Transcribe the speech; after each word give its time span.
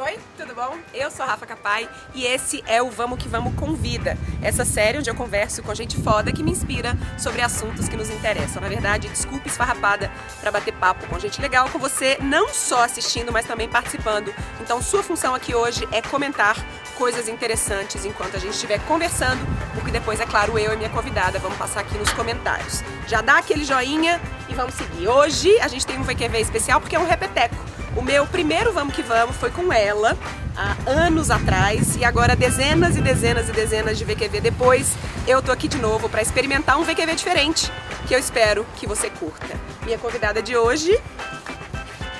Oi, 0.00 0.16
tudo 0.36 0.54
bom? 0.54 0.78
Eu 0.94 1.10
sou 1.10 1.26
Rafa 1.26 1.44
Capai 1.44 1.90
e 2.14 2.24
esse 2.24 2.62
é 2.68 2.80
o 2.80 2.88
Vamos 2.88 3.20
Que 3.20 3.28
Vamos 3.28 3.52
Convida, 3.56 4.16
essa 4.40 4.64
série 4.64 4.98
onde 4.98 5.10
eu 5.10 5.14
converso 5.14 5.60
com 5.60 5.74
gente 5.74 6.00
foda 6.00 6.30
que 6.30 6.40
me 6.40 6.52
inspira 6.52 6.96
sobre 7.18 7.42
assuntos 7.42 7.88
que 7.88 7.96
nos 7.96 8.08
interessam. 8.08 8.62
Na 8.62 8.68
verdade, 8.68 9.08
desculpe 9.08 9.48
esfarrapada 9.48 10.08
para 10.40 10.52
bater 10.52 10.72
papo 10.74 11.04
com 11.08 11.18
gente 11.18 11.42
legal 11.42 11.68
com 11.70 11.80
você, 11.80 12.16
não 12.20 12.48
só 12.48 12.84
assistindo, 12.84 13.32
mas 13.32 13.44
também 13.44 13.68
participando. 13.68 14.32
Então, 14.60 14.80
sua 14.80 15.02
função 15.02 15.34
aqui 15.34 15.52
hoje 15.52 15.88
é 15.90 16.00
comentar 16.00 16.54
coisas 16.96 17.26
interessantes 17.26 18.04
enquanto 18.04 18.36
a 18.36 18.38
gente 18.38 18.54
estiver 18.54 18.78
conversando, 18.86 19.44
porque 19.74 19.90
depois, 19.90 20.20
é 20.20 20.26
claro, 20.26 20.56
eu 20.56 20.74
e 20.74 20.76
minha 20.76 20.90
convidada 20.90 21.40
vamos 21.40 21.58
passar 21.58 21.80
aqui 21.80 21.98
nos 21.98 22.12
comentários. 22.12 22.84
Já 23.08 23.20
dá 23.20 23.38
aquele 23.38 23.64
joinha 23.64 24.20
e 24.48 24.54
vamos 24.54 24.76
seguir. 24.76 25.08
Hoje 25.08 25.58
a 25.58 25.66
gente 25.66 25.84
tem 25.84 25.98
um 25.98 26.04
VQV 26.04 26.38
especial 26.38 26.80
porque 26.80 26.94
é 26.94 27.00
um 27.00 27.06
repeteco. 27.06 27.56
O 27.98 28.02
meu 28.02 28.24
primeiro 28.28 28.72
Vamos 28.72 28.94
Que 28.94 29.02
Vamos 29.02 29.34
foi 29.38 29.50
com 29.50 29.72
ela, 29.72 30.16
há 30.56 30.76
anos 30.88 31.32
atrás, 31.32 31.96
e 31.96 32.04
agora 32.04 32.36
dezenas 32.36 32.96
e 32.96 33.00
dezenas 33.00 33.48
e 33.48 33.52
dezenas 33.52 33.98
de 33.98 34.04
VQV 34.04 34.40
depois, 34.40 34.94
eu 35.26 35.42
tô 35.42 35.50
aqui 35.50 35.66
de 35.66 35.78
novo 35.78 36.08
para 36.08 36.22
experimentar 36.22 36.78
um 36.78 36.84
VQV 36.84 37.16
diferente, 37.16 37.72
que 38.06 38.14
eu 38.14 38.18
espero 38.20 38.64
que 38.76 38.86
você 38.86 39.10
curta. 39.10 39.48
Minha 39.84 39.98
convidada 39.98 40.40
de 40.40 40.56
hoje. 40.56 40.96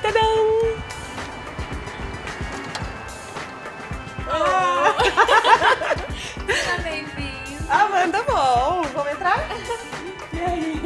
Tadã! 0.02 0.18
Seja 6.44 6.78
bem-vindo. 6.82 7.70
Amanda, 7.70 8.24
bom, 8.24 8.82
vamos 8.92 9.12
entrar? 9.12 9.46
E 10.32 10.40
aí? 10.40 10.82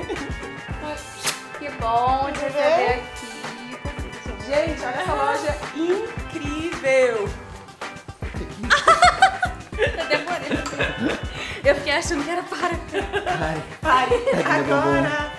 Que 1.58 1.70
bom 1.80 2.30
te 2.32 2.40
receber 2.40 2.76
bem? 2.76 2.88
aqui. 2.90 3.11
Gente, 4.52 4.84
olha 4.84 4.96
essa 4.96 5.14
loja 5.14 5.58
incrível! 5.74 7.26
Eu 9.78 10.06
demorei. 10.08 10.50
Eu 11.64 11.74
fiquei 11.76 11.92
achando 11.94 12.22
que 12.22 12.28
era 12.28 12.42
para. 12.42 12.74
Ai, 13.26 13.62
Pare 13.80 14.18
Técnica 14.18 14.52
agora! 14.52 15.32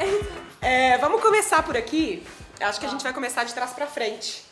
É, 0.59 0.97
vamos 0.97 1.21
começar 1.21 1.61
por 1.61 1.77
aqui. 1.77 2.25
Acho 2.59 2.79
que 2.79 2.87
a 2.87 2.89
gente 2.89 3.03
vai 3.03 3.13
começar 3.13 3.43
de 3.43 3.53
trás 3.53 3.69
pra 3.73 3.85
frente. 3.85 4.43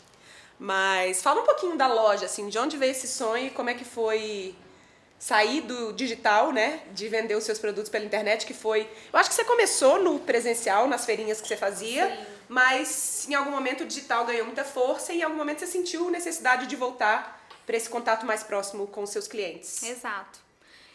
Mas 0.59 1.23
fala 1.23 1.41
um 1.41 1.45
pouquinho 1.45 1.75
da 1.75 1.87
loja, 1.87 2.25
assim, 2.27 2.47
de 2.47 2.59
onde 2.59 2.77
veio 2.77 2.91
esse 2.91 3.07
sonho 3.07 3.47
e 3.47 3.49
como 3.49 3.71
é 3.71 3.73
que 3.73 3.83
foi 3.83 4.53
sair 5.21 5.61
do 5.61 5.93
digital, 5.93 6.51
né? 6.51 6.81
De 6.95 7.07
vender 7.07 7.35
os 7.35 7.43
seus 7.43 7.59
produtos 7.59 7.91
pela 7.91 8.03
internet, 8.03 8.43
que 8.43 8.55
foi. 8.55 8.89
Eu 9.13 9.19
acho 9.19 9.29
que 9.29 9.35
você 9.35 9.43
começou 9.45 10.01
no 10.01 10.17
presencial, 10.19 10.87
nas 10.87 11.05
feirinhas 11.05 11.39
que 11.39 11.47
você 11.47 11.55
fazia, 11.55 12.07
Sim. 12.09 12.25
mas 12.49 13.27
em 13.29 13.35
algum 13.35 13.51
momento 13.51 13.81
o 13.83 13.85
digital 13.85 14.25
ganhou 14.25 14.47
muita 14.47 14.63
força 14.63 15.13
e 15.13 15.19
em 15.19 15.21
algum 15.21 15.37
momento 15.37 15.59
você 15.59 15.67
sentiu 15.67 16.09
necessidade 16.09 16.65
de 16.65 16.75
voltar 16.75 17.39
para 17.67 17.77
esse 17.77 17.87
contato 17.87 18.25
mais 18.25 18.41
próximo 18.41 18.87
com 18.87 19.03
os 19.03 19.11
seus 19.11 19.27
clientes. 19.27 19.83
Exato. 19.83 20.39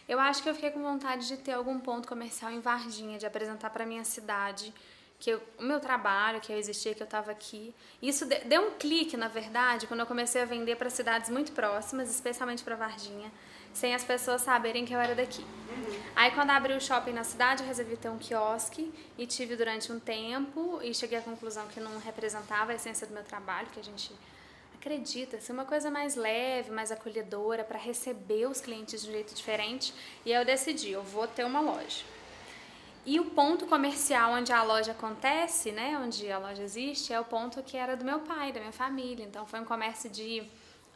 Eu 0.09 0.19
acho 0.19 0.43
que 0.43 0.49
eu 0.49 0.53
fiquei 0.53 0.71
com 0.71 0.81
vontade 0.83 1.25
de 1.25 1.37
ter 1.37 1.53
algum 1.53 1.79
ponto 1.79 2.05
comercial 2.05 2.51
em 2.51 2.59
Varginha, 2.59 3.17
de 3.17 3.25
apresentar 3.25 3.69
para 3.69 3.85
minha 3.85 4.03
cidade 4.03 4.73
que 5.19 5.29
eu- 5.29 5.41
o 5.57 5.63
meu 5.63 5.79
trabalho, 5.79 6.41
que 6.41 6.51
eu 6.51 6.57
existia, 6.57 6.93
que 6.93 7.01
eu 7.01 7.05
estava 7.05 7.31
aqui. 7.31 7.73
Isso 8.01 8.25
de- 8.25 8.39
deu 8.41 8.61
um 8.67 8.71
clique, 8.71 9.15
na 9.15 9.29
verdade, 9.29 9.87
quando 9.87 10.01
eu 10.01 10.05
comecei 10.05 10.41
a 10.41 10.45
vender 10.45 10.75
para 10.75 10.89
cidades 10.89 11.29
muito 11.29 11.53
próximas, 11.53 12.09
especialmente 12.09 12.61
para 12.63 12.75
Varginha, 12.75 13.31
sem 13.77 13.93
as 13.93 14.03
pessoas 14.03 14.41
saberem 14.41 14.85
que 14.85 14.93
eu 14.93 14.99
era 14.99 15.13
daqui. 15.13 15.45
Aí 16.15 16.31
quando 16.31 16.49
abriu 16.49 16.77
o 16.77 16.81
shopping 16.81 17.13
na 17.13 17.23
cidade, 17.23 17.61
eu 17.61 17.67
resolvi 17.67 17.95
ter 17.95 18.09
um 18.09 18.17
quiosque 18.17 18.91
e 19.17 19.27
tive 19.27 19.55
durante 19.55 19.91
um 19.91 19.99
tempo 19.99 20.79
e 20.81 20.93
cheguei 20.93 21.19
à 21.19 21.21
conclusão 21.21 21.67
que 21.67 21.79
não 21.79 21.99
representava 21.99 22.71
a 22.71 22.75
essência 22.75 23.05
do 23.05 23.13
meu 23.13 23.23
trabalho, 23.23 23.67
que 23.71 23.79
a 23.79 23.83
gente 23.83 24.11
acredita 24.73 25.39
ser 25.39 25.51
uma 25.51 25.65
coisa 25.65 25.91
mais 25.91 26.15
leve, 26.15 26.71
mais 26.71 26.91
acolhedora 26.91 27.63
para 27.63 27.77
receber 27.77 28.47
os 28.47 28.59
clientes 28.59 29.03
de 29.03 29.09
um 29.09 29.11
jeito 29.11 29.35
diferente. 29.35 29.93
E 30.25 30.33
aí 30.33 30.41
eu 30.41 30.45
decidi, 30.45 30.89
eu 30.89 31.03
vou 31.03 31.27
ter 31.27 31.45
uma 31.45 31.61
loja. 31.61 32.03
E 33.05 33.19
o 33.19 33.25
ponto 33.25 33.67
comercial 33.67 34.31
onde 34.33 34.51
a 34.51 34.63
loja 34.63 34.93
acontece, 34.93 35.71
né, 35.71 35.97
onde 36.03 36.31
a 36.31 36.39
loja 36.39 36.63
existe, 36.63 37.13
é 37.13 37.19
o 37.19 37.25
ponto 37.25 37.61
que 37.61 37.77
era 37.77 37.95
do 37.95 38.03
meu 38.03 38.21
pai, 38.21 38.51
da 38.51 38.59
minha 38.59 38.71
família. 38.71 39.23
Então 39.23 39.45
foi 39.45 39.59
um 39.59 39.65
comércio 39.65 40.09
de 40.09 40.43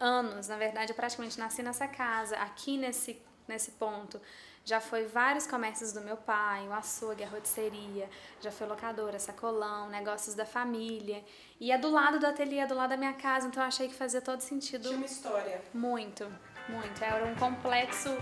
anos. 0.01 0.47
Na 0.47 0.57
verdade, 0.57 0.91
eu 0.91 0.95
praticamente 0.95 1.39
nasci 1.39 1.63
nessa 1.63 1.87
casa, 1.87 2.35
aqui 2.37 2.77
nesse 2.77 3.21
nesse 3.47 3.71
ponto. 3.71 4.19
Já 4.63 4.79
foi 4.79 5.05
vários 5.05 5.47
comércios 5.47 5.91
do 5.91 6.01
meu 6.01 6.15
pai, 6.15 6.67
o 6.67 6.73
açougue, 6.73 7.23
a 7.23 7.27
rotisseria, 7.27 8.07
já 8.39 8.51
foi 8.51 8.67
locadora, 8.67 9.17
sacolão, 9.17 9.89
negócios 9.89 10.35
da 10.35 10.45
família. 10.45 11.23
E 11.59 11.71
é 11.71 11.77
do 11.77 11.89
lado 11.89 12.19
do 12.19 12.27
ateliê, 12.27 12.59
é 12.59 12.67
do 12.67 12.75
lado 12.75 12.91
da 12.91 12.97
minha 12.97 13.13
casa, 13.13 13.47
então 13.47 13.61
eu 13.63 13.67
achei 13.67 13.87
que 13.87 13.95
fazia 13.95 14.21
todo 14.21 14.39
sentido 14.41 14.83
Tinha 14.83 14.97
uma 14.97 15.05
história. 15.05 15.61
muito, 15.73 16.31
muito. 16.69 17.03
Era 17.03 17.25
um 17.25 17.33
complexo, 17.35 18.15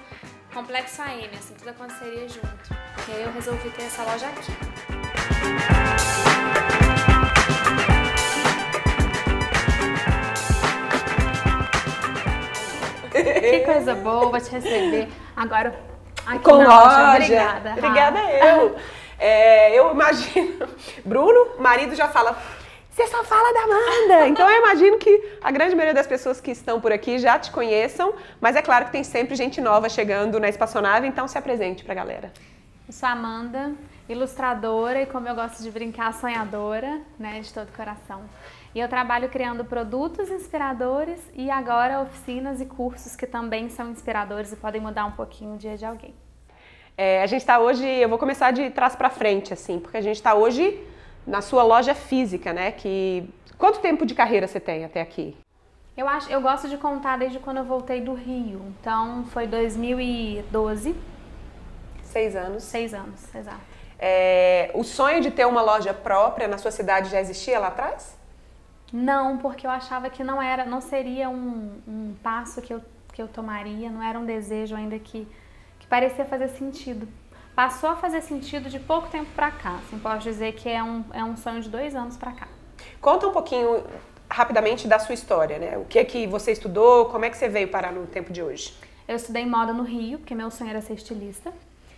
complexo 0.54 1.02
AM, 1.02 1.30
assim, 1.38 1.56
tudo 1.56 1.70
aconteceria 1.72 2.30
junto. 2.30 2.74
E 3.10 3.12
aí 3.12 3.24
eu 3.24 3.34
resolvi 3.34 3.70
ter 3.72 3.84
essa 3.84 4.04
loja 4.04 4.28
aqui. 4.28 4.52
Que 13.12 13.60
coisa 13.66 13.96
boa, 13.96 14.30
vou 14.30 14.40
te 14.40 14.52
receber. 14.52 15.08
Agora, 15.36 15.78
aqui 16.26 16.44
Com 16.44 16.58
na 16.64 16.84
loja. 16.84 17.16
Obrigada. 17.16 17.70
Rafa. 17.70 17.80
Obrigada 17.80 18.20
eu. 18.32 18.76
É, 19.20 19.78
eu 19.78 19.92
imagino. 19.92 20.68
Bruno, 21.04 21.60
marido, 21.60 21.96
já 21.96 22.08
fala. 22.08 22.38
Você 22.90 23.08
só 23.08 23.24
fala 23.24 23.54
da 23.54 23.64
Amanda. 23.64 24.28
Então 24.28 24.50
eu 24.50 24.58
imagino 24.58 24.98
que 24.98 25.38
a 25.42 25.52
grande 25.52 25.74
maioria 25.76 25.94
das 25.94 26.08
pessoas 26.08 26.42
que 26.42 26.52
estão 26.52 26.82
por 26.82 26.92
aqui 26.92 27.18
já 27.18 27.40
te 27.40 27.50
conheçam, 27.52 28.14
mas 28.42 28.56
é 28.56 28.62
claro 28.62 28.86
que 28.86 28.92
tem 28.92 29.04
sempre 29.06 29.36
gente 29.36 29.62
nova 29.62 29.88
chegando 29.88 30.38
na 30.40 30.50
espaçonave, 30.50 31.08
então 31.08 31.26
se 31.28 31.38
apresente 31.38 31.84
pra 31.84 31.94
galera. 31.94 32.32
Eu 32.88 32.94
sou 32.94 33.08
a 33.08 33.14
Amanda, 33.14 33.72
ilustradora 34.10 35.02
e, 35.02 35.06
como 35.06 35.30
eu 35.30 35.36
gosto 35.36 35.64
de 35.64 35.72
brincar, 35.72 36.14
sonhadora, 36.14 37.00
né, 37.18 37.40
de 37.40 37.54
todo 37.54 37.72
coração. 37.72 38.24
E 38.74 38.80
eu 38.80 38.88
trabalho 38.88 39.30
criando 39.30 39.66
produtos 39.66 40.30
inspiradores 40.30 41.20
e 41.34 41.50
agora 41.50 42.02
oficinas 42.02 42.62
e 42.62 42.66
cursos 42.66 43.16
que 43.16 43.26
também 43.26 43.70
são 43.70 43.90
inspiradores 43.90 44.52
e 44.52 44.56
podem 44.56 44.80
mudar 44.80 45.06
um 45.06 45.12
pouquinho 45.12 45.56
o 45.56 45.58
dia 45.58 45.76
de 45.76 45.86
alguém. 45.86 46.14
É, 46.98 47.24
a 47.24 47.26
gente 47.28 47.46
tá 47.46 47.60
hoje, 47.60 47.86
eu 47.88 48.10
vou 48.10 48.18
começar 48.20 48.52
de 48.52 48.70
trás 48.70 48.96
pra 48.96 49.10
frente, 49.10 49.54
assim, 49.54 49.80
porque 49.80 49.98
a 49.98 50.02
gente 50.02 50.22
tá 50.22 50.36
hoje 50.36 50.80
na 51.26 51.42
sua 51.42 51.64
loja 51.64 51.96
física, 51.96 52.54
né? 52.54 52.72
Que. 52.72 53.28
Quanto 53.58 53.80
tempo 53.80 54.06
de 54.06 54.14
carreira 54.14 54.48
você 54.48 54.60
tem 54.60 54.86
até 54.86 55.02
aqui? 55.02 55.36
Eu 55.98 56.08
acho, 56.08 56.30
eu 56.32 56.40
gosto 56.40 56.70
de 56.70 56.78
contar 56.78 57.18
desde 57.18 57.40
quando 57.40 57.58
eu 57.58 57.66
voltei 57.66 58.00
do 58.02 58.14
Rio. 58.14 58.62
Então 58.80 59.26
foi 59.34 59.48
2012, 59.48 60.96
Seis 62.04 62.36
anos. 62.36 62.64
seis 62.64 62.94
anos, 62.94 63.34
exato. 63.36 63.60
É, 63.98 64.72
o 64.74 64.84
sonho 64.84 65.22
de 65.22 65.30
ter 65.30 65.46
uma 65.46 65.62
loja 65.62 65.94
própria 65.94 66.48
na 66.48 66.58
sua 66.58 66.72
cidade 66.72 67.10
já 67.10 67.20
existia 67.20 67.60
lá 67.60 67.68
atrás? 67.68 68.18
Não, 68.92 69.38
porque 69.38 69.66
eu 69.68 69.72
achava 69.72 70.10
que 70.10 70.24
não 70.24 70.42
era, 70.42 70.66
não 70.66 70.82
seria 70.82 71.30
um, 71.30 71.80
um 71.88 72.16
passo 72.24 72.62
que 72.62 72.74
eu, 72.74 72.82
que 73.14 73.22
eu 73.22 73.28
tomaria, 73.28 73.90
não 73.90 74.02
era 74.02 74.18
um 74.18 74.26
desejo 74.26 74.76
ainda 74.76 74.98
que, 74.98 75.28
que 75.80 75.88
parecia 75.88 76.26
fazer 76.26 76.50
sentido. 76.50 77.08
Passou 77.56 77.90
a 77.90 77.96
fazer 77.96 78.22
sentido 78.22 78.70
de 78.70 78.80
pouco 78.80 79.10
tempo 79.10 79.30
pra 79.36 79.52
cá. 79.52 79.76
Assim, 79.86 80.00
posso 80.00 80.20
dizer 80.20 80.54
que 80.54 80.70
é 80.70 80.82
um, 80.82 81.04
é 81.14 81.24
um 81.24 81.36
sonho 81.36 81.62
de 81.62 81.70
dois 81.70 81.96
anos 81.96 82.18
pra 82.18 82.32
cá. 82.32 82.48
Conta 83.02 83.28
um 83.28 83.32
pouquinho 83.32 83.84
rapidamente 84.30 84.88
da 84.88 85.00
sua 85.00 85.14
história, 85.14 85.58
né? 85.60 85.78
O 85.78 85.86
que 85.86 86.00
é 86.00 86.06
que 86.06 86.26
você 86.28 86.52
estudou, 86.52 87.06
como 87.06 87.26
é 87.26 87.30
que 87.30 87.38
você 87.38 87.50
veio 87.50 87.68
parar 87.68 87.92
no 87.92 88.06
tempo 88.08 88.32
de 88.32 88.42
hoje? 88.42 88.74
Eu 89.08 89.16
estudei 89.16 89.46
moda 89.46 89.74
no 89.74 89.84
Rio, 89.84 90.20
porque 90.20 90.36
meu 90.36 90.52
sonho 90.52 90.70
era 90.70 90.82
ser 90.82 90.94
estilista. 90.94 91.52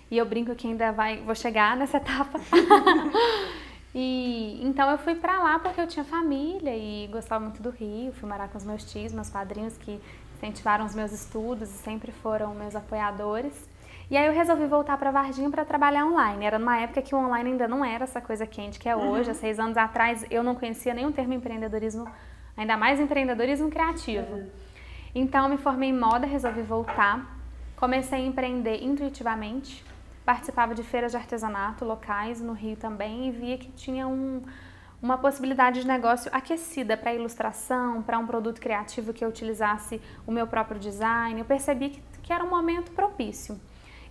E 0.10 0.18
eu 0.18 0.26
brinco 0.26 0.54
que 0.56 0.68
ainda 0.68 0.92
vai, 0.92 1.18
vou 1.22 1.36
chegar 1.36 1.78
nessa 1.78 1.98
etapa. 1.98 2.40
e 3.94 4.60
então 4.64 4.90
eu 4.90 4.98
fui 4.98 5.16
pra 5.16 5.40
lá 5.40 5.60
porque 5.60 5.82
eu 5.82 5.88
tinha 5.88 6.06
família 6.06 6.76
e 6.76 7.08
gostava 7.08 7.44
muito 7.44 7.62
do 7.62 7.70
Rio. 7.70 8.14
Fui 8.14 8.28
morar 8.28 8.48
com 8.48 8.58
os 8.58 8.64
meus 8.64 8.90
tios, 8.90 9.14
meus 9.14 9.30
padrinhos 9.30 9.78
que 9.78 10.00
incentivaram 10.36 10.86
os 10.86 10.96
meus 10.96 11.12
estudos 11.12 11.70
e 11.70 11.78
sempre 11.78 12.12
foram 12.12 12.56
meus 12.56 12.76
apoiadores. 12.76 13.70
E 14.10 14.18
aí 14.18 14.28
eu 14.28 14.34
resolvi 14.34 14.66
voltar 14.66 14.98
para 14.98 15.12
Varginha 15.12 15.50
para 15.50 15.64
trabalhar 15.64 16.06
online. 16.06 16.46
Era 16.46 16.60
numa 16.60 16.78
época 16.78 17.02
que 17.02 17.16
o 17.16 17.18
online 17.18 17.52
ainda 17.52 17.68
não 17.68 17.84
era 17.84 18.04
essa 18.04 18.20
coisa 18.20 18.46
quente 18.46 18.80
que 18.80 18.90
é 18.90 18.96
hoje. 18.96 19.32
Há 19.32 19.34
seis 19.34 19.60
anos 19.60 19.78
atrás 19.78 20.26
eu 20.30 20.44
não 20.44 20.56
conhecia 20.56 20.94
nenhum 20.94 21.12
termo 21.12 21.34
empreendedorismo, 21.34 22.06
ainda 22.58 22.76
mais 22.76 23.00
empreendedorismo 23.00 23.70
criativo. 23.70 24.50
Então 25.14 25.48
me 25.48 25.58
formei 25.58 25.90
em 25.90 25.98
moda, 25.98 26.26
resolvi 26.26 26.62
voltar. 26.62 27.40
Comecei 27.76 28.20
a 28.20 28.26
empreender 28.26 28.84
intuitivamente. 28.84 29.84
Participava 30.32 30.74
de 30.74 30.82
feiras 30.82 31.12
de 31.12 31.18
artesanato 31.18 31.84
locais 31.84 32.40
no 32.40 32.54
Rio 32.54 32.78
também 32.78 33.28
e 33.28 33.32
via 33.32 33.58
que 33.58 33.70
tinha 33.74 34.08
um, 34.08 34.42
uma 35.02 35.18
possibilidade 35.18 35.82
de 35.82 35.86
negócio 35.86 36.32
aquecida 36.34 36.96
para 36.96 37.14
ilustração, 37.14 38.02
para 38.02 38.18
um 38.18 38.26
produto 38.26 38.62
criativo 38.62 39.12
que 39.12 39.26
eu 39.26 39.28
utilizasse 39.28 40.00
o 40.26 40.32
meu 40.32 40.48
próprio 40.48 40.80
design. 40.80 41.38
Eu 41.38 41.44
percebi 41.44 41.90
que, 41.90 42.02
que 42.24 42.32
era 42.32 42.46
um 42.46 42.50
momento 42.50 42.94
propício. 42.94 43.60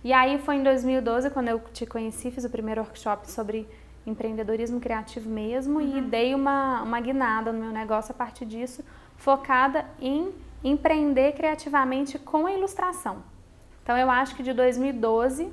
E 0.03 0.13
aí 0.13 0.37
foi 0.37 0.57
em 0.57 0.63
2012 0.63 1.31
quando 1.31 1.47
eu 1.47 1.59
te 1.73 1.87
conheci, 1.87 2.29
fiz 2.29 2.45
o 2.45 2.51
primeiro 2.51 2.81
workshop 2.81 3.27
sobre 3.31 3.67
empreendedorismo 4.05 4.79
criativo 4.79 5.27
mesmo 5.27 5.81
e 5.81 6.01
dei 6.01 6.35
uma, 6.35 6.83
uma 6.83 7.01
guinada 7.01 7.51
no 7.51 7.59
meu 7.59 7.71
negócio 7.71 8.11
a 8.11 8.15
partir 8.15 8.45
disso, 8.45 8.85
focada 9.17 9.87
em 9.99 10.31
empreender 10.63 11.31
criativamente 11.31 12.19
com 12.19 12.45
a 12.45 12.53
ilustração. 12.53 13.23
Então 13.81 13.97
eu 13.97 14.11
acho 14.11 14.35
que 14.35 14.43
de 14.43 14.53
2012 14.53 15.51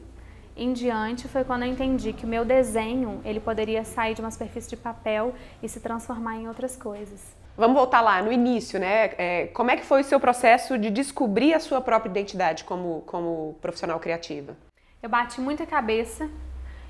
em 0.58 0.72
diante 0.72 1.28
foi 1.28 1.44
quando 1.44 1.62
eu 1.62 1.68
entendi 1.68 2.12
que 2.12 2.24
o 2.24 2.28
meu 2.28 2.44
desenho 2.44 3.20
ele 3.24 3.40
poderia 3.40 3.84
sair 3.84 4.14
de 4.14 4.20
uma 4.20 4.30
superfície 4.30 4.68
de 4.68 4.76
papel 4.76 5.34
e 5.62 5.68
se 5.68 5.80
transformar 5.80 6.36
em 6.36 6.48
outras 6.48 6.76
coisas. 6.76 7.36
Vamos 7.56 7.76
voltar 7.76 8.00
lá 8.00 8.22
no 8.22 8.30
início, 8.30 8.78
né? 8.78 9.10
É, 9.18 9.46
como 9.48 9.70
é 9.70 9.76
que 9.76 9.84
foi 9.84 10.02
o 10.02 10.04
seu 10.04 10.20
processo 10.20 10.78
de 10.78 10.90
descobrir 10.90 11.54
a 11.54 11.60
sua 11.60 11.80
própria 11.80 12.10
identidade 12.10 12.64
como, 12.64 13.02
como 13.06 13.56
profissional 13.60 13.98
criativa? 13.98 14.56
Eu 15.02 15.08
bati 15.08 15.40
muita 15.40 15.66
cabeça 15.66 16.28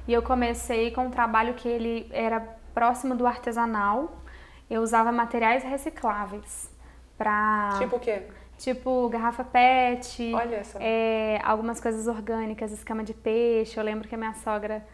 e 0.06 0.12
eu 0.12 0.22
comecei 0.22 0.90
com 0.90 1.06
um 1.06 1.10
trabalho 1.10 1.54
que 1.54 1.68
ele 1.68 2.08
era 2.10 2.40
próximo 2.74 3.14
do 3.14 3.26
artesanal. 3.26 4.22
Eu 4.68 4.82
usava 4.82 5.10
materiais 5.10 5.62
recicláveis 5.62 6.70
para 7.16 7.70
tipo 7.78 7.96
o 7.96 8.00
quê? 8.00 8.22
Tipo 8.58 9.08
garrafa 9.08 9.44
PET. 9.44 10.32
É, 10.80 11.40
algumas 11.44 11.80
coisas 11.80 12.06
orgânicas, 12.08 12.72
escama 12.72 13.04
de 13.04 13.14
peixe. 13.14 13.78
Eu 13.78 13.84
lembro 13.84 14.08
que 14.08 14.14
a 14.14 14.18
minha 14.18 14.34
sogra, 14.34 14.84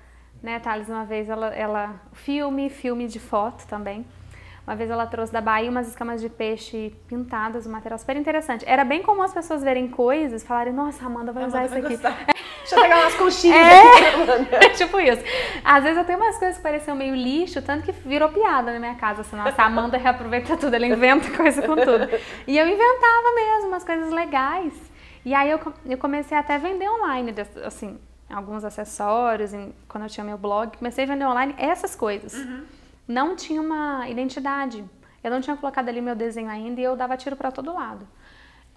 né, 0.42 0.60
Thales, 0.60 0.88
uma 0.88 1.04
vez 1.04 1.28
ela, 1.28 1.46
ela 1.54 2.00
filme, 2.12 2.68
filme 2.68 3.08
de 3.08 3.18
foto 3.18 3.66
também. 3.66 4.04
Uma 4.66 4.76
vez 4.76 4.90
ela 4.90 5.06
trouxe 5.06 5.32
da 5.32 5.40
Bahia 5.40 5.70
umas 5.70 5.88
escamas 5.88 6.20
de 6.20 6.28
peixe 6.28 6.94
pintadas, 7.06 7.66
um 7.66 7.70
material 7.70 7.98
super 7.98 8.16
interessante. 8.16 8.64
Era 8.66 8.84
bem 8.84 9.02
comum 9.02 9.22
as 9.22 9.32
pessoas 9.32 9.62
verem 9.62 9.88
coisas 9.88 10.42
e 10.42 10.46
falarem, 10.46 10.72
nossa, 10.72 11.04
Amanda 11.04 11.32
vai 11.32 11.46
usar 11.46 11.64
Amanda 11.64 11.90
isso 11.90 12.02
vai 12.02 12.14
aqui. 12.14 12.33
Deixa 12.64 12.76
eu 12.76 12.82
pegar 12.82 13.00
umas 13.00 13.14
conchinhas 13.14 13.58
é, 13.58 14.68
tipo 14.70 14.98
isso. 15.00 15.22
Às 15.62 15.82
vezes 15.82 15.98
eu 15.98 16.04
tenho 16.04 16.18
umas 16.18 16.38
coisas 16.38 16.56
que 16.56 16.62
pareciam 16.62 16.96
meio 16.96 17.14
lixo, 17.14 17.60
tanto 17.60 17.84
que 17.84 17.92
virou 17.92 18.28
piada 18.30 18.72
na 18.72 18.78
minha 18.78 18.94
casa. 18.94 19.20
Assim, 19.20 19.36
nossa, 19.36 19.62
a 19.62 19.66
Amanda 19.66 19.98
reaproveita 19.98 20.56
tudo, 20.58 20.74
ela 20.74 20.86
inventa 20.86 21.30
coisa 21.36 21.60
com 21.62 21.76
tudo. 21.76 22.08
E 22.46 22.58
eu 22.58 22.66
inventava 22.66 23.34
mesmo 23.34 23.68
umas 23.68 23.84
coisas 23.84 24.10
legais. 24.10 24.72
E 25.24 25.34
aí 25.34 25.50
eu, 25.50 25.60
eu 25.86 25.98
comecei 25.98 26.36
até 26.36 26.54
a 26.54 26.58
vender 26.58 26.88
online, 26.88 27.34
assim, 27.64 27.98
alguns 28.30 28.64
acessórios, 28.64 29.52
quando 29.88 30.04
eu 30.04 30.10
tinha 30.10 30.24
meu 30.24 30.36
blog, 30.36 30.76
comecei 30.76 31.04
a 31.04 31.06
vender 31.06 31.24
online 31.24 31.54
essas 31.58 31.94
coisas. 31.94 32.34
Uhum 32.34 32.64
não 33.06 33.36
tinha 33.36 33.60
uma 33.60 34.08
identidade. 34.08 34.84
Eu 35.22 35.30
não 35.30 35.40
tinha 35.40 35.56
colocado 35.56 35.88
ali 35.88 36.00
meu 36.00 36.14
desenho 36.14 36.50
ainda 36.50 36.80
e 36.80 36.84
eu 36.84 36.96
dava 36.96 37.16
tiro 37.16 37.36
para 37.36 37.50
todo 37.50 37.72
lado. 37.72 38.06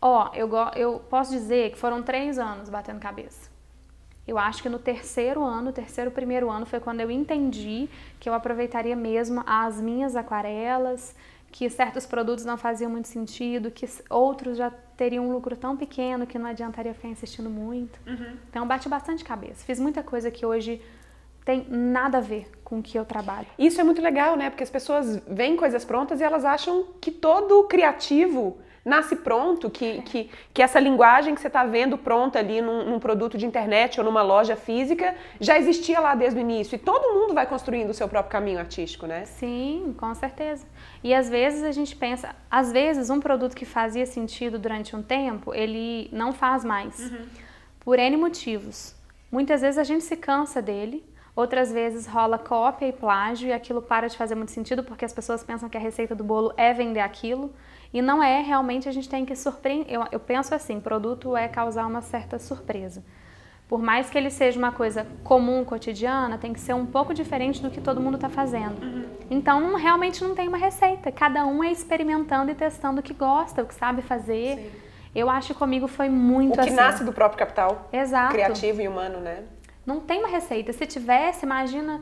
Ó, 0.02 0.30
eu, 0.34 0.50
eu 0.76 1.00
posso 1.10 1.32
dizer 1.32 1.72
que 1.72 1.78
foram 1.78 2.04
três 2.04 2.38
anos 2.38 2.70
batendo 2.70 3.00
cabeça. 3.00 3.50
Eu 4.28 4.38
acho 4.38 4.62
que 4.62 4.68
no 4.68 4.78
terceiro 4.78 5.42
ano, 5.44 5.72
terceiro, 5.72 6.12
primeiro 6.12 6.50
ano, 6.50 6.66
foi 6.66 6.80
quando 6.80 7.00
eu 7.00 7.10
entendi 7.10 7.88
que 8.20 8.28
eu 8.28 8.34
aproveitaria 8.34 8.96
mesmo 8.96 9.42
as 9.46 9.80
minhas 9.80 10.16
aquarelas, 10.16 11.16
que 11.52 11.70
certos 11.70 12.06
produtos 12.06 12.44
não 12.44 12.58
faziam 12.58 12.92
muito 12.92 13.08
sentido, 13.08 13.72
que 13.72 13.88
outros 14.10 14.58
já 14.58 14.70
teriam 14.98 15.30
um 15.30 15.32
lucro 15.32 15.56
tão 15.56 15.78
pequeno 15.78 16.28
que 16.28 16.38
não 16.38 16.48
adiantaria 16.48 16.94
ficar 16.94 17.08
insistindo 17.08 17.50
muito. 17.50 18.00
Uhum. 18.06 18.36
Então, 18.50 18.68
bati 18.68 18.90
bastante 18.90 19.24
cabeça. 19.24 19.66
Fiz 19.66 19.80
muita 19.80 20.04
coisa 20.04 20.30
que 20.30 20.46
hoje 20.46 20.82
tem 21.46 21.66
nada 21.70 22.18
a 22.18 22.22
ver 22.22 22.52
com 22.66 22.80
o 22.80 22.84
que 22.84 23.00
eu 23.00 23.06
trabalho. 23.06 23.48
Isso 23.58 23.80
é 23.80 23.84
muito 23.84 24.02
legal, 24.02 24.36
né? 24.36 24.50
Porque 24.50 24.64
as 24.64 24.70
pessoas 24.70 25.22
veem 25.26 25.56
coisas 25.56 25.86
prontas 25.86 26.20
e 26.20 26.24
elas 26.24 26.44
acham 26.44 26.86
que 27.00 27.10
todo 27.10 27.64
criativo 27.64 28.58
nasce 28.88 29.18
pronto, 29.18 29.70
que, 29.70 29.86
é. 29.86 30.02
que, 30.02 30.30
que 30.54 30.62
essa 30.62 30.80
linguagem 30.80 31.36
que 31.36 31.42
você 31.42 31.48
está 31.48 31.66
vendo 31.66 31.98
pronta 31.98 32.40
ali 32.40 32.62
num, 32.62 32.90
num, 32.90 33.00
produto 33.00 33.38
de 33.38 33.46
internet 33.46 34.00
ou 34.00 34.06
numa 34.06 34.22
loja 34.22 34.56
física 34.56 35.14
já 35.42 35.60
existia 35.60 36.00
lá 36.00 36.16
desde 36.16 36.40
o 36.40 36.42
início. 36.42 36.76
E 36.76 36.80
todo 36.80 37.14
mundo 37.14 37.34
vai 37.34 37.46
construindo 37.46 37.90
o 37.90 37.94
seu 37.94 38.08
próprio 38.08 38.32
caminho 38.32 38.60
artístico, 38.60 39.06
né? 39.06 39.26
Sim, 39.26 39.94
com 39.98 40.16
certeza. 40.16 40.66
E 41.04 41.14
às 41.14 41.30
vezes 41.30 41.64
a 41.64 41.72
gente 41.72 41.96
pensa, 41.96 42.34
às 42.50 42.72
vezes 42.72 43.10
um 43.10 43.20
produto 43.20 43.56
que 43.56 43.66
fazia 43.66 44.06
sentido 44.06 44.58
durante 44.58 44.96
um 44.96 45.04
tempo, 45.04 45.54
ele 45.54 46.10
não 46.14 46.32
faz 46.32 46.64
mais. 46.64 46.98
Uhum. 47.12 47.26
Por 47.82 48.00
N 48.00 48.16
motivos. 48.16 48.96
Muitas 49.30 49.62
vezes 49.62 49.78
a 49.78 49.84
gente 49.84 50.06
se 50.06 50.16
cansa 50.16 50.62
dele 50.62 51.04
Outras 51.38 51.72
vezes 51.72 52.08
rola 52.08 52.40
cópia 52.40 52.88
e 52.88 52.92
plágio 52.92 53.50
e 53.50 53.54
aquilo 53.54 53.80
para 53.80 54.08
de 54.08 54.18
fazer 54.18 54.34
muito 54.34 54.52
sentido 54.52 54.84
porque 54.84 55.06
as 55.06 55.14
pessoas 55.14 55.44
pensam 55.44 55.70
que 55.70 55.78
a 55.78 55.80
receita 55.80 56.16
do 56.16 56.24
bolo 56.24 56.52
é 56.58 56.74
vender 56.74 57.00
aquilo 57.00 57.54
e 57.94 58.02
não 58.02 58.22
é, 58.22 58.42
realmente 58.42 58.88
a 58.88 58.92
gente 58.92 59.10
tem 59.10 59.26
que 59.26 59.36
surpreender. 59.36 59.88
Eu, 59.90 60.06
eu 60.12 60.20
penso 60.20 60.54
assim, 60.54 60.80
produto 60.80 61.36
é 61.36 61.48
causar 61.48 61.86
uma 61.86 62.02
certa 62.02 62.38
surpresa. 62.40 63.04
Por 63.68 63.82
mais 63.82 64.10
que 64.10 64.18
ele 64.18 64.30
seja 64.30 64.58
uma 64.58 64.72
coisa 64.72 65.06
comum, 65.26 65.66
cotidiana, 65.66 66.38
tem 66.38 66.54
que 66.54 66.60
ser 66.60 66.74
um 66.74 66.86
pouco 66.86 67.14
diferente 67.14 67.62
do 67.62 67.70
que 67.70 67.82
todo 67.82 68.00
mundo 68.00 68.16
está 68.16 68.30
fazendo. 68.30 68.82
Uhum. 68.82 69.06
Então, 69.30 69.60
não, 69.60 69.76
realmente 69.76 70.24
não 70.24 70.34
tem 70.34 70.48
uma 70.48 70.58
receita. 70.58 71.12
Cada 71.12 71.46
um 71.46 71.62
é 71.62 71.70
experimentando 71.70 72.50
e 72.50 72.56
testando 72.56 73.02
o 73.02 73.04
que 73.04 73.14
gosta, 73.14 73.62
o 73.62 73.66
que 73.66 73.74
sabe 73.74 74.02
fazer. 74.02 74.56
Sim. 74.56 74.72
Eu 75.14 75.30
acho 75.30 75.50
que 75.50 75.60
comigo 75.60 75.88
foi 75.88 76.08
muito 76.08 76.58
assim. 76.60 76.70
O 76.70 76.74
que 76.74 76.80
assim. 76.80 76.92
nasce 76.92 77.04
do 77.04 77.12
próprio 77.12 77.40
capital 77.40 77.90
Exato. 77.92 78.32
criativo 78.32 78.82
e 78.82 78.88
humano, 78.88 79.20
né? 79.20 79.44
Não 79.86 80.00
tem 80.00 80.20
uma 80.20 80.30
receita. 80.30 80.72
Se 80.72 80.86
tivesse, 80.86 81.46
imagina 81.46 82.00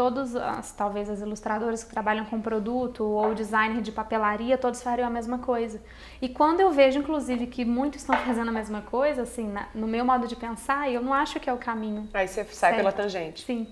todos, 0.00 0.34
as, 0.34 0.72
talvez 0.72 1.10
as 1.10 1.20
ilustradoras 1.20 1.84
que 1.84 1.90
trabalham 1.90 2.24
com 2.24 2.40
produto 2.40 3.04
ou 3.04 3.34
designer 3.34 3.82
de 3.82 3.92
papelaria, 3.92 4.56
todos 4.56 4.82
fariam 4.82 5.06
a 5.06 5.10
mesma 5.10 5.40
coisa. 5.40 5.78
E 6.22 6.28
quando 6.30 6.60
eu 6.60 6.70
vejo, 6.70 7.00
inclusive, 7.00 7.46
que 7.46 7.66
muitos 7.66 8.00
estão 8.00 8.16
fazendo 8.24 8.48
a 8.48 8.52
mesma 8.52 8.80
coisa, 8.80 9.20
assim, 9.20 9.46
na, 9.46 9.68
no 9.74 9.86
meu 9.86 10.02
modo 10.02 10.26
de 10.26 10.34
pensar, 10.34 10.90
eu 10.90 11.02
não 11.02 11.12
acho 11.12 11.38
que 11.38 11.50
é 11.50 11.52
o 11.52 11.58
caminho. 11.58 12.08
Aí 12.14 12.26
você 12.26 12.44
sai 12.44 12.70
certo. 12.70 12.76
pela 12.76 12.92
tangente. 12.92 13.44
Sim. 13.44 13.68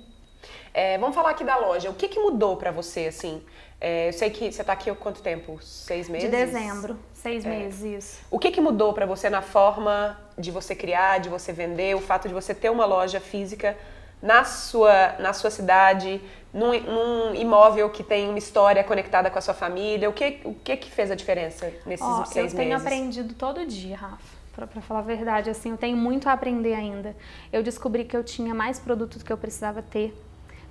É, 0.75 0.99
vamos 0.99 1.15
falar 1.15 1.31
aqui 1.31 1.45
da 1.45 1.57
loja. 1.57 1.89
O 1.89 1.95
que, 1.95 2.09
que 2.09 2.21
mudou 2.21 2.59
para 2.59 2.71
você, 2.71 3.07
assim? 3.07 3.43
É, 3.81 4.09
eu 4.09 4.13
sei 4.13 4.29
que 4.29 4.53
você 4.53 4.61
está 4.61 4.75
aqui 4.75 4.91
há 4.91 4.95
quanto 4.95 5.23
tempo? 5.23 5.59
Seis 5.63 6.11
meses? 6.11 6.31
De 6.31 6.37
dezembro. 6.37 6.99
Seis 7.15 7.47
é. 7.47 7.49
meses, 7.49 7.83
isso. 7.85 8.21
O 8.31 8.39
que, 8.39 8.51
que 8.51 8.61
mudou 8.61 8.93
para 8.93 9.07
você 9.07 9.31
na 9.31 9.41
forma 9.41 10.21
de 10.37 10.51
você 10.51 10.75
criar, 10.75 11.21
de 11.21 11.31
você 11.31 11.55
vender, 11.55 11.97
o 11.97 12.03
fato 12.03 12.29
de 12.29 12.35
você 12.35 12.55
ter 12.55 12.69
uma 12.69 12.85
loja 12.85 13.19
física 13.19 13.75
na 14.23 14.45
sua, 14.45 15.15
na 15.19 15.33
sua 15.33 15.51
cidade, 15.51 16.21
num, 16.53 16.79
num 16.81 17.35
imóvel 17.35 17.89
que 17.91 18.03
tem 18.03 18.29
uma 18.29 18.39
história 18.39 18.83
conectada 18.85 19.31
com 19.31 19.39
a 19.39 19.43
sua 19.43 19.55
família? 19.55 20.09
O 20.09 20.13
que, 20.13 20.41
o 20.45 20.55
que, 20.55 20.77
que 20.77 20.91
fez 20.91 21.11
a 21.11 21.15
diferença 21.15 21.73
nesses 21.87 22.07
oh, 22.07 22.25
seis 22.25 22.53
meses? 22.53 22.53
Eu 22.53 22.59
tenho 22.59 22.77
aprendido 22.77 23.35
todo 23.35 23.67
dia, 23.67 23.97
Rafa 23.97 24.39
para 24.67 24.83
falar 24.83 25.01
a 25.01 25.03
verdade, 25.03 25.51
assim, 25.51 25.71
eu 25.71 25.77
tenho 25.77 25.97
muito 25.97 26.29
a 26.29 26.33
aprender 26.33 26.75
ainda. 26.75 27.15
Eu 27.53 27.63
descobri 27.63 28.05
que 28.05 28.17
eu 28.17 28.25
tinha 28.25 28.55
mais 28.55 28.79
produtos 28.79 29.19
do 29.19 29.25
que 29.25 29.33
eu 29.33 29.39
precisava 29.39 29.83
ter. 29.83 30.13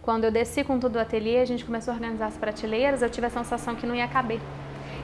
Quando 0.02 0.24
eu 0.24 0.32
desci 0.32 0.64
com 0.64 0.80
tudo 0.80 0.98
o 0.98 1.00
ateliê, 1.00 1.40
a 1.40 1.46
gente 1.46 1.66
começou 1.66 1.92
a 1.92 1.96
organizar 1.96 2.28
as 2.28 2.38
prateleiras, 2.38 3.02
eu 3.02 3.10
tive 3.10 3.28
a 3.28 3.30
sensação 3.30 3.76
que 3.76 3.86
não 3.86 3.96
ia 3.96 4.08
caber. 4.08 4.40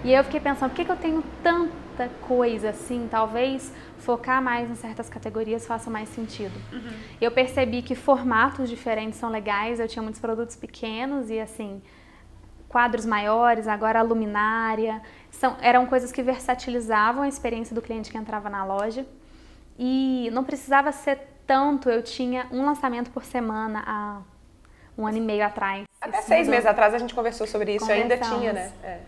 E 0.03 0.11
eu 0.11 0.23
fiquei 0.23 0.39
pensando, 0.39 0.69
por 0.69 0.75
que, 0.75 0.85
que 0.85 0.91
eu 0.91 0.97
tenho 0.97 1.23
tanta 1.41 2.09
coisa 2.27 2.69
assim? 2.69 3.07
Talvez 3.09 3.71
focar 3.99 4.41
mais 4.41 4.69
em 4.69 4.75
certas 4.75 5.09
categorias 5.09 5.65
faça 5.65 5.89
mais 5.89 6.09
sentido. 6.09 6.53
Uhum. 6.73 6.91
Eu 7.21 7.31
percebi 7.31 7.81
que 7.81 7.95
formatos 7.95 8.69
diferentes 8.69 9.17
são 9.17 9.29
legais, 9.29 9.79
eu 9.79 9.87
tinha 9.87 10.03
muitos 10.03 10.19
produtos 10.19 10.57
pequenos 10.57 11.29
e 11.29 11.39
assim, 11.39 11.81
quadros 12.67 13.05
maiores, 13.05 13.67
agora 13.67 13.99
a 13.99 14.01
luminária, 14.01 15.01
são, 15.31 15.55
eram 15.61 15.85
coisas 15.85 16.11
que 16.11 16.21
versatilizavam 16.21 17.23
a 17.23 17.27
experiência 17.27 17.73
do 17.73 17.81
cliente 17.81 18.11
que 18.11 18.17
entrava 18.17 18.49
na 18.49 18.65
loja. 18.65 19.05
E 19.79 20.29
não 20.33 20.43
precisava 20.43 20.91
ser 20.91 21.19
tanto, 21.47 21.89
eu 21.89 22.03
tinha 22.03 22.47
um 22.51 22.65
lançamento 22.65 23.09
por 23.09 23.23
semana 23.23 23.83
há 23.85 24.21
um 24.97 25.07
ano 25.07 25.17
e 25.17 25.21
meio 25.21 25.45
atrás. 25.45 25.85
Até 26.01 26.21
seis 26.21 26.47
meses 26.47 26.65
atrás 26.65 26.93
a 26.93 26.97
gente 26.97 27.13
conversou 27.13 27.47
sobre 27.47 27.75
isso, 27.75 27.89
ainda 27.91 28.17
tinha, 28.17 28.53
né? 28.53 28.71
É. 28.83 28.99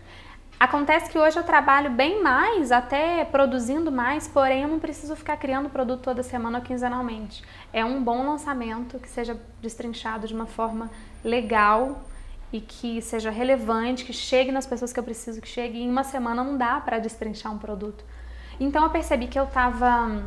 Acontece 0.58 1.10
que 1.10 1.18
hoje 1.18 1.38
eu 1.38 1.44
trabalho 1.44 1.90
bem 1.90 2.22
mais, 2.22 2.72
até 2.72 3.24
produzindo 3.26 3.92
mais, 3.92 4.26
porém 4.26 4.62
eu 4.62 4.68
não 4.68 4.78
preciso 4.78 5.14
ficar 5.14 5.36
criando 5.36 5.68
produto 5.68 6.00
toda 6.00 6.22
semana 6.22 6.58
ou 6.58 6.64
quinzenalmente. 6.64 7.44
É 7.72 7.84
um 7.84 8.02
bom 8.02 8.26
lançamento 8.26 8.98
que 8.98 9.08
seja 9.08 9.38
destrinchado 9.60 10.26
de 10.26 10.34
uma 10.34 10.46
forma 10.46 10.90
legal 11.22 12.00
e 12.50 12.60
que 12.62 13.02
seja 13.02 13.30
relevante, 13.30 14.04
que 14.04 14.14
chegue 14.14 14.50
nas 14.50 14.66
pessoas 14.66 14.94
que 14.94 14.98
eu 14.98 15.04
preciso 15.04 15.42
que 15.42 15.48
chegue. 15.48 15.78
Em 15.78 15.90
uma 15.90 16.04
semana 16.04 16.42
não 16.42 16.56
dá 16.56 16.80
para 16.80 16.98
destrinchar 16.98 17.52
um 17.52 17.58
produto. 17.58 18.02
Então 18.58 18.82
eu 18.82 18.88
percebi 18.88 19.26
que 19.26 19.38
eu 19.38 19.44
estava 19.44 20.22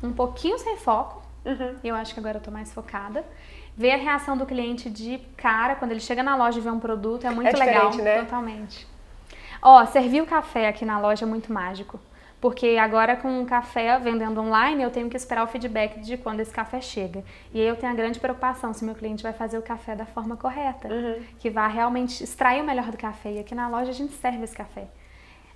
um 0.00 0.12
pouquinho 0.12 0.58
sem 0.60 0.76
foco. 0.76 1.22
Uhum. 1.44 1.74
Eu 1.82 1.96
acho 1.96 2.14
que 2.14 2.20
agora 2.20 2.38
eu 2.38 2.42
tô 2.42 2.52
mais 2.52 2.72
focada. 2.72 3.24
Ver 3.76 3.92
a 3.92 3.96
reação 3.96 4.36
do 4.36 4.46
cliente 4.46 4.88
de 4.88 5.18
cara 5.36 5.74
quando 5.74 5.90
ele 5.90 6.00
chega 6.00 6.22
na 6.22 6.36
loja 6.36 6.58
e 6.58 6.62
vê 6.62 6.70
um 6.70 6.78
produto 6.78 7.26
é 7.26 7.30
muito 7.30 7.48
é 7.48 7.58
legal. 7.58 7.92
Né? 7.96 8.20
Totalmente. 8.20 8.95
Ó, 9.60 9.84
servir 9.86 10.22
o 10.22 10.26
café 10.26 10.68
aqui 10.68 10.84
na 10.84 10.98
loja 10.98 11.24
é 11.24 11.28
muito 11.28 11.52
mágico. 11.52 12.00
Porque 12.40 12.76
agora 12.78 13.16
com 13.16 13.42
o 13.42 13.46
café 13.46 13.98
vendendo 13.98 14.40
online, 14.40 14.82
eu 14.82 14.90
tenho 14.90 15.08
que 15.08 15.16
esperar 15.16 15.42
o 15.42 15.46
feedback 15.46 16.00
de 16.00 16.16
quando 16.16 16.40
esse 16.40 16.52
café 16.52 16.80
chega. 16.80 17.24
E 17.52 17.60
aí 17.60 17.66
eu 17.66 17.76
tenho 17.76 17.90
a 17.92 17.94
grande 17.96 18.20
preocupação 18.20 18.72
se 18.72 18.84
meu 18.84 18.94
cliente 18.94 19.22
vai 19.22 19.32
fazer 19.32 19.58
o 19.58 19.62
café 19.62 19.96
da 19.96 20.04
forma 20.04 20.36
correta, 20.36 20.88
uhum. 20.88 21.22
que 21.38 21.48
vai 21.48 21.72
realmente 21.72 22.22
extrair 22.22 22.60
o 22.60 22.64
melhor 22.64 22.90
do 22.90 22.96
café. 22.96 23.32
E 23.32 23.38
aqui 23.38 23.54
na 23.54 23.68
loja 23.68 23.90
a 23.90 23.94
gente 23.94 24.12
serve 24.12 24.44
esse 24.44 24.54
café. 24.54 24.86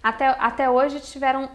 Até, 0.02 0.26
até 0.26 0.70
hoje 0.70 1.00
tiveram 1.00 1.50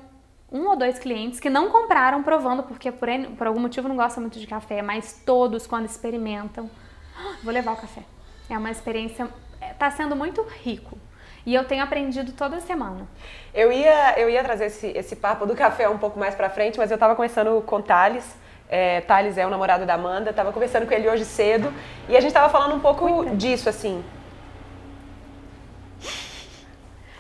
um 0.52 0.68
ou 0.68 0.76
dois 0.76 1.00
clientes 1.00 1.40
que 1.40 1.50
não 1.50 1.70
compraram 1.70 2.22
provando, 2.22 2.62
porque 2.62 2.92
por, 2.92 3.10
por 3.36 3.48
algum 3.48 3.60
motivo 3.60 3.88
não 3.90 3.96
gostam 3.96 4.22
muito 4.22 4.40
de 4.40 4.46
café, 4.46 4.82
mas 4.84 5.22
todos, 5.26 5.66
quando 5.66 5.86
experimentam, 5.86 6.70
ah, 7.18 7.36
vou 7.44 7.52
levar 7.52 7.74
o 7.74 7.78
café. 7.78 8.04
É 8.48 8.58
uma 8.58 8.70
experiência, 8.70 9.28
está 9.60 9.90
sendo 9.90 10.16
muito 10.16 10.44
rico. 10.44 10.98
E 11.46 11.54
eu 11.54 11.64
tenho 11.64 11.84
aprendido 11.84 12.32
toda 12.32 12.60
semana. 12.60 13.08
Eu 13.54 13.72
ia, 13.72 14.20
eu 14.20 14.30
ia 14.30 14.44
trazer 14.44 14.66
esse, 14.66 14.88
esse 14.88 15.16
papo 15.16 15.46
do 15.46 15.56
café 15.56 15.88
um 15.88 15.98
pouco 15.98 16.18
mais 16.18 16.34
pra 16.34 16.50
frente, 16.50 16.78
mas 16.78 16.90
eu 16.90 16.98
tava 16.98 17.16
conversando 17.16 17.62
com 17.62 17.78
o 17.78 17.82
Thales. 17.84 18.26
É, 18.68 19.02
Thales 19.02 19.38
é 19.38 19.46
o 19.46 19.50
namorado 19.50 19.86
da 19.86 19.94
Amanda, 19.94 20.34
tava 20.34 20.52
conversando 20.52 20.88
com 20.88 20.94
ele 20.94 21.08
hoje 21.08 21.24
cedo 21.24 21.72
e 22.10 22.18
a 22.18 22.20
gente 22.22 22.34
tava 22.34 22.50
falando 22.50 22.76
um 22.76 22.80
pouco 22.80 23.08
Cuida. 23.08 23.36
disso, 23.36 23.70
assim. 23.70 24.04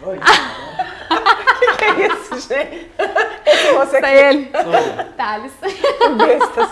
Oi. 0.01 0.17
O 0.17 0.22
que, 1.60 1.77
que, 1.77 1.84
é 1.86 2.08
isso, 2.08 2.50
gente? 2.50 2.91
Esse 3.46 3.74
você 3.74 3.98
aqui. 3.98 4.05
É 4.08 4.29
ele. 4.29 4.51
Thales. 5.15 5.53
Bestas. 6.17 6.70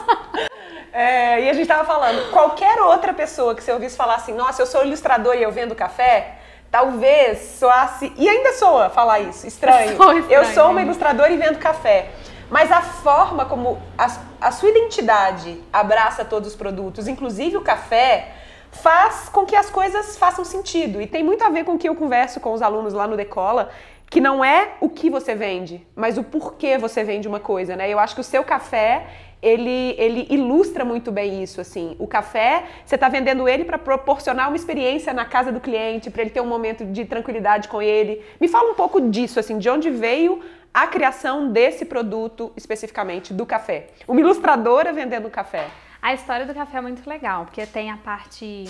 É, 0.91 1.41
e 1.41 1.49
a 1.49 1.53
gente 1.53 1.67
tava 1.67 1.85
falando, 1.85 2.31
qualquer 2.31 2.79
outra 2.81 3.13
pessoa 3.13 3.55
que 3.55 3.63
você 3.63 3.71
ouvisse 3.71 3.95
falar 3.95 4.15
assim, 4.15 4.33
nossa, 4.33 4.61
eu 4.61 4.65
sou 4.67 4.85
ilustrador 4.85 5.35
e 5.35 5.41
eu 5.41 5.51
vendo 5.51 5.73
café, 5.73 6.35
talvez 6.73 7.37
soasse, 7.59 8.11
e 8.17 8.27
ainda 8.27 8.53
soa 8.53 8.89
falar 8.89 9.19
isso, 9.19 9.45
estranho. 9.45 9.91
Estranho. 9.93 10.25
Eu 10.27 10.43
sou 10.45 10.71
uma 10.71 10.81
ilustradora 10.81 11.29
e 11.31 11.37
vendo 11.37 11.59
café. 11.59 12.09
Mas 12.49 12.71
a 12.71 12.81
forma 12.81 13.45
como 13.45 13.79
a, 13.95 14.07
a 14.41 14.51
sua 14.51 14.69
identidade 14.69 15.61
abraça 15.71 16.25
todos 16.25 16.49
os 16.49 16.55
produtos, 16.55 17.07
inclusive 17.07 17.57
o 17.57 17.61
café, 17.61 18.31
faz 18.71 19.29
com 19.29 19.45
que 19.45 19.55
as 19.55 19.69
coisas 19.69 20.17
façam 20.17 20.43
sentido. 20.43 20.99
E 20.99 21.05
tem 21.05 21.23
muito 21.23 21.43
a 21.43 21.49
ver 21.49 21.63
com 21.63 21.73
o 21.73 21.77
que 21.77 21.87
eu 21.87 21.95
converso 21.95 22.39
com 22.39 22.51
os 22.53 22.61
alunos 22.63 22.95
lá 22.95 23.05
no 23.05 23.15
Decola, 23.15 23.69
que 24.09 24.19
não 24.19 24.43
é 24.43 24.71
o 24.81 24.89
que 24.89 25.11
você 25.11 25.35
vende, 25.35 25.85
mas 25.95 26.17
o 26.17 26.23
porquê 26.23 26.79
você 26.79 27.03
vende 27.03 27.27
uma 27.27 27.39
coisa, 27.39 27.75
né? 27.75 27.87
Eu 27.87 27.99
acho 27.99 28.15
que 28.15 28.21
o 28.21 28.23
seu 28.23 28.43
café, 28.43 29.05
ele, 29.43 29.93
ele 29.97 30.25
ilustra 30.29 30.85
muito 30.85 31.11
bem 31.11 31.43
isso, 31.43 31.59
assim. 31.59 31.95
O 31.99 32.07
café, 32.07 32.63
você 32.85 32.95
está 32.95 33.09
vendendo 33.09 33.47
ele 33.47 33.65
para 33.65 33.77
proporcionar 33.77 34.47
uma 34.47 34.55
experiência 34.55 35.13
na 35.13 35.25
casa 35.25 35.51
do 35.51 35.59
cliente, 35.59 36.09
para 36.09 36.21
ele 36.21 36.31
ter 36.31 36.41
um 36.41 36.45
momento 36.45 36.85
de 36.85 37.03
tranquilidade 37.03 37.67
com 37.67 37.81
ele. 37.81 38.23
Me 38.39 38.47
fala 38.47 38.71
um 38.71 38.75
pouco 38.75 39.01
disso, 39.01 39.39
assim, 39.39 39.59
de 39.59 39.69
onde 39.69 39.89
veio 39.89 40.41
a 40.73 40.87
criação 40.87 41.51
desse 41.51 41.83
produto 41.85 42.53
especificamente, 42.55 43.33
do 43.33 43.45
café. 43.45 43.87
Uma 44.07 44.21
ilustradora 44.21 44.93
vendendo 44.93 45.29
café. 45.29 45.67
A 46.01 46.13
história 46.13 46.45
do 46.45 46.53
café 46.53 46.77
é 46.77 46.81
muito 46.81 47.07
legal, 47.07 47.45
porque 47.45 47.65
tem 47.65 47.91
a 47.91 47.97
parte 47.97 48.65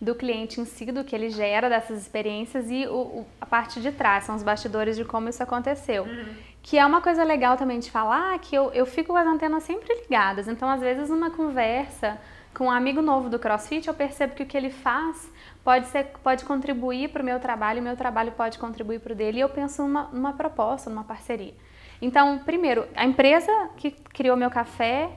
do 0.00 0.14
cliente 0.14 0.60
em 0.60 0.64
si, 0.64 0.86
do 0.86 1.04
que 1.04 1.14
ele 1.14 1.30
gera 1.30 1.68
dessas 1.68 2.02
experiências 2.02 2.70
e 2.70 2.86
o, 2.86 2.94
o, 2.94 3.26
a 3.40 3.46
parte 3.46 3.80
de 3.80 3.90
trás, 3.90 4.24
são 4.24 4.34
os 4.34 4.42
bastidores 4.42 4.96
de 4.96 5.04
como 5.04 5.28
isso 5.28 5.42
aconteceu. 5.42 6.02
Uhum. 6.02 6.34
Que 6.68 6.76
é 6.76 6.84
uma 6.84 7.00
coisa 7.00 7.22
legal 7.22 7.56
também 7.56 7.78
de 7.78 7.88
falar, 7.88 8.36
que 8.40 8.52
eu, 8.52 8.72
eu 8.72 8.84
fico 8.84 9.12
com 9.12 9.16
as 9.16 9.24
antenas 9.24 9.62
sempre 9.62 9.94
ligadas. 10.02 10.48
Então, 10.48 10.68
às 10.68 10.80
vezes, 10.80 11.08
numa 11.08 11.30
conversa 11.30 12.18
com 12.52 12.64
um 12.64 12.70
amigo 12.72 13.00
novo 13.00 13.30
do 13.30 13.38
CrossFit, 13.38 13.86
eu 13.86 13.94
percebo 13.94 14.34
que 14.34 14.42
o 14.42 14.46
que 14.46 14.56
ele 14.56 14.70
faz 14.70 15.30
pode, 15.62 15.86
ser, 15.86 16.06
pode 16.24 16.44
contribuir 16.44 17.10
para 17.10 17.22
o 17.22 17.24
meu 17.24 17.38
trabalho, 17.38 17.78
e 17.78 17.80
o 17.80 17.84
meu 17.84 17.96
trabalho 17.96 18.32
pode 18.32 18.58
contribuir 18.58 18.98
para 18.98 19.12
o 19.12 19.14
dele, 19.14 19.38
e 19.38 19.40
eu 19.42 19.48
penso 19.48 19.80
numa, 19.82 20.08
numa 20.12 20.32
proposta, 20.32 20.90
numa 20.90 21.04
parceria. 21.04 21.54
Então, 22.02 22.40
primeiro, 22.40 22.84
a 22.96 23.06
empresa 23.06 23.52
que 23.76 23.92
criou 23.92 24.36
meu 24.36 24.50
café 24.50 25.08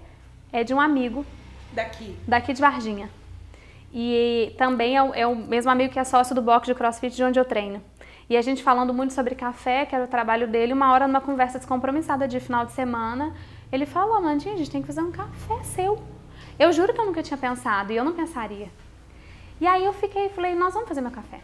é 0.54 0.64
de 0.64 0.72
um 0.72 0.80
amigo. 0.80 1.26
Daqui? 1.74 2.16
Daqui 2.28 2.54
de 2.54 2.62
Varginha. 2.62 3.10
E 3.92 4.54
também 4.56 4.96
é 4.96 5.02
o, 5.02 5.14
é 5.16 5.26
o, 5.26 5.36
mesmo 5.36 5.72
amigo 5.72 5.92
que 5.92 5.98
é 5.98 6.04
sócio 6.04 6.36
do 6.36 6.44
box 6.44 6.68
de 6.68 6.76
crossfit 6.76 7.16
de 7.16 7.24
onde 7.24 7.40
eu 7.40 7.46
treino. 7.46 7.82
E 8.30 8.38
a 8.38 8.42
gente 8.42 8.62
falando 8.62 8.94
muito 8.94 9.14
sobre 9.14 9.34
café, 9.34 9.86
que 9.86 9.96
era 9.96 10.06
o 10.06 10.08
trabalho 10.08 10.48
dele, 10.48 10.72
uma 10.72 10.92
hora 10.94 11.08
numa 11.08 11.22
conversa 11.22 11.58
descompromissada 11.58 12.28
de 12.28 12.40
final 12.40 12.66
de 12.66 12.74
semana, 12.74 13.34
ele 13.72 13.86
falou, 13.86 14.16
Amandinha, 14.16 14.54
a 14.54 14.58
gente 14.58 14.70
tem 14.70 14.82
que 14.82 14.88
fazer 14.88 15.02
um 15.02 15.12
café 15.12 15.64
seu. 15.64 16.00
Eu 16.60 16.72
juro 16.72 16.94
que 16.94 17.02
eu 17.02 17.06
nunca 17.06 17.24
tinha 17.24 17.38
pensado, 17.38 17.92
e 17.92 17.96
eu 17.96 18.04
não 18.04 18.14
pensaria. 18.14 18.70
E 19.60 19.66
aí 19.66 19.84
eu 19.84 19.94
fiquei 19.94 20.28
e 20.28 20.30
falei, 20.30 20.54
nós 20.54 20.74
vamos 20.74 20.88
fazer 20.88 21.02
meu 21.02 21.12
café. 21.12 21.40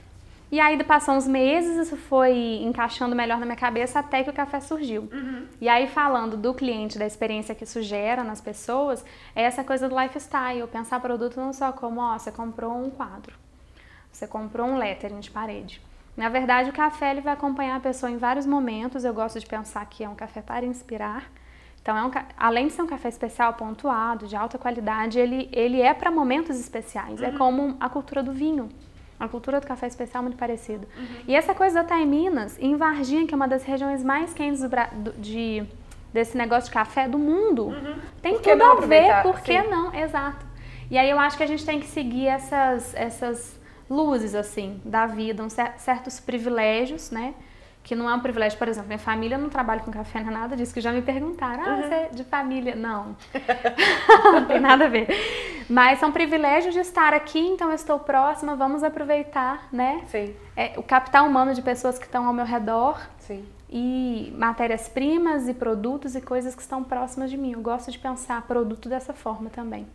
E 0.51 0.60
aí 0.60 0.82
passou 0.84 1.15
uns 1.15 1.27
meses, 1.27 1.75
isso 1.88 1.98
foi 1.98 2.62
encaixando 2.62 3.15
melhor 3.15 3.39
na 3.39 3.46
minha 3.46 3.58
cabeça 3.58 4.00
até 4.00 4.24
que 4.24 4.30
o 4.30 4.34
café 4.34 4.60
surgiu. 4.60 5.10
Uhum. 5.12 5.48
E 5.60 5.68
aí 5.68 5.88
falando 5.88 6.38
do 6.38 6.54
cliente, 6.54 7.00
da 7.00 7.06
experiência 7.06 7.56
que 7.56 7.63
isso 7.63 7.82
gera 7.82 8.24
nas 8.24 8.39
pessoas, 8.39 9.04
é 9.36 9.42
essa 9.42 9.63
coisa 9.63 9.89
do 9.89 10.00
lifestyle, 10.00 10.68
pensar 10.68 11.00
produto 11.00 11.38
não 11.38 11.51
só 11.51 11.72
como, 11.72 12.00
ó, 12.00 12.18
você 12.18 12.32
comprou 12.32 12.72
um 12.77 12.92
quadro, 12.92 13.36
você 14.12 14.27
comprou 14.27 14.68
um 14.68 14.77
lettering 14.77 15.20
de 15.20 15.32
parede. 15.32 15.82
Na 16.15 16.29
verdade, 16.29 16.69
o 16.69 16.74
café 16.74 17.12
ele 17.12 17.22
vai 17.22 17.34
acompanhar 17.34 17.75
a 17.75 17.79
pessoa 17.79 18.10
em 18.10 18.17
vários 18.17 18.45
momentos. 18.45 19.03
Eu 19.03 19.13
gosto 19.13 19.39
de 19.39 19.45
pensar 19.45 19.86
que 19.86 20.03
é 20.03 20.10
um 20.10 20.15
café 20.15 20.41
para 20.41 20.65
inspirar. 20.65 21.29
Então, 21.81 21.95
é 21.95 22.03
um, 22.03 22.12
além 22.38 22.67
de 22.67 22.74
ser 22.74 22.81
um 22.81 22.88
café 22.88 23.10
especial, 23.10 23.53
pontuado, 23.53 24.25
de 24.25 24.36
alta 24.36 24.57
qualidade, 24.57 25.19
ele, 25.19 25.50
ele 25.51 25.81
é 25.81 25.93
para 25.93 26.10
momentos 26.10 26.60
especiais. 26.60 27.22
É 27.22 27.27
uhum. 27.27 27.36
É 27.36 27.38
como 27.38 27.77
a 27.79 27.89
cultura 27.89 28.24
do 28.24 28.31
vinho. 28.31 28.69
A 29.19 29.27
cultura 29.27 29.62
do 29.62 29.67
café 29.67 29.88
especial 29.88 30.22
é 30.22 30.24
muito 30.24 30.38
parecida. 30.38 30.88
Uhum. 30.98 31.05
E 31.27 31.36
essa 31.36 31.53
coisa 31.53 31.81
está 31.81 32.00
em 32.00 32.05
Minas, 32.07 32.57
em 32.60 32.75
Varginha, 32.75 33.27
que 33.27 33.34
é 33.34 33.38
uma 33.38 33.48
das 33.48 33.63
regiões 33.63 34.03
mais 34.03 34.34
quentes 34.34 34.62
do, 34.62 34.69
do, 34.69 35.13
de, 35.13 35.63
desse 36.13 36.38
negócio 36.38 36.69
de 36.69 36.74
café 36.74 37.07
do 37.07 37.19
mundo. 37.19 37.67
Uhum. 37.67 37.95
Tem 38.22 38.39
tudo 38.39 38.63
a 38.63 38.75
ver, 38.81 39.22
por 39.22 39.41
que 39.41 39.62
não? 39.62 39.93
Exato. 39.93 40.45
E 40.89 40.98
aí 40.98 41.10
eu 41.10 41.19
acho 41.19 41.38
que 41.38 41.43
a 41.43 41.48
gente 41.48 41.65
tem 41.65 41.79
que 41.79 41.88
seguir 41.88 42.27
essas, 42.27 42.93
essas 42.95 43.60
luzes, 43.89 44.36
assim, 44.36 44.82
da 44.84 45.06
vida, 45.06 45.44
uns 45.44 45.56
certos 45.77 46.20
privilégios, 46.20 47.12
né? 47.12 47.34
que 47.86 47.94
não 47.94 48.10
é 48.10 48.15
um 48.15 48.20
privilégio, 48.20 48.58
por 48.58 48.68
exemplo, 48.68 48.88
minha 48.88 49.00
família 49.00 49.38
não 49.38 49.48
trabalha 49.48 49.80
com 49.82 49.92
café, 49.92 50.20
nem 50.20 50.34
nada 50.34 50.58
disso, 50.58 50.74
que 50.74 50.82
já 50.82 50.92
me 50.92 51.04
perguntaram, 51.04 51.63
ah, 51.63 51.75
uhum. 51.75 51.82
você 51.84 51.94
é 51.94 52.10
de 52.12 52.24
família? 52.24 52.75
Não, 52.75 53.15
não 54.34 54.46
tem 54.46 54.60
nada 54.60 54.86
a 54.86 54.89
ver. 54.89 55.08
Mas 55.70 56.00
são 56.00 56.12
privilégios 56.12 56.74
de 56.74 56.80
estar 56.80 57.13
aqui, 57.13 57.39
então 57.39 57.70
eu 57.70 57.75
estou 57.75 58.00
próxima, 58.00 58.56
vamos 58.56 58.84
aproveitar, 58.84 59.68
né? 59.72 60.01
Sim. 60.08 60.36
É, 60.58 60.74
o 60.77 60.84
capital 60.84 61.27
humano 61.27 61.54
de 61.54 61.62
pessoas 61.62 62.00
que 62.00 62.06
estão 62.06 62.25
ao 62.25 62.34
meu 62.34 62.46
redor. 62.46 63.00
Sim. 63.20 63.46
E 63.70 64.34
matérias-primas 64.36 65.48
e 65.48 65.54
produtos 65.54 66.15
e 66.15 66.22
coisas 66.22 66.56
que 66.56 66.62
estão 66.62 66.84
próximas 66.84 67.30
de 67.30 67.38
mim. 67.38 67.54
Eu 67.54 67.62
gosto 67.62 67.92
de 67.92 68.00
pensar 68.00 68.42
produto 68.44 68.89
dessa 68.89 69.13
forma 69.13 69.50
também. 69.50 69.86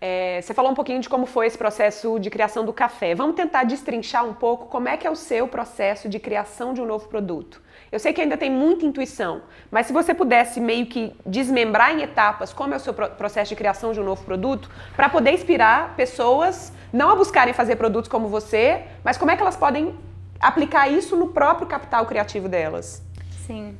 É, 0.00 0.40
você 0.42 0.52
falou 0.52 0.70
um 0.70 0.74
pouquinho 0.74 1.00
de 1.00 1.08
como 1.08 1.24
foi 1.24 1.46
esse 1.46 1.56
processo 1.56 2.18
de 2.18 2.28
criação 2.28 2.64
do 2.64 2.72
café. 2.72 3.14
Vamos 3.14 3.36
tentar 3.36 3.64
destrinchar 3.64 4.24
um 4.24 4.34
pouco 4.34 4.66
como 4.66 4.88
é 4.88 4.96
que 4.96 5.06
é 5.06 5.10
o 5.10 5.16
seu 5.16 5.48
processo 5.48 6.08
de 6.08 6.18
criação 6.18 6.74
de 6.74 6.80
um 6.80 6.86
novo 6.86 7.08
produto. 7.08 7.62
Eu 7.90 7.98
sei 7.98 8.12
que 8.12 8.20
ainda 8.20 8.36
tem 8.36 8.50
muita 8.50 8.84
intuição, 8.84 9.42
mas 9.70 9.86
se 9.86 9.92
você 9.92 10.12
pudesse 10.12 10.60
meio 10.60 10.86
que 10.86 11.14
desmembrar 11.24 11.96
em 11.96 12.02
etapas 12.02 12.52
como 12.52 12.74
é 12.74 12.76
o 12.76 12.80
seu 12.80 12.92
processo 12.92 13.50
de 13.50 13.56
criação 13.56 13.92
de 13.92 14.00
um 14.00 14.04
novo 14.04 14.24
produto, 14.24 14.68
para 14.96 15.08
poder 15.08 15.32
inspirar 15.32 15.94
pessoas 15.94 16.72
não 16.92 17.08
a 17.10 17.16
buscarem 17.16 17.54
fazer 17.54 17.76
produtos 17.76 18.10
como 18.10 18.28
você, 18.28 18.82
mas 19.02 19.16
como 19.16 19.30
é 19.30 19.36
que 19.36 19.42
elas 19.42 19.56
podem 19.56 19.94
aplicar 20.40 20.88
isso 20.88 21.16
no 21.16 21.28
próprio 21.28 21.66
capital 21.66 22.04
criativo 22.04 22.48
delas. 22.48 23.02
Sim. 23.46 23.76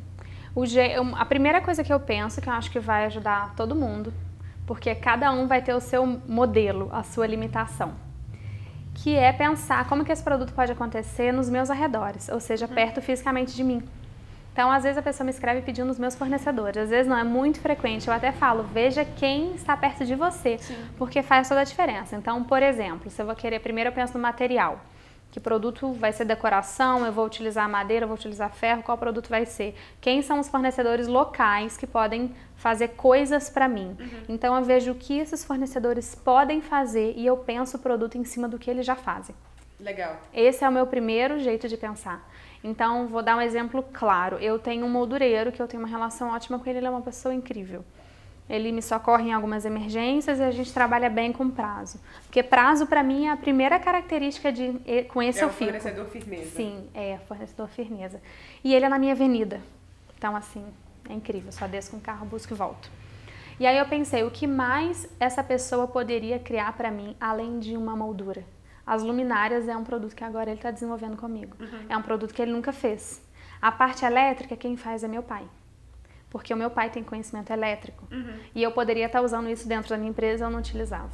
A 1.16 1.25
primeira 1.25 1.61
coisa 1.61 1.83
que 1.83 1.92
eu 1.92 1.99
penso, 1.99 2.40
que 2.40 2.49
eu 2.49 2.52
acho 2.52 2.71
que 2.71 2.78
vai 2.78 3.06
ajudar 3.06 3.54
todo 3.56 3.75
mundo, 3.75 4.12
porque 4.66 4.94
cada 4.94 5.30
um 5.33 5.47
vai 5.47 5.62
ter 5.62 5.75
o 5.75 5.80
seu 5.80 6.06
modelo, 6.06 6.88
a 6.92 7.02
sua 7.02 7.26
limitação. 7.26 7.92
Que 8.94 9.16
é 9.16 9.33
pensar 9.33 9.87
como 9.88 10.04
que 10.04 10.12
esse 10.12 10.23
produto 10.23 10.52
pode 10.52 10.73
acontecer 10.73 11.33
nos 11.33 11.50
meus 11.50 11.68
arredores, 11.71 12.28
ou 12.28 12.40
seja, 12.40 12.66
uhum. 12.66 12.75
perto 12.75 13.02
fisicamente 13.02 13.54
de 13.54 13.64
mim. 13.64 13.83
Então, 14.52 14.71
às 14.71 14.85
vezes 14.85 14.97
a 14.97 15.02
pessoa 15.02 15.25
me 15.25 15.33
escreve 15.33 15.62
pedindo 15.62 15.90
os 15.90 15.99
meus 15.99 16.14
fornecedores, 16.14 16.85
às 16.85 16.88
vezes 16.88 17.09
não, 17.09 17.18
é 17.18 17.25
muito 17.25 17.59
frequente. 17.59 18.06
Eu 18.06 18.14
até 18.14 18.30
falo, 18.30 18.62
veja 18.62 19.04
quem 19.04 19.52
está 19.56 19.76
perto 19.76 20.04
de 20.04 20.14
você, 20.14 20.59
Sim. 20.59 20.76
porque 20.97 21.23
faz 21.23 21.49
toda 21.49 21.61
a 21.61 21.64
diferença. 21.64 22.14
Então, 22.14 22.44
por 22.44 22.62
exemplo, 22.62 23.11
se 23.11 23.21
eu 23.21 23.26
vou 23.26 23.35
querer, 23.35 23.59
primeiro 23.59 23.88
eu 23.90 23.92
penso 23.92 24.14
no 24.14 24.21
material 24.21 24.80
que 25.35 25.41
produto 25.41 25.93
vai 25.95 26.12
ser 26.12 26.25
decoração, 26.25 27.05
eu 27.05 27.11
vou 27.11 27.26
utilizar 27.26 27.69
madeira, 27.69 28.05
eu 28.05 28.09
vou 28.09 28.17
utilizar 28.17 28.55
ferro, 28.55 28.85
qual 28.85 28.97
produto 28.97 29.29
vai 29.29 29.45
ser? 29.45 29.75
Quem 30.00 30.23
são 30.23 30.38
os 30.38 30.49
fornecedores 30.49 31.09
locais 31.09 31.76
que 31.76 31.88
podem 31.88 32.33
fazer 32.55 32.91
coisas 32.91 33.50
para 33.50 33.67
mim? 33.67 33.97
Uhum. 33.99 34.23
Então 34.29 34.55
eu 34.55 34.62
vejo 34.62 34.93
o 34.93 34.95
que 34.95 35.19
esses 35.19 35.45
fornecedores 35.45 36.14
podem 36.14 36.62
fazer 36.62 37.14
e 37.17 37.26
eu 37.26 37.37
penso 37.37 37.79
o 37.79 37.81
produto 37.81 38.17
em 38.17 38.23
cima 38.23 38.47
do 38.47 38.61
que 38.61 38.71
eles 38.71 38.87
já 38.87 38.95
fazem. 38.95 39.35
Legal. 39.81 40.21
Esse 40.33 40.62
é 40.62 40.69
o 40.69 40.73
meu 40.73 40.87
primeiro 40.87 41.41
jeito 41.41 41.67
de 41.67 41.76
pensar. 41.76 42.31
Então, 42.62 43.09
vou 43.09 43.21
dar 43.21 43.37
um 43.37 43.41
exemplo 43.41 43.85
claro. 43.93 44.38
Eu 44.38 44.57
tenho 44.57 44.87
um 44.87 44.88
moldureiro 44.88 45.50
que 45.50 45.61
eu 45.61 45.67
tenho 45.67 45.83
uma 45.83 45.88
relação 45.88 46.31
ótima 46.31 46.61
com 46.61 46.71
ele, 46.71 46.79
ele 46.79 46.87
é 46.87 46.91
uma 46.91 47.03
pessoa 47.03 47.35
incrível. 47.35 47.85
Ele 48.48 48.72
me 48.72 48.82
socorre 48.82 49.30
em 49.30 49.32
algumas 49.32 49.64
emergências 49.64 50.38
e 50.38 50.42
a 50.42 50.50
gente 50.50 50.72
trabalha 50.72 51.08
bem 51.08 51.32
com 51.32 51.48
prazo. 51.48 51.98
Porque 52.24 52.42
prazo, 52.42 52.86
para 52.86 53.02
mim, 53.02 53.26
é 53.26 53.30
a 53.30 53.36
primeira 53.36 53.78
característica 53.78 54.52
de. 54.52 54.80
Com 55.08 55.22
esse 55.22 55.40
é 55.40 55.44
eu 55.44 55.48
fico. 55.48 55.64
fornecedor 55.64 56.06
firmeza. 56.06 56.50
Sim, 56.50 56.86
é, 56.92 57.18
fornecedor 57.26 57.68
firmeza. 57.68 58.20
E 58.62 58.74
ele 58.74 58.84
é 58.84 58.88
na 58.88 58.98
minha 58.98 59.12
avenida. 59.12 59.62
Então, 60.18 60.36
assim, 60.36 60.64
é 61.08 61.14
incrível. 61.14 61.50
Só 61.52 61.66
desço 61.66 61.92
com 61.92 61.96
o 61.96 62.00
carro, 62.00 62.26
busco 62.26 62.52
e 62.52 62.56
volto. 62.56 62.90
E 63.58 63.66
aí 63.66 63.78
eu 63.78 63.86
pensei, 63.86 64.24
o 64.24 64.30
que 64.30 64.46
mais 64.46 65.08
essa 65.18 65.42
pessoa 65.42 65.86
poderia 65.86 66.38
criar 66.38 66.76
para 66.76 66.90
mim, 66.90 67.16
além 67.20 67.58
de 67.58 67.76
uma 67.76 67.96
moldura? 67.96 68.44
As 68.86 69.02
luminárias 69.02 69.68
é 69.68 69.76
um 69.76 69.84
produto 69.84 70.14
que 70.14 70.24
agora 70.24 70.50
ele 70.50 70.58
está 70.58 70.70
desenvolvendo 70.70 71.16
comigo. 71.16 71.56
Uhum. 71.58 71.86
É 71.88 71.96
um 71.96 72.02
produto 72.02 72.34
que 72.34 72.42
ele 72.42 72.52
nunca 72.52 72.72
fez. 72.72 73.22
A 73.62 73.72
parte 73.72 74.04
elétrica, 74.04 74.54
quem 74.54 74.76
faz 74.76 75.02
é 75.02 75.08
meu 75.08 75.22
pai 75.22 75.48
porque 76.35 76.53
o 76.53 76.57
meu 76.57 76.69
pai 76.69 76.91
tem 76.91 77.05
conhecimento 77.05 77.53
elétrico. 77.53 78.09
Uhum. 78.11 78.35
E 78.57 78.61
eu 78.61 78.73
poderia 78.73 79.07
estar 79.07 79.23
usando 79.23 79.49
isso 79.49 79.69
dentro 79.69 79.91
da 79.91 79.97
minha 79.97 80.11
empresa, 80.11 80.47
eu 80.47 80.50
não 80.50 80.59
utilizava. 80.59 81.12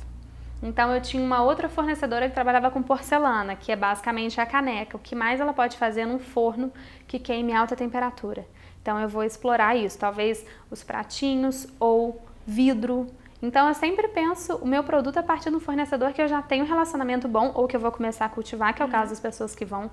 Então 0.62 0.94
eu 0.94 1.02
tinha 1.02 1.22
uma 1.22 1.42
outra 1.42 1.68
fornecedora 1.68 2.26
que 2.26 2.32
trabalhava 2.32 2.70
com 2.70 2.82
porcelana, 2.82 3.54
que 3.54 3.70
é 3.70 3.76
basicamente 3.76 4.40
a 4.40 4.46
caneca. 4.46 4.96
O 4.96 4.98
que 4.98 5.14
mais 5.14 5.38
ela 5.38 5.52
pode 5.52 5.76
fazer 5.76 6.06
num 6.06 6.18
forno 6.18 6.72
que 7.06 7.18
queime 7.18 7.52
alta 7.52 7.76
temperatura. 7.76 8.46
Então 8.80 8.98
eu 8.98 9.10
vou 9.10 9.22
explorar 9.22 9.76
isso, 9.76 9.98
talvez 9.98 10.42
os 10.70 10.82
pratinhos 10.82 11.66
ou 11.78 12.24
vidro. 12.46 13.06
Então 13.42 13.68
eu 13.68 13.74
sempre 13.74 14.08
penso 14.08 14.56
o 14.56 14.66
meu 14.66 14.82
produto 14.82 15.18
a 15.18 15.22
partir 15.22 15.50
de 15.50 15.56
um 15.56 15.60
fornecedor 15.60 16.14
que 16.14 16.22
eu 16.22 16.28
já 16.28 16.40
tenho 16.40 16.64
um 16.64 16.66
relacionamento 16.66 17.28
bom 17.28 17.52
ou 17.54 17.68
que 17.68 17.76
eu 17.76 17.80
vou 17.80 17.92
começar 17.92 18.24
a 18.24 18.30
cultivar, 18.30 18.72
que 18.72 18.80
é 18.80 18.86
o 18.86 18.88
caso 18.88 19.10
das 19.10 19.20
pessoas 19.20 19.54
que 19.54 19.66
vão 19.66 19.90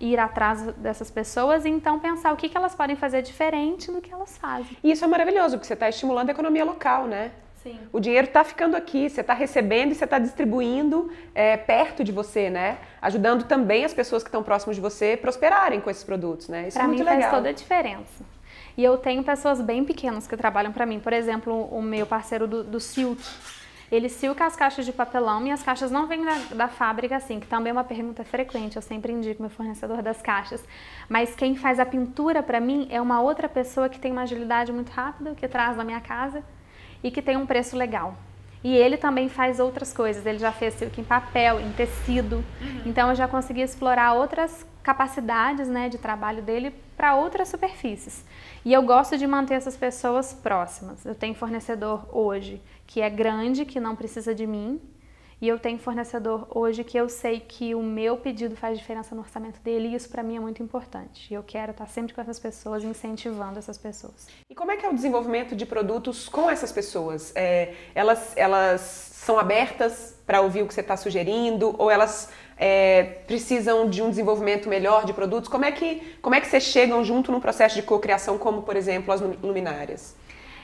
ir 0.00 0.18
atrás 0.18 0.62
dessas 0.76 1.10
pessoas 1.10 1.64
e 1.64 1.68
então 1.68 1.98
pensar 1.98 2.32
o 2.32 2.36
que, 2.36 2.48
que 2.48 2.56
elas 2.56 2.74
podem 2.74 2.96
fazer 2.96 3.22
diferente 3.22 3.90
do 3.90 4.00
que 4.00 4.12
elas 4.12 4.36
fazem. 4.36 4.76
E 4.82 4.90
isso 4.90 5.04
é 5.04 5.08
maravilhoso, 5.08 5.56
porque 5.56 5.66
você 5.66 5.74
está 5.74 5.88
estimulando 5.88 6.28
a 6.28 6.32
economia 6.32 6.64
local, 6.64 7.06
né? 7.06 7.32
Sim. 7.62 7.80
O 7.92 7.98
dinheiro 7.98 8.28
está 8.28 8.44
ficando 8.44 8.76
aqui, 8.76 9.08
você 9.08 9.22
está 9.22 9.34
recebendo 9.34 9.90
e 9.90 9.94
você 9.94 10.04
está 10.04 10.18
distribuindo 10.18 11.10
é, 11.34 11.56
perto 11.56 12.04
de 12.04 12.12
você, 12.12 12.48
né? 12.48 12.78
Ajudando 13.02 13.44
também 13.44 13.84
as 13.84 13.92
pessoas 13.92 14.22
que 14.22 14.28
estão 14.28 14.42
próximas 14.42 14.76
de 14.76 14.82
você 14.82 15.16
prosperarem 15.16 15.80
com 15.80 15.90
esses 15.90 16.04
produtos, 16.04 16.48
né? 16.48 16.68
Isso 16.68 16.76
pra 16.76 16.84
é 16.84 16.86
muito 16.86 17.00
mim 17.00 17.04
legal. 17.04 17.22
faz 17.22 17.34
toda 17.34 17.48
a 17.48 17.52
diferença. 17.52 18.24
E 18.76 18.84
eu 18.84 18.96
tenho 18.98 19.24
pessoas 19.24 19.60
bem 19.60 19.84
pequenas 19.84 20.28
que 20.28 20.36
trabalham 20.36 20.70
para 20.70 20.86
mim. 20.86 21.00
Por 21.00 21.12
exemplo, 21.12 21.64
o 21.64 21.82
meu 21.82 22.06
parceiro 22.06 22.46
do, 22.46 22.62
do 22.62 22.78
Silk 22.78 23.20
ele 23.90 24.08
silca 24.08 24.44
as 24.44 24.56
caixas 24.56 24.84
de 24.84 24.92
papelão 24.92 25.46
e 25.46 25.50
as 25.50 25.62
caixas 25.62 25.90
não 25.90 26.06
vêm 26.06 26.24
da, 26.24 26.38
da, 26.54 26.68
fábrica 26.68 27.16
assim, 27.16 27.38
que 27.38 27.46
também 27.46 27.70
é 27.70 27.72
uma 27.72 27.84
pergunta 27.84 28.24
frequente, 28.24 28.76
eu 28.76 28.82
sempre 28.82 29.12
indico 29.12 29.40
meu 29.40 29.50
fornecedor 29.50 30.02
das 30.02 30.20
caixas. 30.20 30.64
Mas 31.08 31.34
quem 31.34 31.54
faz 31.54 31.78
a 31.78 31.86
pintura 31.86 32.42
para 32.42 32.60
mim 32.60 32.88
é 32.90 33.00
uma 33.00 33.20
outra 33.20 33.48
pessoa 33.48 33.88
que 33.88 33.98
tem 33.98 34.12
uma 34.12 34.22
agilidade 34.22 34.72
muito 34.72 34.90
rápida, 34.90 35.34
que 35.34 35.46
traz 35.46 35.76
da 35.76 35.84
minha 35.84 36.00
casa 36.00 36.42
e 37.02 37.10
que 37.10 37.22
tem 37.22 37.36
um 37.36 37.46
preço 37.46 37.76
legal. 37.76 38.16
E 38.64 38.74
ele 38.74 38.96
também 38.96 39.28
faz 39.28 39.60
outras 39.60 39.92
coisas, 39.92 40.26
ele 40.26 40.38
já 40.38 40.50
fez 40.50 40.74
silk 40.74 41.00
em 41.00 41.04
papel, 41.04 41.60
em 41.60 41.70
tecido. 41.72 42.36
Uhum. 42.60 42.82
Então 42.86 43.10
eu 43.10 43.14
já 43.14 43.28
consegui 43.28 43.60
explorar 43.60 44.14
outras 44.14 44.66
capacidades 44.86 45.66
né, 45.66 45.88
de 45.88 45.98
trabalho 45.98 46.40
dele 46.40 46.72
para 46.96 47.16
outras 47.16 47.48
superfícies. 47.48 48.24
E 48.64 48.72
eu 48.72 48.82
gosto 48.82 49.18
de 49.18 49.26
manter 49.26 49.54
essas 49.54 49.76
pessoas 49.76 50.32
próximas. 50.32 51.04
Eu 51.04 51.12
tenho 51.12 51.34
fornecedor 51.34 52.08
hoje 52.12 52.62
que 52.86 53.00
é 53.00 53.10
grande, 53.10 53.64
que 53.64 53.80
não 53.80 53.96
precisa 53.96 54.32
de 54.32 54.46
mim, 54.46 54.80
e 55.40 55.48
eu 55.48 55.58
tenho 55.58 55.76
fornecedor 55.76 56.46
hoje 56.54 56.84
que 56.84 56.96
eu 56.96 57.08
sei 57.08 57.40
que 57.40 57.74
o 57.74 57.82
meu 57.82 58.16
pedido 58.16 58.54
faz 58.54 58.78
diferença 58.78 59.12
no 59.12 59.22
orçamento 59.22 59.60
dele 59.60 59.88
e 59.88 59.94
isso 59.96 60.08
para 60.08 60.22
mim 60.22 60.36
é 60.36 60.40
muito 60.40 60.62
importante. 60.62 61.32
E 61.32 61.34
eu 61.34 61.42
quero 61.42 61.72
estar 61.72 61.88
sempre 61.88 62.14
com 62.14 62.20
essas 62.20 62.38
pessoas, 62.38 62.84
incentivando 62.84 63.58
essas 63.58 63.76
pessoas. 63.76 64.28
E 64.48 64.54
como 64.54 64.70
é 64.70 64.76
que 64.76 64.86
é 64.86 64.88
o 64.88 64.94
desenvolvimento 64.94 65.56
de 65.56 65.66
produtos 65.66 66.28
com 66.28 66.48
essas 66.48 66.70
pessoas? 66.70 67.32
É, 67.34 67.74
elas, 67.92 68.36
elas 68.36 68.80
são 68.80 69.36
abertas 69.36 70.16
para 70.24 70.40
ouvir 70.40 70.62
o 70.62 70.68
que 70.68 70.72
você 70.72 70.80
está 70.80 70.96
sugerindo 70.96 71.74
ou 71.76 71.90
elas 71.90 72.30
é, 72.56 73.02
precisam 73.26 73.88
de 73.88 74.02
um 74.02 74.08
desenvolvimento 74.08 74.68
melhor 74.68 75.04
de 75.04 75.12
produtos? 75.12 75.48
Como 75.48 75.64
é 75.64 75.72
que, 75.72 76.16
como 76.22 76.34
é 76.34 76.40
que 76.40 76.46
vocês 76.46 76.62
chegam 76.64 77.04
junto 77.04 77.30
num 77.30 77.40
processo 77.40 77.74
de 77.74 77.82
cocriação 77.82 78.38
como, 78.38 78.62
por 78.62 78.76
exemplo, 78.76 79.12
as 79.12 79.20
luminárias? 79.20 80.16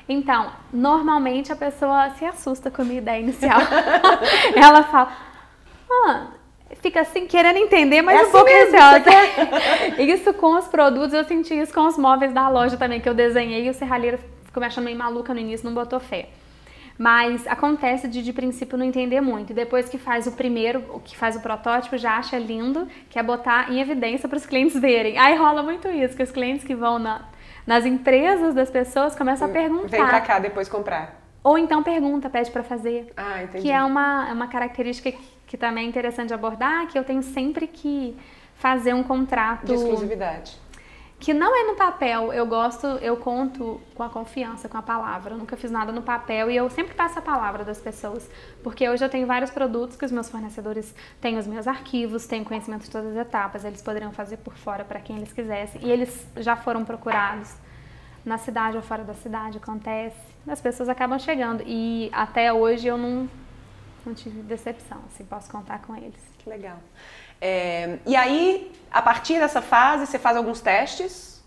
Então, 0.08 0.52
normalmente 0.72 1.52
a 1.52 1.56
pessoa 1.56 2.10
se 2.10 2.24
assusta 2.24 2.70
com 2.70 2.82
a 2.82 2.84
minha 2.84 2.98
ideia 2.98 3.20
inicial. 3.20 3.60
Ela 4.56 4.82
fala, 4.84 5.16
ah, 5.90 6.26
fica 6.80 7.02
assim, 7.02 7.26
querendo 7.26 7.58
entender, 7.58 8.02
mas 8.02 8.16
é 8.16 8.18
um 8.18 8.22
assim 8.22 8.32
pouco 8.32 8.48
receosa. 8.48 10.02
isso 10.02 10.34
com 10.34 10.58
os 10.58 10.66
produtos, 10.66 11.12
eu 11.12 11.24
senti 11.24 11.54
isso 11.54 11.72
com 11.72 11.86
os 11.86 11.96
móveis 11.96 12.32
da 12.32 12.48
loja 12.48 12.76
também, 12.76 13.00
que 13.00 13.08
eu 13.08 13.14
desenhei 13.14 13.66
e 13.66 13.70
o 13.70 13.74
serralheiro 13.74 14.18
ficou 14.44 14.60
me 14.60 14.66
achando 14.66 14.84
meio 14.84 14.98
maluca 14.98 15.32
no 15.32 15.40
início, 15.40 15.64
não 15.64 15.74
botou 15.74 16.00
fé. 16.00 16.28
Mas 16.98 17.46
acontece 17.46 18.06
de, 18.06 18.22
de 18.22 18.32
princípio, 18.32 18.76
não 18.76 18.84
entender 18.84 19.20
muito. 19.20 19.50
E 19.50 19.54
depois 19.54 19.88
que 19.88 19.98
faz 19.98 20.26
o 20.26 20.32
primeiro, 20.32 20.84
o 20.90 21.00
que 21.00 21.16
faz 21.16 21.36
o 21.36 21.40
protótipo, 21.40 21.96
já 21.96 22.16
acha 22.16 22.38
lindo, 22.38 22.86
quer 23.10 23.22
botar 23.22 23.70
em 23.72 23.80
evidência 23.80 24.28
para 24.28 24.36
os 24.36 24.46
clientes 24.46 24.78
verem. 24.78 25.18
Aí 25.18 25.36
rola 25.36 25.62
muito 25.62 25.88
isso, 25.88 26.16
que 26.16 26.22
os 26.22 26.30
clientes 26.30 26.64
que 26.64 26.74
vão 26.74 26.98
na, 26.98 27.22
nas 27.66 27.84
empresas 27.84 28.54
das 28.54 28.70
pessoas 28.70 29.14
começam 29.14 29.48
a 29.48 29.50
perguntar. 29.50 29.88
Vem 29.88 30.06
pra 30.06 30.20
cá 30.20 30.38
depois 30.38 30.68
comprar. 30.68 31.20
Ou 31.42 31.58
então 31.58 31.82
pergunta, 31.82 32.30
pede 32.30 32.50
para 32.50 32.62
fazer. 32.62 33.12
Ah, 33.16 33.42
entendi. 33.42 33.64
Que 33.64 33.70
é 33.70 33.82
uma, 33.82 34.28
é 34.28 34.32
uma 34.32 34.46
característica 34.46 35.10
que, 35.10 35.18
que 35.46 35.56
também 35.56 35.86
é 35.86 35.88
interessante 35.88 36.32
abordar, 36.32 36.86
que 36.86 36.98
eu 36.98 37.02
tenho 37.02 37.22
sempre 37.22 37.66
que 37.66 38.16
fazer 38.54 38.94
um 38.94 39.02
contrato. 39.02 39.66
De 39.66 39.74
exclusividade 39.74 40.61
que 41.22 41.32
não 41.32 41.54
é 41.56 41.70
no 41.70 41.76
papel. 41.76 42.32
Eu 42.32 42.44
gosto, 42.44 42.84
eu 42.84 43.16
conto 43.16 43.80
com 43.94 44.02
a 44.02 44.08
confiança, 44.08 44.68
com 44.68 44.76
a 44.76 44.82
palavra. 44.82 45.34
Eu 45.34 45.38
nunca 45.38 45.56
fiz 45.56 45.70
nada 45.70 45.92
no 45.92 46.02
papel 46.02 46.50
e 46.50 46.56
eu 46.56 46.68
sempre 46.68 46.94
passo 46.94 47.20
a 47.20 47.22
palavra 47.22 47.64
das 47.64 47.80
pessoas. 47.80 48.28
Porque 48.60 48.88
hoje 48.88 49.04
eu 49.04 49.08
tenho 49.08 49.24
vários 49.24 49.48
produtos 49.48 49.96
que 49.96 50.04
os 50.04 50.10
meus 50.10 50.28
fornecedores 50.28 50.92
têm 51.20 51.38
os 51.38 51.46
meus 51.46 51.68
arquivos, 51.68 52.26
têm 52.26 52.42
conhecimento 52.42 52.82
de 52.82 52.90
todas 52.90 53.16
as 53.16 53.24
etapas, 53.24 53.64
eles 53.64 53.80
poderiam 53.80 54.10
fazer 54.10 54.38
por 54.38 54.54
fora 54.54 54.84
para 54.84 54.98
quem 54.98 55.16
eles 55.16 55.32
quisessem. 55.32 55.80
E 55.84 55.92
eles 55.92 56.26
já 56.38 56.56
foram 56.56 56.84
procurados 56.84 57.54
na 58.24 58.36
cidade 58.36 58.76
ou 58.76 58.82
fora 58.82 59.04
da 59.04 59.14
cidade, 59.14 59.58
acontece. 59.58 60.16
As 60.44 60.60
pessoas 60.60 60.88
acabam 60.88 61.20
chegando. 61.20 61.62
E 61.64 62.10
até 62.12 62.52
hoje 62.52 62.88
eu 62.88 62.98
não, 62.98 63.30
não 64.04 64.12
tive 64.12 64.42
decepção, 64.42 64.98
assim, 65.06 65.24
posso 65.24 65.48
contar 65.48 65.82
com 65.82 65.94
eles. 65.94 66.20
Que 66.38 66.50
legal. 66.50 66.80
É, 67.44 67.98
e 68.06 68.14
aí, 68.14 68.70
a 68.88 69.02
partir 69.02 69.40
dessa 69.40 69.60
fase, 69.60 70.06
você 70.06 70.16
faz 70.16 70.36
alguns 70.36 70.60
testes 70.60 71.42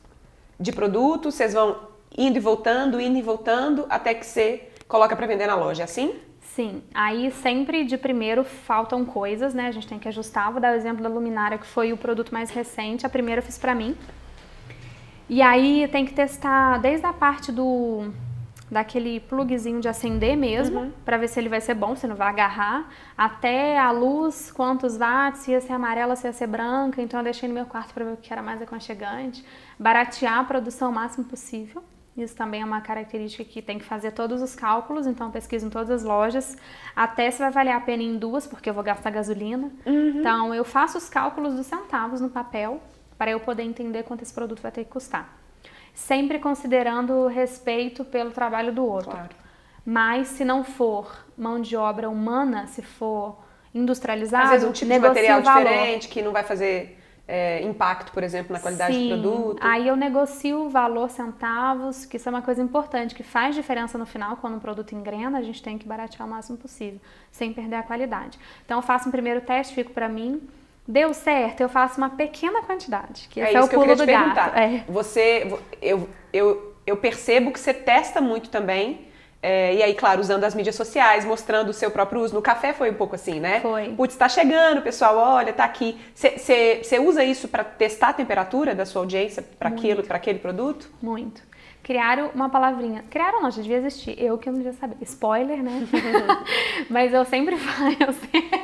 de 0.60 0.74
produto, 0.74 1.32
vocês 1.32 1.54
vão 1.54 1.88
indo 2.18 2.36
e 2.36 2.42
voltando, 2.42 3.00
indo 3.00 3.18
e 3.18 3.22
voltando, 3.22 3.86
até 3.90 4.14
que 4.14 4.26
você 4.26 4.68
coloca 4.90 5.16
para 5.16 5.26
vender 5.26 5.48
na 5.48 5.56
loja, 5.56 5.84
é 5.84 5.86
assim? 5.86 6.20
Sim, 6.42 6.84
aí 6.94 7.32
sempre 7.32 7.86
de 7.86 7.98
primeiro 7.98 8.44
faltam 8.44 9.06
coisas, 9.06 9.54
né? 9.54 9.68
A 9.68 9.72
gente 9.72 9.88
tem 9.88 9.98
que 9.98 10.10
ajustar. 10.10 10.52
Vou 10.52 10.60
dar 10.60 10.74
o 10.74 10.76
exemplo 10.76 11.02
da 11.02 11.08
luminária, 11.08 11.58
que 11.58 11.66
foi 11.66 11.94
o 11.94 11.98
produto 11.98 12.34
mais 12.34 12.50
recente. 12.50 13.06
A 13.06 13.10
primeira 13.10 13.40
eu 13.40 13.44
fiz 13.44 13.58
para 13.58 13.74
mim. 13.74 13.96
E 15.30 15.42
aí 15.42 15.88
tem 15.92 16.06
que 16.06 16.14
testar 16.14 16.78
desde 16.80 17.06
a 17.06 17.14
parte 17.14 17.54
do 17.54 18.12
daquele 18.70 19.20
plugzinho 19.20 19.80
de 19.80 19.88
acender 19.88 20.36
mesmo, 20.36 20.80
uhum. 20.80 20.92
para 21.04 21.18
ver 21.18 21.28
se 21.28 21.40
ele 21.40 21.50
vai 21.50 21.62
ser 21.62 21.76
bom, 21.76 21.96
se 21.96 22.08
não 22.08 22.16
vai 22.16 22.28
agarrar, 22.28 22.90
até 23.18 23.78
a 23.78 23.92
luz, 23.92 24.52
quantos 24.52 24.98
watts, 24.98 25.42
se 25.42 25.52
ia 25.52 25.62
ser 25.62 25.74
amarela, 25.74 26.16
se 26.16 26.28
ia 26.28 26.34
ser 26.34 26.48
branca, 26.48 27.02
então 27.02 27.20
eu 27.20 27.24
deixei 27.24 27.48
no 27.48 27.54
meu 27.54 27.66
quarto 27.66 27.94
para 27.94 28.06
ver 28.06 28.14
o 28.14 28.18
que 28.18 28.34
era 28.34 28.42
mais 28.42 28.62
aconchegante, 28.62 29.46
baratear 29.80 30.40
a 30.40 30.44
produção 30.44 30.90
o 30.90 30.94
máximo 30.94 31.26
possível. 31.26 31.84
Isso 32.18 32.34
também 32.34 32.62
é 32.62 32.66
uma 32.66 32.80
característica 32.80 33.44
que 33.44 33.62
tem 33.62 33.78
que 33.78 33.84
fazer 33.84 34.12
todos 34.12 34.42
os 34.42 34.56
cálculos, 34.56 35.06
então 35.06 35.30
pesquisa 35.30 35.68
em 35.68 35.70
todas 35.70 35.90
as 35.90 36.04
lojas, 36.04 36.58
até 36.96 37.30
se 37.30 37.40
vai 37.40 37.52
valer 37.52 37.72
a 37.72 37.80
pena 37.82 38.02
em 38.02 38.18
duas, 38.18 38.48
porque 38.48 38.70
eu 38.70 38.74
vou 38.74 38.84
gastar 38.84 39.12
gasolina. 39.12 39.70
Uhum. 39.86 40.20
Então 40.20 40.56
eu 40.56 40.64
faço 40.64 40.98
os 40.98 41.10
cálculos 41.10 41.56
dos 41.56 41.66
centavos 41.66 42.22
no 42.22 42.30
papel 42.30 42.82
para 43.18 43.32
eu 43.32 43.40
poder 43.40 43.64
entender 43.64 44.04
quanto 44.04 44.24
esse 44.24 44.34
produto 44.34 44.62
vai 44.62 44.72
ter 44.72 44.86
que 44.86 44.92
custar 44.92 45.45
sempre 45.96 46.38
considerando 46.38 47.14
o 47.14 47.28
respeito 47.28 48.04
pelo 48.06 48.30
trabalho 48.30 48.72
do 48.72 48.86
outro. 48.86 49.12
Claro. 49.12 49.30
Mas 49.84 50.28
se 50.28 50.44
não 50.44 50.64
for 50.64 51.26
mão 51.38 51.60
de 51.62 51.76
obra 51.76 52.10
humana, 52.10 52.68
se 52.68 52.82
for 52.82 53.38
industrializado, 53.74 54.44
às 54.46 54.50
vezes 54.52 54.68
um 54.68 54.72
tipo 54.72 54.92
de 54.92 55.00
material 55.00 55.42
diferente 55.42 56.08
que 56.08 56.22
não 56.22 56.32
vai 56.32 56.44
fazer 56.44 57.00
é, 57.28 57.62
impacto, 57.64 58.12
por 58.12 58.24
exemplo, 58.24 58.54
na 58.54 58.60
qualidade 58.60 58.94
Sim. 58.94 59.10
do 59.10 59.22
produto. 59.22 59.60
Aí 59.62 59.88
eu 59.88 59.96
negocio 59.96 60.66
o 60.66 60.70
valor 60.70 61.10
centavos, 61.10 62.06
que 62.06 62.18
isso 62.18 62.28
é 62.28 62.32
uma 62.32 62.42
coisa 62.42 62.62
importante, 62.62 63.16
que 63.16 63.24
faz 63.24 63.56
diferença 63.56 63.98
no 63.98 64.06
final 64.06 64.38
quando 64.38 64.56
um 64.56 64.60
produto 64.60 64.94
engrena, 64.94 65.40
a 65.40 65.42
gente 65.42 65.64
tem 65.64 65.78
que 65.78 65.88
baratear 65.88 66.28
o 66.28 66.30
máximo 66.30 66.58
possível, 66.58 67.00
sem 67.32 67.54
perder 67.54 67.78
a 67.78 67.84
qualidade. 67.84 68.38
Então 68.66 68.78
eu 68.78 68.82
faço 68.82 69.08
um 69.08 69.12
primeiro 69.12 69.42
teste, 69.42 69.74
fico 69.74 69.92
para 69.92 70.08
mim, 70.10 70.42
Deu 70.88 71.14
certo, 71.14 71.62
eu 71.62 71.70
faço 71.70 71.98
uma 71.98 72.12
pequena 72.12 72.62
quantidade, 72.62 73.28
que 73.30 73.42
é, 73.42 73.46
esse 73.46 73.56
é 73.56 73.62
o 73.62 73.68
pulo 73.68 73.96
do 73.96 74.06
gato. 74.06 74.56
É. 74.56 74.84
Você, 74.88 75.52
eu, 75.82 76.08
eu, 76.32 76.76
eu 76.86 76.98
percebo 76.98 77.52
que 77.52 77.60
você 77.60 77.74
testa 77.74 78.22
muito 78.22 78.50
também. 78.50 79.08
É, 79.42 79.76
e 79.76 79.84
aí, 79.84 79.94
claro, 79.94 80.22
usando 80.22 80.44
as 80.44 80.56
mídias 80.56 80.76
sociais, 80.76 81.24
mostrando 81.24 81.70
o 81.70 81.74
seu 81.74 81.92
próprio 81.92 82.22
uso. 82.22 82.34
No 82.34 82.42
café 82.42 82.74
foi 82.74 82.90
um 82.90 82.96
pouco 82.96 83.14
assim, 83.14 83.40
né? 83.40 83.60
Foi. 83.60 83.90
Putz, 83.90 84.16
tá 84.16 84.28
chegando, 84.28 84.82
pessoal, 84.82 85.18
olha, 85.18 85.54
tá 85.54 85.64
aqui. 85.64 86.00
Você 86.16 87.00
usa 87.00 87.24
isso 87.24 87.48
para 87.48 87.64
testar 87.64 88.10
a 88.10 88.14
temperatura 88.14 88.74
da 88.74 88.86
sua 88.86 89.04
audiência 89.04 89.44
para 89.60 89.70
aquilo, 89.70 90.04
para 90.04 90.18
aquele 90.18 90.40
produto? 90.40 90.90
Muito. 91.00 91.44
Criaram 91.84 92.32
uma 92.34 92.50
palavrinha. 92.50 93.06
Criaram 93.12 93.44
não, 93.44 93.52
já 93.52 93.62
devia 93.62 93.78
existir. 93.78 94.20
Eu 94.20 94.40
que 94.40 94.50
não 94.50 94.58
devia 94.58 94.74
saber. 94.74 94.98
Spoiler, 95.02 95.62
né? 95.62 95.88
Mas 96.90 97.14
eu 97.14 97.24
sempre 97.26 97.58
falo, 97.58 97.96
eu 98.00 98.14
sempre... 98.14 98.62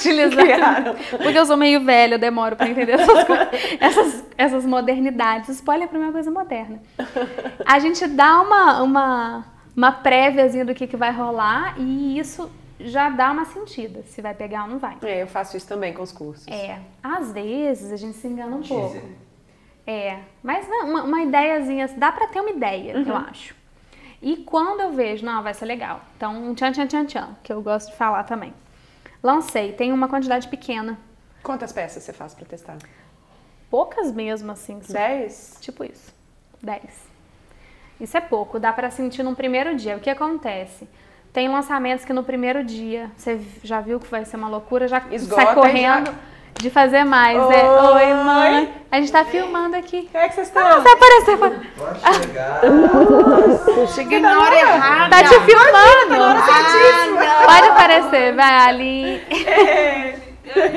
utilizando. 0.00 0.96
Porque 1.22 1.38
eu 1.38 1.46
sou 1.46 1.56
meio 1.56 1.84
velha, 1.84 2.14
eu 2.14 2.18
demoro 2.18 2.56
para 2.56 2.68
entender 2.68 2.92
essas, 2.92 3.24
coisas, 3.24 3.48
essas, 3.78 4.24
essas 4.36 4.66
modernidades. 4.66 5.48
Spoiler 5.50 5.88
para 5.88 5.98
mim 5.98 6.04
é 6.04 6.08
uma 6.08 6.12
coisa 6.12 6.30
moderna. 6.30 6.80
A 7.64 7.78
gente 7.78 8.06
dá 8.08 8.40
uma, 8.40 8.82
uma, 8.82 9.44
uma 9.76 9.92
préviazinha 9.92 10.64
do 10.64 10.74
que, 10.74 10.86
que 10.86 10.96
vai 10.96 11.12
rolar 11.12 11.74
e 11.78 12.18
isso 12.18 12.50
já 12.78 13.10
dá 13.10 13.30
uma 13.30 13.44
sentida, 13.44 14.02
se 14.04 14.22
vai 14.22 14.34
pegar 14.34 14.64
ou 14.64 14.70
não 14.70 14.78
vai. 14.78 14.96
É, 15.02 15.22
eu 15.22 15.26
faço 15.26 15.56
isso 15.56 15.68
também 15.68 15.92
com 15.92 16.02
os 16.02 16.12
cursos. 16.12 16.46
É, 16.48 16.78
às 17.02 17.32
vezes 17.32 17.92
a 17.92 17.96
gente 17.96 18.16
se 18.16 18.26
engana 18.26 18.56
um 18.56 18.62
pouco. 18.62 18.96
É, 19.86 20.18
mas 20.42 20.66
uma, 20.66 21.02
uma 21.02 21.22
ideiazinha, 21.22 21.88
dá 21.96 22.12
para 22.12 22.28
ter 22.28 22.40
uma 22.40 22.50
ideia, 22.50 22.96
uhum. 22.96 23.02
eu 23.02 23.16
acho. 23.16 23.54
E 24.22 24.36
quando 24.38 24.80
eu 24.80 24.92
vejo, 24.92 25.24
não, 25.24 25.42
vai 25.42 25.54
ser 25.54 25.64
legal. 25.64 26.02
Então, 26.16 26.34
um 26.34 26.54
tchan, 26.54 26.72
tchan, 26.72 26.86
tchan, 26.86 27.06
tchan, 27.06 27.28
que 27.42 27.52
eu 27.52 27.62
gosto 27.62 27.90
de 27.90 27.96
falar 27.96 28.24
também. 28.24 28.52
Lancei, 29.22 29.72
tem 29.72 29.92
uma 29.92 30.08
quantidade 30.08 30.48
pequena. 30.48 30.98
Quantas 31.42 31.72
peças 31.72 32.02
você 32.02 32.12
faz 32.12 32.34
para 32.34 32.46
testar? 32.46 32.78
Poucas 33.70 34.12
mesmo, 34.12 34.50
assim. 34.50 34.80
Dez? 34.88 35.56
Tipo 35.60 35.84
isso. 35.84 36.12
Dez. 36.62 37.08
Isso 38.00 38.16
é 38.16 38.20
pouco, 38.20 38.58
dá 38.58 38.72
para 38.72 38.90
sentir 38.90 39.22
no 39.22 39.36
primeiro 39.36 39.76
dia. 39.76 39.96
O 39.96 40.00
que 40.00 40.08
acontece? 40.08 40.88
Tem 41.32 41.48
lançamentos 41.48 42.04
que 42.04 42.12
no 42.12 42.24
primeiro 42.24 42.64
dia, 42.64 43.10
você 43.16 43.40
já 43.62 43.80
viu 43.80 44.00
que 44.00 44.06
vai 44.08 44.24
ser 44.24 44.36
uma 44.36 44.48
loucura, 44.48 44.88
já 44.88 45.06
Esgota, 45.10 45.42
sai 45.42 45.54
correndo 45.54 46.06
já... 46.06 46.18
de 46.60 46.70
fazer 46.70 47.04
mais. 47.04 47.38
Oi, 47.38 47.54
é, 47.54 47.70
Oi 47.70 48.14
mãe. 48.14 48.72
A 48.90 49.00
gente 49.00 49.10
tá 49.10 49.24
filmando 49.24 49.76
aqui. 49.76 50.08
Como 50.12 50.24
é 50.24 50.28
que 50.28 50.34
vocês 50.34 50.48
estão? 50.48 50.66
Ah, 50.66 50.80
tá 50.80 50.92
aparecendo. 50.92 51.38
Pode 51.76 52.00
chegar. 52.24 52.60
Cheguei 53.94 54.20
na 54.20 54.38
hora 54.40 54.54
errada. 54.54 55.16
Tá 55.16 55.22
te 55.24 55.40
filmando. 55.40 56.08
Tá 56.08 56.18
na 56.18 56.28
hora 56.28 56.42
certíssima. 56.42 57.20
Pode 57.46 57.68
aparecer, 57.68 58.34
vai 58.34 58.68
ali. 58.68 59.22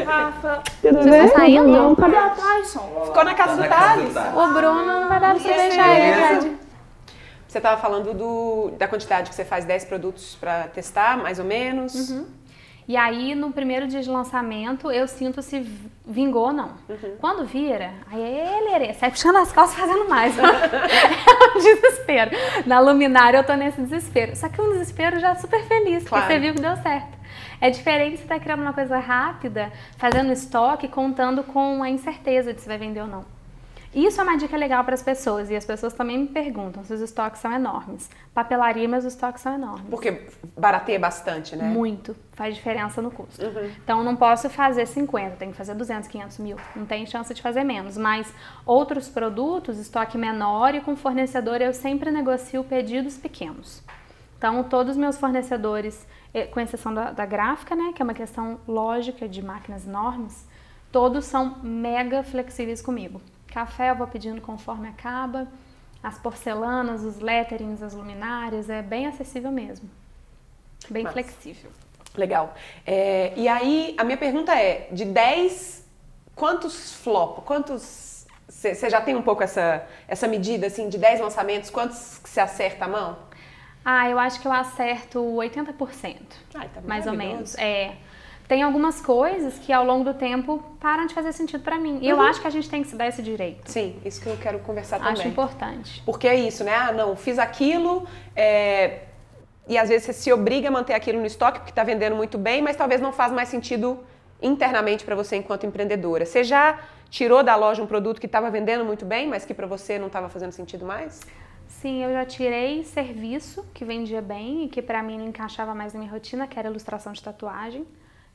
Rafa. 0.06 0.62
Tudo 0.82 1.00
Vocês 1.00 1.06
bem? 1.06 1.26
estão 1.26 1.40
saindo? 1.40 1.68
Não, 1.68 1.96
cadê 1.96 2.16
a 2.16 2.30
Tyson? 2.30 3.04
Ficou 3.06 3.24
na 3.24 3.34
casa, 3.34 3.64
tá 3.64 3.96
do, 3.96 4.14
Thales. 4.14 4.36
O 4.36 4.54
Bruno 4.54 4.86
não 4.86 5.08
vai 5.08 5.20
dar 5.20 5.34
pra 5.34 5.40
você 5.40 5.54
deixar 5.54 6.00
ele, 6.00 6.58
você 7.54 7.60
estava 7.60 7.80
falando 7.80 8.16
do, 8.16 8.72
da 8.80 8.88
quantidade 8.88 9.30
que 9.30 9.36
você 9.36 9.46
faz 9.46 9.64
10 9.64 9.86
produtos 9.86 10.36
para 10.40 10.68
testar, 10.70 11.18
mais 11.18 11.38
ou 11.38 11.46
menos. 11.46 12.10
Uhum. 12.10 12.26
E 12.88 12.98
aí, 12.98 13.34
no 13.34 13.52
primeiro 13.52 13.88
dia 13.88 14.02
de 14.02 14.10
lançamento, 14.10 14.92
eu 14.92 15.08
sinto 15.08 15.42
se 15.42 15.60
vingou 16.06 16.48
ou 16.48 16.54
não. 16.54 16.72
Uhum. 16.90 17.16
Quando 17.20 17.46
vira, 17.46 17.94
aí 18.12 18.22
ele 18.22 18.94
sai 18.94 19.10
puxando 19.10 19.38
as 19.38 19.52
costas 19.52 19.80
fazendo 19.80 20.08
mais. 20.10 20.38
é 20.38 21.58
um 21.58 21.62
desespero. 21.62 22.32
Na 22.66 22.80
luminária 22.80 23.38
eu 23.38 23.44
tô 23.44 23.54
nesse 23.54 23.82
desespero. 23.82 24.36
Só 24.36 24.50
que 24.50 24.62
um 24.62 24.72
desespero 24.72 25.20
já 25.20 25.36
super 25.36 25.64
feliz, 25.64 26.04
claro. 26.04 26.26
porque 26.26 26.34
você 26.34 26.40
viu 26.40 26.54
que 26.54 26.62
deu 26.62 26.76
certo. 26.78 27.18
É 27.62 27.70
diferente 27.70 28.18
você 28.18 28.24
estar 28.24 28.36
tá 28.36 28.42
criando 28.42 28.62
uma 28.62 28.74
coisa 28.74 28.98
rápida, 28.98 29.72
fazendo 29.98 30.34
estoque, 30.34 30.88
contando 30.88 31.44
com 31.44 31.82
a 31.82 31.90
incerteza 31.90 32.54
de 32.54 32.60
se 32.60 32.68
vai 32.68 32.78
vender 32.78 33.02
ou 33.02 33.08
não. 33.08 33.33
Isso 33.94 34.20
é 34.20 34.24
uma 34.24 34.36
dica 34.36 34.58
legal 34.58 34.84
para 34.84 34.96
as 34.96 35.04
pessoas 35.04 35.52
e 35.52 35.56
as 35.56 35.66
pessoas 35.66 35.94
também 35.94 36.18
me 36.18 36.28
perguntam 36.28 36.84
se 36.84 36.92
os 36.94 37.00
estoques 37.00 37.40
são 37.40 37.54
enormes. 37.54 38.10
Papelaria, 38.34 38.90
os 38.98 39.06
estoques 39.06 39.42
são 39.42 39.54
enormes. 39.54 39.88
Porque 39.90 40.28
barateia 40.58 41.00
bastante, 41.00 41.56
né? 41.56 41.66
Muito. 41.66 42.16
Faz 42.32 42.56
diferença 42.56 43.02
no 43.04 43.12
custo. 43.12 43.46
Uhum. 43.46 43.72
Então, 43.84 44.04
não 44.04 44.16
posso 44.16 44.50
fazer 44.50 44.88
50, 44.88 45.36
tenho 45.36 45.52
que 45.52 45.58
fazer 45.58 45.76
200, 45.76 46.10
500 46.10 46.38
mil. 46.40 46.58
Não 46.76 46.86
tem 46.86 47.06
chance 47.06 47.32
de 47.34 47.42
fazer 47.42 47.64
menos. 47.64 47.96
Mas 47.96 48.34
outros 48.66 49.10
produtos, 49.10 49.78
estoque 49.78 50.18
menor 50.18 50.74
e 50.74 50.82
com 50.82 50.96
fornecedor, 50.96 51.62
eu 51.62 51.74
sempre 51.74 52.10
negocio 52.10 52.64
pedidos 52.64 53.18
pequenos. 53.18 53.84
Então, 54.40 54.64
todos 54.64 54.94
os 54.94 54.98
meus 54.98 55.18
fornecedores, 55.18 56.06
com 56.52 56.60
exceção 56.60 56.94
da, 56.94 57.12
da 57.12 57.26
gráfica, 57.26 57.76
né, 57.76 57.94
que 57.96 58.02
é 58.02 58.04
uma 58.04 58.14
questão 58.14 58.60
lógica 58.68 59.30
de 59.30 59.42
máquinas 59.42 59.88
enormes, 59.88 60.48
todos 60.92 61.26
são 61.26 61.58
mega 61.64 62.24
flexíveis 62.24 62.82
comigo. 62.82 63.22
Café 63.54 63.92
eu 63.92 63.96
vou 63.96 64.08
pedindo 64.08 64.42
conforme 64.42 64.88
acaba. 64.88 65.48
As 66.02 66.18
porcelanas, 66.18 67.04
os 67.04 67.20
letterings, 67.20 67.84
as 67.84 67.94
luminárias, 67.94 68.68
é 68.68 68.82
bem 68.82 69.06
acessível 69.06 69.52
mesmo. 69.52 69.90
Bem 70.90 71.04
Mas, 71.04 71.14
flexível. 71.14 71.72
Legal. 72.16 72.56
É, 72.86 73.32
e 73.38 73.48
aí, 73.48 73.96
a 73.98 74.04
minha 74.04 74.18
pergunta 74.18 74.54
é: 74.54 74.88
de 74.92 75.06
10, 75.06 75.86
quantos 76.36 76.96
flop? 76.96 77.46
Quantos. 77.46 78.26
Você 78.50 78.90
já 78.90 79.02
tem 79.02 79.16
um 79.16 79.22
pouco 79.22 79.42
essa, 79.42 79.88
essa 80.08 80.28
medida, 80.28 80.68
assim, 80.68 80.90
de 80.90 80.98
10 80.98 81.22
lançamentos, 81.22 81.70
quantos 81.70 82.20
que 82.20 82.30
você 82.30 82.40
acerta 82.40 82.86
a 82.86 82.88
mão? 82.88 83.18
Ah, 83.86 84.10
eu 84.10 84.20
acho 84.20 84.40
que 84.40 84.48
eu 84.48 84.52
acerto 84.52 85.20
80%. 85.20 86.18
Ah, 86.54 86.66
tá 86.74 86.82
mais 86.82 87.08
ou 87.08 87.14
menos. 87.14 87.56
É 87.58 87.96
tem 88.54 88.62
algumas 88.62 89.02
coisas 89.02 89.58
que 89.58 89.74
ao 89.74 89.84
longo 89.84 90.04
do 90.04 90.14
tempo 90.14 90.64
param 90.80 91.08
de 91.08 91.14
fazer 91.16 91.34
sentido 91.34 91.64
para 91.64 91.80
mim. 91.80 91.98
E 92.04 92.14
uhum. 92.14 92.20
eu 92.20 92.22
acho 92.22 92.40
que 92.40 92.46
a 92.46 92.52
gente 92.52 92.70
tem 92.70 92.84
que 92.84 92.88
se 92.88 92.96
dar 92.96 93.08
esse 93.08 93.20
direito. 93.20 93.68
Sim, 93.68 94.00
isso 94.06 94.22
que 94.22 94.28
eu 94.28 94.38
quero 94.38 94.60
conversar 94.60 95.00
também. 95.00 95.14
Acho 95.14 95.28
importante. 95.28 96.04
Porque 96.06 96.28
é 96.28 96.36
isso, 96.36 96.64
né? 96.64 96.76
Ah, 96.76 96.92
não, 96.92 97.16
fiz 97.16 97.40
aquilo, 97.40 98.08
é... 98.36 99.06
e 99.68 99.76
às 99.76 99.90
vezes 99.90 100.06
você 100.06 100.14
se 100.14 100.32
obriga 100.32 100.68
a 100.68 100.72
manter 100.72 100.94
aquilo 100.94 101.20
no 101.20 101.26
estoque 101.26 101.58
porque 101.58 101.72
está 101.72 101.84
vendendo 101.84 102.16
muito 102.16 102.38
bem, 102.38 102.62
mas 102.62 102.76
talvez 102.76 103.02
não 103.02 103.12
faz 103.12 103.32
mais 103.32 103.50
sentido 103.50 103.98
internamente 104.40 105.04
para 105.04 105.16
você 105.16 105.36
enquanto 105.36 105.66
empreendedora. 105.66 106.24
Você 106.24 106.44
já 106.44 106.80
tirou 107.10 107.42
da 107.42 107.56
loja 107.56 107.82
um 107.82 107.88
produto 107.88 108.20
que 108.20 108.28
estava 108.28 108.52
vendendo 108.52 108.86
muito 108.86 109.04
bem, 109.04 109.28
mas 109.28 109.44
que 109.44 109.56
para 109.56 109.66
você 109.66 109.98
não 109.98 110.08
estava 110.08 110.30
fazendo 110.30 110.52
sentido 110.52 110.86
mais? 110.86 111.22
Sim, 111.68 112.04
eu 112.04 112.14
já 112.14 112.24
tirei 112.24 112.84
serviço 112.84 113.66
que 113.74 113.84
vendia 113.84 114.22
bem 114.22 114.66
e 114.66 114.70
que 114.70 114.80
para 114.80 115.02
mim 115.02 115.18
não 115.18 115.26
encaixava 115.30 115.74
mais 115.74 115.92
na 115.92 116.02
minha 116.02 116.12
rotina, 116.12 116.46
que 116.46 116.60
era 116.60 116.70
ilustração 116.70 117.14
de 117.14 117.24
tatuagem 117.24 117.84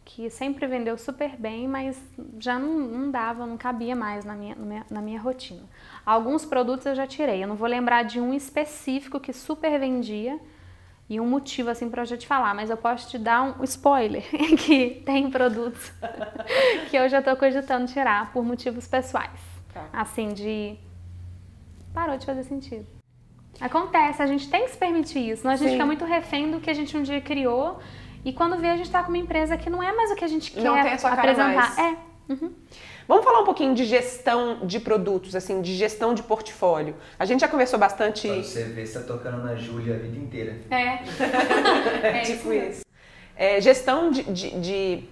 que 0.09 0.31
sempre 0.31 0.66
vendeu 0.66 0.97
super 0.97 1.37
bem, 1.37 1.68
mas 1.68 2.03
já 2.40 2.59
não, 2.59 2.79
não 2.79 3.11
dava, 3.11 3.44
não 3.44 3.59
cabia 3.59 3.94
mais 3.94 4.25
na 4.25 4.35
minha, 4.35 4.57
na 4.90 5.03
minha 5.03 5.21
rotina. 5.21 5.62
Alguns 6.05 6.47
produtos 6.47 6.87
eu 6.87 6.94
já 6.94 7.07
tirei, 7.07 7.44
eu 7.44 7.47
não 7.47 7.57
vou 7.57 7.68
lembrar 7.68 8.05
de 8.05 8.18
um 8.18 8.33
específico 8.33 9.21
que 9.21 9.35
super 9.35 9.79
vendia 9.79 10.40
e 11.11 11.21
um 11.21 11.27
motivo 11.27 11.68
assim 11.68 11.90
para 11.90 12.03
eu 12.03 12.07
já 12.07 12.16
te 12.16 12.27
falar, 12.27 12.55
mas 12.55 12.71
eu 12.71 12.77
posso 12.79 13.07
te 13.11 13.18
dar 13.18 13.61
um 13.61 13.62
spoiler 13.64 14.25
que 14.64 15.03
tem 15.05 15.31
produtos 15.31 15.92
que 16.88 16.97
eu 16.97 17.07
já 17.11 17.18
estou 17.18 17.37
cogitando 17.37 17.87
tirar 17.87 18.33
por 18.33 18.42
motivos 18.42 18.87
pessoais, 18.87 19.38
tá. 19.75 19.90
assim 19.92 20.33
de 20.33 20.79
parou 21.92 22.16
de 22.16 22.25
fazer 22.25 22.44
sentido. 22.44 22.87
Acontece, 23.61 24.23
a 24.23 24.27
gente 24.27 24.49
tem 24.49 24.64
que 24.64 24.71
se 24.71 24.79
permitir 24.79 25.18
isso, 25.18 25.42
senão 25.42 25.53
a 25.53 25.57
gente 25.57 25.68
Sim. 25.68 25.75
fica 25.75 25.85
muito 25.85 26.07
refém 26.07 26.51
do 26.51 26.61
que 26.61 26.71
a 26.71 26.75
gente 26.75 26.97
um 26.97 27.03
dia 27.03 27.21
criou 27.21 27.79
e 28.24 28.33
quando 28.33 28.57
vê, 28.57 28.68
a 28.68 28.76
gente 28.76 28.87
está 28.87 29.02
com 29.02 29.09
uma 29.09 29.18
empresa 29.18 29.57
que 29.57 29.70
não 29.70 29.83
é 29.83 29.92
mais 29.92 30.11
o 30.11 30.14
que 30.14 30.24
a 30.24 30.28
gente 30.28 30.50
quer 30.50 30.62
não 30.62 30.74
tem 30.74 30.92
a 30.92 30.98
sua 30.98 31.11
cara 31.11 31.33
apresentar. 31.33 31.76
Mais. 31.76 31.78
É. 31.78 31.96
Uhum. 32.28 32.52
Vamos 33.07 33.24
falar 33.24 33.40
um 33.40 33.44
pouquinho 33.44 33.74
de 33.74 33.87
gestão 33.87 34.66
de 34.66 34.78
produtos, 34.78 35.35
assim, 35.35 35.62
de 35.62 35.74
gestão 35.74 36.12
de 36.12 36.22
portfólio. 36.22 36.94
A 37.18 37.24
gente 37.24 37.40
já 37.40 37.48
conversou 37.48 37.78
bastante. 37.78 38.28
Quando 38.28 38.44
você 38.44 38.64
vê, 38.64 38.85
você 38.85 38.98
tá 38.98 39.07
tocando 39.07 39.42
na 39.42 39.57
Júlia 39.57 39.94
a 39.94 39.98
vida 39.98 40.18
inteira. 40.18 40.59
É. 40.70 40.98
é 42.07 42.20
tipo 42.20 42.52
isso. 42.52 42.83
É, 43.35 43.61
gestão 43.62 44.11
de, 44.11 44.24
de, 44.24 44.61
de, 44.61 45.04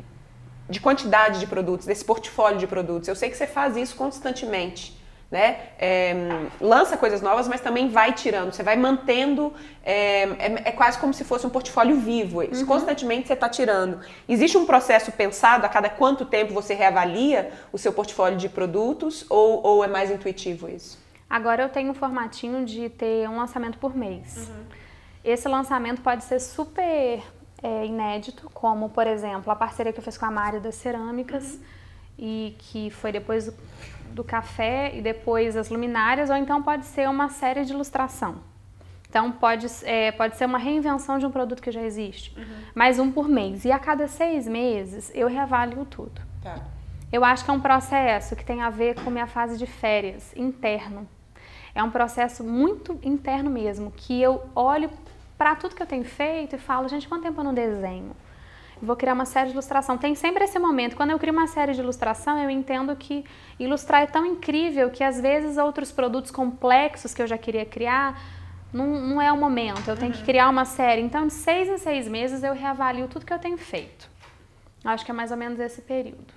de 0.69 0.81
quantidade 0.81 1.41
de 1.41 1.47
produtos, 1.47 1.87
desse 1.87 2.05
portfólio 2.05 2.59
de 2.59 2.67
produtos. 2.67 3.09
Eu 3.09 3.17
sei 3.17 3.31
que 3.31 3.37
você 3.37 3.47
faz 3.47 3.77
isso 3.77 3.97
constantemente 3.97 4.95
né? 5.31 5.59
É, 5.79 6.15
lança 6.61 6.97
coisas 6.97 7.21
novas, 7.21 7.49
mas 7.49 7.61
também 7.61 7.89
vai 7.89 8.13
tirando. 8.13 8.53
Você 8.53 8.63
vai 8.63 8.77
mantendo. 8.77 9.53
É, 9.85 10.23
é, 10.23 10.63
é 10.67 10.73
quase 10.73 10.99
como 10.99 11.13
se 11.13 11.25
fosse 11.25 11.47
um 11.47 11.51
portfólio 11.51 11.97
vivo. 11.97 12.41
Uhum. 12.41 12.67
Constantemente 12.67 13.27
você 13.27 13.33
está 13.33 13.49
tirando. 13.49 14.01
Existe 14.29 14.57
um 14.57 14.65
processo 14.65 15.11
pensado 15.13 15.67
a 15.67 15.69
cada 15.69 15.89
quanto 15.89 16.25
tempo 16.25 16.55
você 16.55 16.75
reavalia 16.75 17.53
o 17.73 17.79
seu 17.79 17.93
portfólio 17.93 18.39
de 18.39 18.49
produtos 18.49 19.27
ou, 19.29 19.65
ou 19.67 19.85
é 19.85 19.89
mais 19.89 20.11
intuitivo 20.11 20.69
isso? 20.69 20.99
Agora 21.29 21.63
eu 21.65 21.69
tenho 21.69 21.91
um 21.91 21.95
formatinho 21.95 22.65
de 22.65 22.89
ter 22.89 23.29
um 23.29 23.37
lançamento 23.37 23.79
por 23.79 23.97
mês. 23.97 24.49
Uhum. 24.49 24.65
Esse 25.25 25.49
lançamento 25.49 26.03
pode 26.03 26.23
ser 26.23 26.39
super 26.39 27.21
é, 27.61 27.85
inédito, 27.85 28.49
como 28.55 28.89
por 28.91 29.09
exemplo 29.09 29.51
a 29.51 29.57
parceria 29.57 29.93
que 29.93 29.99
eu 29.99 30.05
fiz 30.05 30.17
com 30.17 30.27
a 30.27 30.31
Mário 30.31 30.61
das 30.61 30.77
Cerâmicas. 30.77 31.55
Uhum. 31.55 31.61
E 32.19 32.57
que 32.59 32.91
foi 32.91 33.13
depois 33.13 33.45
do 33.45 33.53
café 34.25 34.97
e 34.97 35.01
depois 35.01 35.57
as 35.57 35.69
luminárias, 35.69 36.31
ou 36.31 36.37
então 36.37 36.63
pode 36.63 36.85
ser 36.87 37.09
uma 37.09 37.29
série 37.29 37.65
de 37.65 37.73
ilustração. 37.73 38.37
Então 39.09 39.33
pode, 39.33 39.67
é, 39.85 40.13
pode 40.13 40.37
ser 40.37 40.45
uma 40.45 40.59
reinvenção 40.59 41.19
de 41.19 41.27
um 41.27 41.31
produto 41.31 41.63
que 41.63 41.71
já 41.71 41.83
existe, 41.83 42.37
uhum. 42.37 42.45
mais 42.75 42.99
um 42.99 43.11
por 43.11 43.29
mês. 43.29 43.65
E 43.65 43.73
a 43.73 43.79
cada 43.79 44.07
seis 44.09 44.47
meses 44.47 45.11
eu 45.15 45.29
reavalio 45.29 45.85
tudo. 45.85 46.21
Tá. 46.43 46.61
Eu 47.13 47.25
acho 47.25 47.45
que 47.45 47.51
é 47.51 47.55
um 47.55 47.61
processo 47.61 48.35
que 48.35 48.45
tem 48.45 48.63
a 48.63 48.71
ver 48.71 48.97
com 49.03 49.11
minha 49.11 49.27
fase 49.27 49.57
de 49.57 49.67
férias, 49.67 50.35
interno. 50.37 51.09
É 51.75 51.83
um 51.83 51.91
processo 51.91 52.43
muito 52.43 52.99
interno 53.03 53.49
mesmo, 53.49 53.91
que 53.91 54.21
eu 54.21 54.43
olho 54.55 54.91
para 55.39 55.55
tudo 55.55 55.75
que 55.75 55.83
eu 55.83 55.87
tenho 55.87 56.05
feito 56.05 56.57
e 56.57 56.59
falo, 56.59 56.89
gente, 56.89 57.07
quanto 57.07 57.23
tempo 57.23 57.41
eu 57.41 57.45
não 57.45 57.55
desenho? 57.55 58.13
Vou 58.81 58.97
criar 58.97 59.15
uma 59.15 59.25
série 59.25 59.47
de 59.47 59.53
ilustração. 59.53 59.97
Tem 59.97 60.15
sempre 60.15 60.45
esse 60.45 60.59
momento. 60.59 60.97
Quando 60.97 61.11
eu 61.11 61.19
crio 61.19 61.33
uma 61.33 61.47
série 61.47 61.73
de 61.73 61.81
ilustração, 61.81 62.39
eu 62.39 62.51
entendo 62.51 62.95
que 62.97 63.25
ilustrar 63.59 64.03
é 64.03 64.07
tão 64.07 64.25
incrível 64.27 64.91
que 64.91 65.03
às 65.03 65.21
vezes 65.21 65.57
outros 65.57 65.91
produtos 65.91 66.31
complexos 66.31 67.15
que 67.15 67.23
eu 67.23 67.27
já 67.27 67.39
queria 67.39 67.65
criar 67.65 68.21
não, 68.73 68.87
não 68.87 69.23
é 69.23 69.33
o 69.33 69.37
momento. 69.37 69.89
Eu 69.89 69.97
tenho 69.97 70.13
que 70.13 70.19
uhum. 70.19 70.25
criar 70.25 70.49
uma 70.49 70.65
série. 70.65 71.01
Então, 71.01 71.27
de 71.27 71.33
seis 71.33 71.69
em 71.69 71.79
seis 71.79 72.09
meses, 72.09 72.43
eu 72.43 72.53
reavalio 72.53 73.09
tudo 73.09 73.25
que 73.25 73.33
eu 73.33 73.39
tenho 73.39 73.57
feito. 73.57 74.09
Acho 74.85 75.05
que 75.05 75.11
é 75.11 75.15
mais 75.15 75.31
ou 75.31 75.37
menos 75.37 75.59
esse 75.59 75.81
período. 75.81 76.35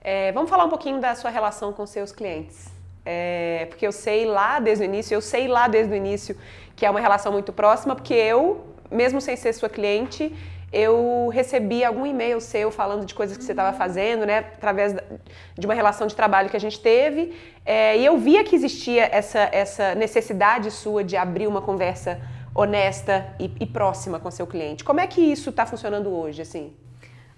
É, 0.00 0.32
vamos 0.32 0.48
falar 0.48 0.64
um 0.64 0.70
pouquinho 0.70 1.00
da 1.00 1.14
sua 1.14 1.30
relação 1.30 1.72
com 1.72 1.84
seus 1.86 2.12
clientes. 2.12 2.68
É, 3.04 3.66
porque 3.68 3.86
eu 3.86 3.92
sei 3.92 4.24
lá 4.26 4.58
desde 4.60 4.84
o 4.84 4.86
início, 4.86 5.14
eu 5.14 5.20
sei 5.20 5.48
lá 5.48 5.66
desde 5.68 5.92
o 5.92 5.96
início 5.96 6.36
que 6.76 6.86
é 6.86 6.90
uma 6.90 7.00
relação 7.00 7.30
muito 7.32 7.52
próxima, 7.52 7.94
porque 7.94 8.14
eu, 8.14 8.64
mesmo 8.90 9.20
sem 9.20 9.36
ser 9.36 9.52
sua 9.52 9.68
cliente, 9.68 10.34
eu 10.72 11.28
recebi 11.32 11.84
algum 11.84 12.06
e-mail 12.06 12.40
seu 12.40 12.70
falando 12.70 13.04
de 13.04 13.14
coisas 13.14 13.36
que 13.36 13.42
você 13.42 13.52
estava 13.52 13.76
fazendo, 13.76 14.24
né, 14.24 14.38
através 14.38 14.94
de 15.58 15.66
uma 15.66 15.74
relação 15.74 16.06
de 16.06 16.14
trabalho 16.14 16.48
que 16.48 16.56
a 16.56 16.60
gente 16.60 16.80
teve, 16.80 17.34
é, 17.66 17.98
e 17.98 18.04
eu 18.04 18.16
via 18.18 18.44
que 18.44 18.54
existia 18.54 19.08
essa, 19.10 19.48
essa 19.52 19.94
necessidade 19.94 20.70
sua 20.70 21.02
de 21.02 21.16
abrir 21.16 21.48
uma 21.48 21.60
conversa 21.60 22.20
honesta 22.54 23.34
e, 23.38 23.50
e 23.60 23.66
próxima 23.66 24.20
com 24.20 24.30
seu 24.30 24.46
cliente. 24.46 24.84
Como 24.84 25.00
é 25.00 25.06
que 25.06 25.20
isso 25.20 25.50
está 25.50 25.66
funcionando 25.66 26.10
hoje, 26.10 26.42
assim? 26.42 26.72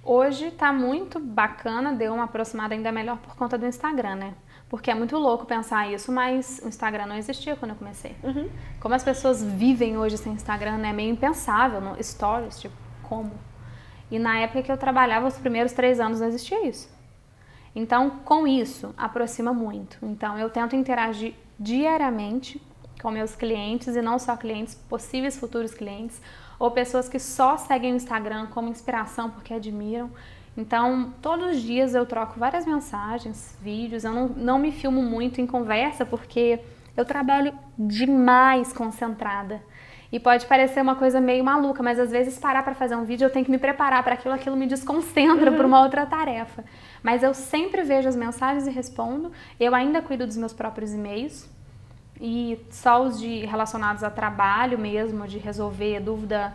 Hoje 0.05 0.51
tá 0.51 0.73
muito 0.73 1.21
bacana, 1.21 1.93
deu 1.93 2.13
uma 2.13 2.25
aproximada 2.25 2.75
ainda 2.75 2.91
melhor 2.91 3.19
por 3.19 3.37
conta 3.37 3.57
do 3.57 3.67
Instagram, 3.67 4.17
né? 4.17 4.35
Porque 4.69 4.91
é 4.91 4.95
muito 4.95 5.17
louco 5.17 5.45
pensar 5.45 5.93
isso, 5.93 6.11
mas 6.11 6.61
o 6.65 6.69
Instagram 6.69 7.07
não 7.07 7.17
existia 7.17 7.55
quando 7.55 7.73
eu 7.73 7.77
comecei. 7.77 8.17
Uhum. 8.23 8.49
Como 8.81 8.95
as 8.95 9.05
pessoas 9.05 9.45
vivem 9.45 9.97
hoje 9.97 10.17
sem 10.19 10.33
Instagram, 10.33 10.79
né? 10.79 10.91
É 10.91 10.93
meio 10.93 11.11
impensável, 11.13 11.81
no 11.81 12.03
stories, 12.03 12.59
tipo, 12.59 12.75
como? 13.13 13.31
E 14.11 14.19
na 14.19 14.39
época 14.39 14.63
que 14.63 14.73
eu 14.73 14.79
trabalhava, 14.79 15.27
os 15.27 15.37
primeiros 15.37 15.73
três 15.73 16.01
anos, 16.01 16.21
não 16.21 16.29
existia 16.29 16.67
isso. 16.67 16.89
Então, 17.75 18.11
com 18.25 18.47
isso, 18.47 18.95
aproxima 18.97 19.53
muito. 19.53 19.99
Então, 20.03 20.39
eu 20.39 20.49
tento 20.49 20.75
interagir 20.75 21.35
diariamente 21.59 22.61
com 23.03 23.11
meus 23.11 23.35
clientes 23.35 23.97
e 23.97 24.03
não 24.03 24.19
só 24.19 24.35
clientes, 24.37 24.75
possíveis 24.75 25.37
futuros 25.39 25.75
clientes 25.75 26.23
ou 26.59 26.71
pessoas 26.71 27.09
que 27.09 27.19
só 27.19 27.57
seguem 27.59 27.93
o 27.93 27.97
Instagram 27.97 28.47
como 28.47 28.69
inspiração 28.69 29.29
porque 29.31 29.53
admiram. 29.53 30.11
Então, 30.57 31.13
todos 31.21 31.57
os 31.57 31.63
dias 31.63 31.95
eu 31.95 32.07
troco 32.07 32.39
várias 32.39 32.65
mensagens, 32.65 33.59
vídeos. 33.61 34.05
Eu 34.05 34.13
não, 34.13 34.29
não 34.29 34.59
me 34.59 34.73
filmo 34.73 35.03
muito 35.03 35.41
em 35.41 35.47
conversa 35.47 36.07
porque 36.07 36.61
eu 36.97 37.05
trabalho 37.05 37.53
demais 37.79 38.73
concentrada. 38.73 39.63
E 40.13 40.21
pode 40.21 40.45
parecer 40.45 40.83
uma 40.83 40.95
coisa 40.95 41.23
meio 41.23 41.43
maluca, 41.43 41.83
mas 41.83 41.99
às 41.99 42.11
vezes 42.11 42.39
parar 42.39 42.63
para 42.63 42.75
fazer 42.75 42.95
um 42.95 43.05
vídeo 43.05 43.25
eu 43.25 43.31
tenho 43.31 43.47
que 43.47 43.51
me 43.51 43.57
preparar 43.57 44.03
para 44.05 44.13
aquilo, 44.13 44.35
aquilo 44.35 44.55
me 44.55 44.67
desconcentra 44.67 45.51
uhum. 45.51 45.57
para 45.57 45.67
uma 45.67 45.83
outra 45.83 46.05
tarefa. 46.05 46.63
Mas 47.03 47.23
eu 47.23 47.33
sempre 47.33 47.83
vejo 47.83 48.09
as 48.09 48.15
mensagens 48.15 48.67
e 48.67 48.71
respondo. 48.71 49.33
Eu 49.59 49.75
ainda 49.75 50.03
cuido 50.03 50.27
dos 50.27 50.37
meus 50.37 50.53
próprios 50.53 50.93
e-mails, 50.93 51.51
e 52.21 52.57
só 52.71 53.03
os 53.03 53.19
de 53.19 53.47
relacionados 53.47 54.05
a 54.05 54.11
trabalho 54.11 54.79
mesmo, 54.79 55.27
de 55.27 55.39
resolver 55.39 55.99
dúvida 55.99 56.55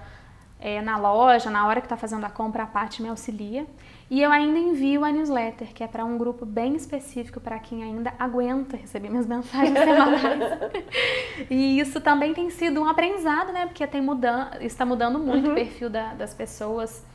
é, 0.60 0.82
na 0.82 0.98
loja, 0.98 1.50
na 1.50 1.68
hora 1.68 1.82
que 1.82 1.86
está 1.86 1.98
fazendo 1.98 2.26
a 2.26 2.30
compra, 2.30 2.64
a 2.64 2.68
parte 2.68 3.02
me 3.02 3.10
auxilia. 3.10 3.66
E 4.10 4.22
eu 4.22 4.32
ainda 4.32 4.58
envio 4.58 5.04
a 5.04 5.12
newsletter, 5.12 5.74
que 5.74 5.84
é 5.84 5.88
para 5.88 6.06
um 6.06 6.18
grupo 6.18 6.46
bem 6.46 6.76
específico, 6.76 7.42
para 7.42 7.60
quem 7.60 7.84
ainda 7.84 8.14
aguenta 8.18 8.78
receber 8.78 9.10
minhas 9.10 9.26
mensagens 9.28 9.78
semanais. 9.78 10.72
e 11.50 11.80
isso 11.80 12.00
também 12.00 12.34
tem 12.34 12.50
sido 12.50 12.82
um 12.82 12.88
aprendizado, 12.88 13.52
né? 13.52 13.66
Porque 13.66 13.86
tem 13.86 14.02
mudan 14.02 14.50
está 14.62 14.86
mudando 14.86 15.20
muito 15.20 15.48
uhum. 15.48 15.52
o 15.52 15.56
perfil 15.56 15.90
da, 15.90 16.14
das 16.14 16.34
pessoas. 16.34 17.06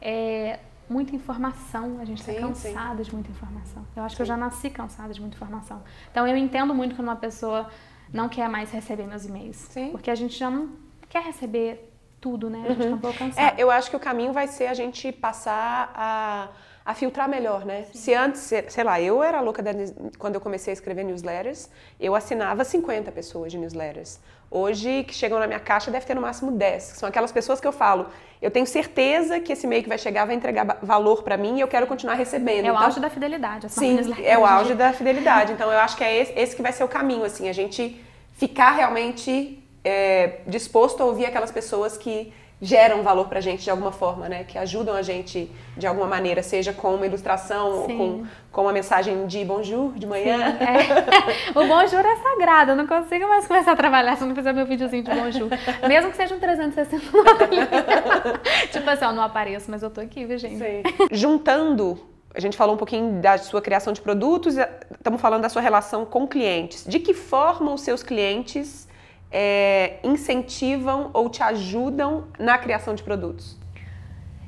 É, 0.00 0.58
muita 0.88 1.14
informação, 1.14 1.98
a 2.00 2.04
gente 2.04 2.20
está 2.20 2.34
cansado 2.34 2.96
sim. 2.96 3.02
de 3.02 3.14
muita 3.14 3.30
informação. 3.30 3.86
Eu 3.94 4.02
acho 4.02 4.14
sim. 4.14 4.16
que 4.16 4.22
eu 4.22 4.26
já 4.26 4.36
nasci 4.36 4.68
cansada 4.68 5.14
de 5.14 5.20
muita 5.20 5.36
informação. 5.36 5.80
Então 6.10 6.26
eu 6.26 6.36
entendo 6.36 6.74
muito 6.74 6.96
quando 6.96 7.06
uma 7.06 7.16
pessoa 7.16 7.68
não 8.12 8.28
quer 8.28 8.48
mais 8.48 8.70
receber 8.72 9.06
meus 9.06 9.24
e-mails. 9.24 9.56
Sim. 9.56 9.90
Porque 9.90 10.10
a 10.10 10.14
gente 10.14 10.36
já 10.36 10.50
não 10.50 10.70
quer 11.08 11.22
receber 11.22 11.91
tudo, 12.22 12.48
né? 12.48 12.64
A 12.64 12.72
gente 12.72 12.86
uhum. 12.86 12.98
pouco 12.98 13.18
cansado. 13.18 13.58
É, 13.58 13.60
eu 13.60 13.68
acho 13.70 13.90
que 13.90 13.96
o 13.96 14.00
caminho 14.00 14.32
vai 14.32 14.46
ser 14.46 14.68
a 14.68 14.74
gente 14.74 15.10
passar 15.10 15.92
a, 15.92 16.48
a 16.84 16.94
filtrar 16.94 17.28
melhor, 17.28 17.66
né? 17.66 17.86
Sim. 17.92 17.98
Se 17.98 18.14
antes, 18.14 18.40
sei 18.68 18.84
lá, 18.84 19.00
eu 19.00 19.22
era 19.22 19.40
louca 19.40 19.60
da, 19.60 19.72
quando 20.16 20.36
eu 20.36 20.40
comecei 20.40 20.70
a 20.70 20.74
escrever 20.74 21.02
newsletters, 21.02 21.68
eu 21.98 22.14
assinava 22.14 22.64
50 22.64 23.10
pessoas 23.10 23.50
de 23.50 23.58
newsletters. 23.58 24.20
Hoje, 24.48 25.02
que 25.02 25.14
chegam 25.14 25.38
na 25.40 25.46
minha 25.48 25.58
caixa, 25.58 25.90
deve 25.90 26.06
ter 26.06 26.14
no 26.14 26.20
máximo 26.20 26.52
10. 26.52 26.82
São 26.82 27.08
aquelas 27.08 27.32
pessoas 27.32 27.60
que 27.60 27.66
eu 27.66 27.72
falo, 27.72 28.06
eu 28.40 28.50
tenho 28.50 28.66
certeza 28.66 29.40
que 29.40 29.52
esse 29.52 29.66
e-mail 29.66 29.82
que 29.82 29.88
vai 29.88 29.98
chegar 29.98 30.24
vai 30.24 30.36
entregar 30.36 30.78
valor 30.80 31.24
para 31.24 31.36
mim 31.36 31.56
e 31.56 31.60
eu 31.60 31.68
quero 31.68 31.88
continuar 31.88 32.14
recebendo. 32.14 32.66
É 32.66 32.68
então, 32.68 32.74
o 32.74 32.78
auge 32.78 33.00
da 33.00 33.10
fidelidade. 33.10 33.68
Sim, 33.68 33.98
é 34.22 34.38
o 34.38 34.46
auge 34.46 34.74
da 34.74 34.92
fidelidade. 34.92 35.52
Então, 35.52 35.72
eu 35.72 35.78
acho 35.78 35.96
que 35.96 36.04
é 36.04 36.16
esse, 36.22 36.32
esse 36.38 36.54
que 36.54 36.62
vai 36.62 36.72
ser 36.72 36.84
o 36.84 36.88
caminho, 36.88 37.24
assim, 37.24 37.48
a 37.48 37.52
gente 37.52 38.00
ficar 38.34 38.72
realmente 38.72 39.61
é, 39.84 40.40
disposto 40.46 41.02
a 41.02 41.06
ouvir 41.06 41.26
aquelas 41.26 41.50
pessoas 41.50 41.96
que 41.96 42.32
geram 42.62 43.02
valor 43.02 43.26
pra 43.26 43.40
gente 43.40 43.64
de 43.64 43.70
alguma 43.70 43.90
forma, 43.90 44.28
né? 44.28 44.44
Que 44.44 44.56
ajudam 44.56 44.94
a 44.94 45.02
gente 45.02 45.50
de 45.76 45.84
alguma 45.84 46.06
maneira, 46.06 46.44
seja 46.44 46.72
com 46.72 46.94
uma 46.94 47.04
ilustração 47.04 47.86
Sim. 47.86 47.92
ou 47.92 47.98
com, 47.98 48.26
com 48.52 48.62
uma 48.62 48.72
mensagem 48.72 49.26
de 49.26 49.44
bonjour 49.44 49.92
de 49.94 50.06
manhã. 50.06 50.38
Sim, 50.38 50.64
é. 50.64 51.58
O 51.58 51.66
bonjour 51.66 52.06
é 52.06 52.16
sagrado, 52.16 52.70
eu 52.70 52.76
não 52.76 52.86
consigo 52.86 53.26
mais 53.26 53.48
começar 53.48 53.72
a 53.72 53.76
trabalhar 53.76 54.16
se 54.16 54.22
eu 54.22 54.28
não 54.28 54.36
fizer 54.36 54.52
meu 54.52 54.64
videozinho 54.64 55.02
de 55.02 55.10
bonjour. 55.10 55.48
Mesmo 55.88 56.12
que 56.12 56.16
seja 56.16 56.36
um 56.36 56.38
360 56.38 57.04
Tipo 58.70 58.90
assim, 58.90 59.04
eu 59.06 59.12
não 59.12 59.24
apareço, 59.24 59.68
mas 59.68 59.82
eu 59.82 59.90
tô 59.90 60.00
aqui, 60.00 60.24
viu, 60.24 60.38
gente? 60.38 60.58
Sim. 60.58 60.82
Juntando 61.10 61.98
a 62.34 62.40
gente 62.40 62.56
falou 62.56 62.76
um 62.76 62.78
pouquinho 62.78 63.20
da 63.20 63.36
sua 63.36 63.60
criação 63.60 63.92
de 63.92 64.00
produtos, 64.00 64.56
estamos 64.56 65.20
falando 65.20 65.42
da 65.42 65.50
sua 65.50 65.60
relação 65.60 66.06
com 66.06 66.26
clientes. 66.26 66.84
De 66.86 66.98
que 66.98 67.12
forma 67.12 67.74
os 67.74 67.82
seus 67.82 68.02
clientes 68.02 68.88
é, 69.32 69.98
incentivam 70.04 71.10
ou 71.12 71.28
te 71.28 71.42
ajudam 71.42 72.24
na 72.38 72.58
criação 72.58 72.94
de 72.94 73.02
produtos? 73.02 73.58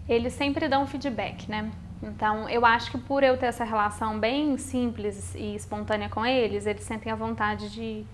Eles 0.08 0.34
sempre 0.34 0.68
dão 0.68 0.86
feedback, 0.86 1.48
né? 1.50 1.70
Então, 2.02 2.48
eu 2.50 2.66
acho 2.66 2.90
que 2.90 2.98
por 2.98 3.22
eu 3.22 3.38
ter 3.38 3.46
essa 3.46 3.64
relação 3.64 4.18
bem 4.18 4.58
simples 4.58 5.34
e 5.34 5.54
espontânea 5.54 6.10
com 6.10 6.24
eles, 6.24 6.66
eles 6.66 6.84
sentem 6.84 7.10
a 7.10 7.16
vontade 7.16 7.70
de 7.70 8.04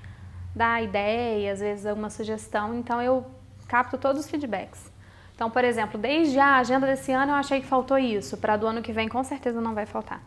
dar 0.54 0.82
ideia, 0.82 1.52
às 1.52 1.58
vezes 1.58 1.84
alguma 1.84 2.08
sugestão. 2.08 2.74
Então, 2.74 3.02
eu 3.02 3.26
capto 3.66 3.98
todos 3.98 4.24
os 4.24 4.30
feedbacks. 4.30 4.90
Então, 5.34 5.50
por 5.50 5.64
exemplo, 5.64 5.98
desde 5.98 6.38
a 6.38 6.58
agenda 6.58 6.86
desse 6.86 7.10
ano 7.12 7.32
eu 7.32 7.36
achei 7.36 7.60
que 7.60 7.66
faltou 7.66 7.98
isso, 7.98 8.36
para 8.36 8.58
do 8.58 8.66
ano 8.66 8.82
que 8.82 8.92
vem 8.92 9.08
com 9.08 9.24
certeza 9.24 9.58
não 9.60 9.74
vai 9.74 9.86
faltar. 9.86 10.20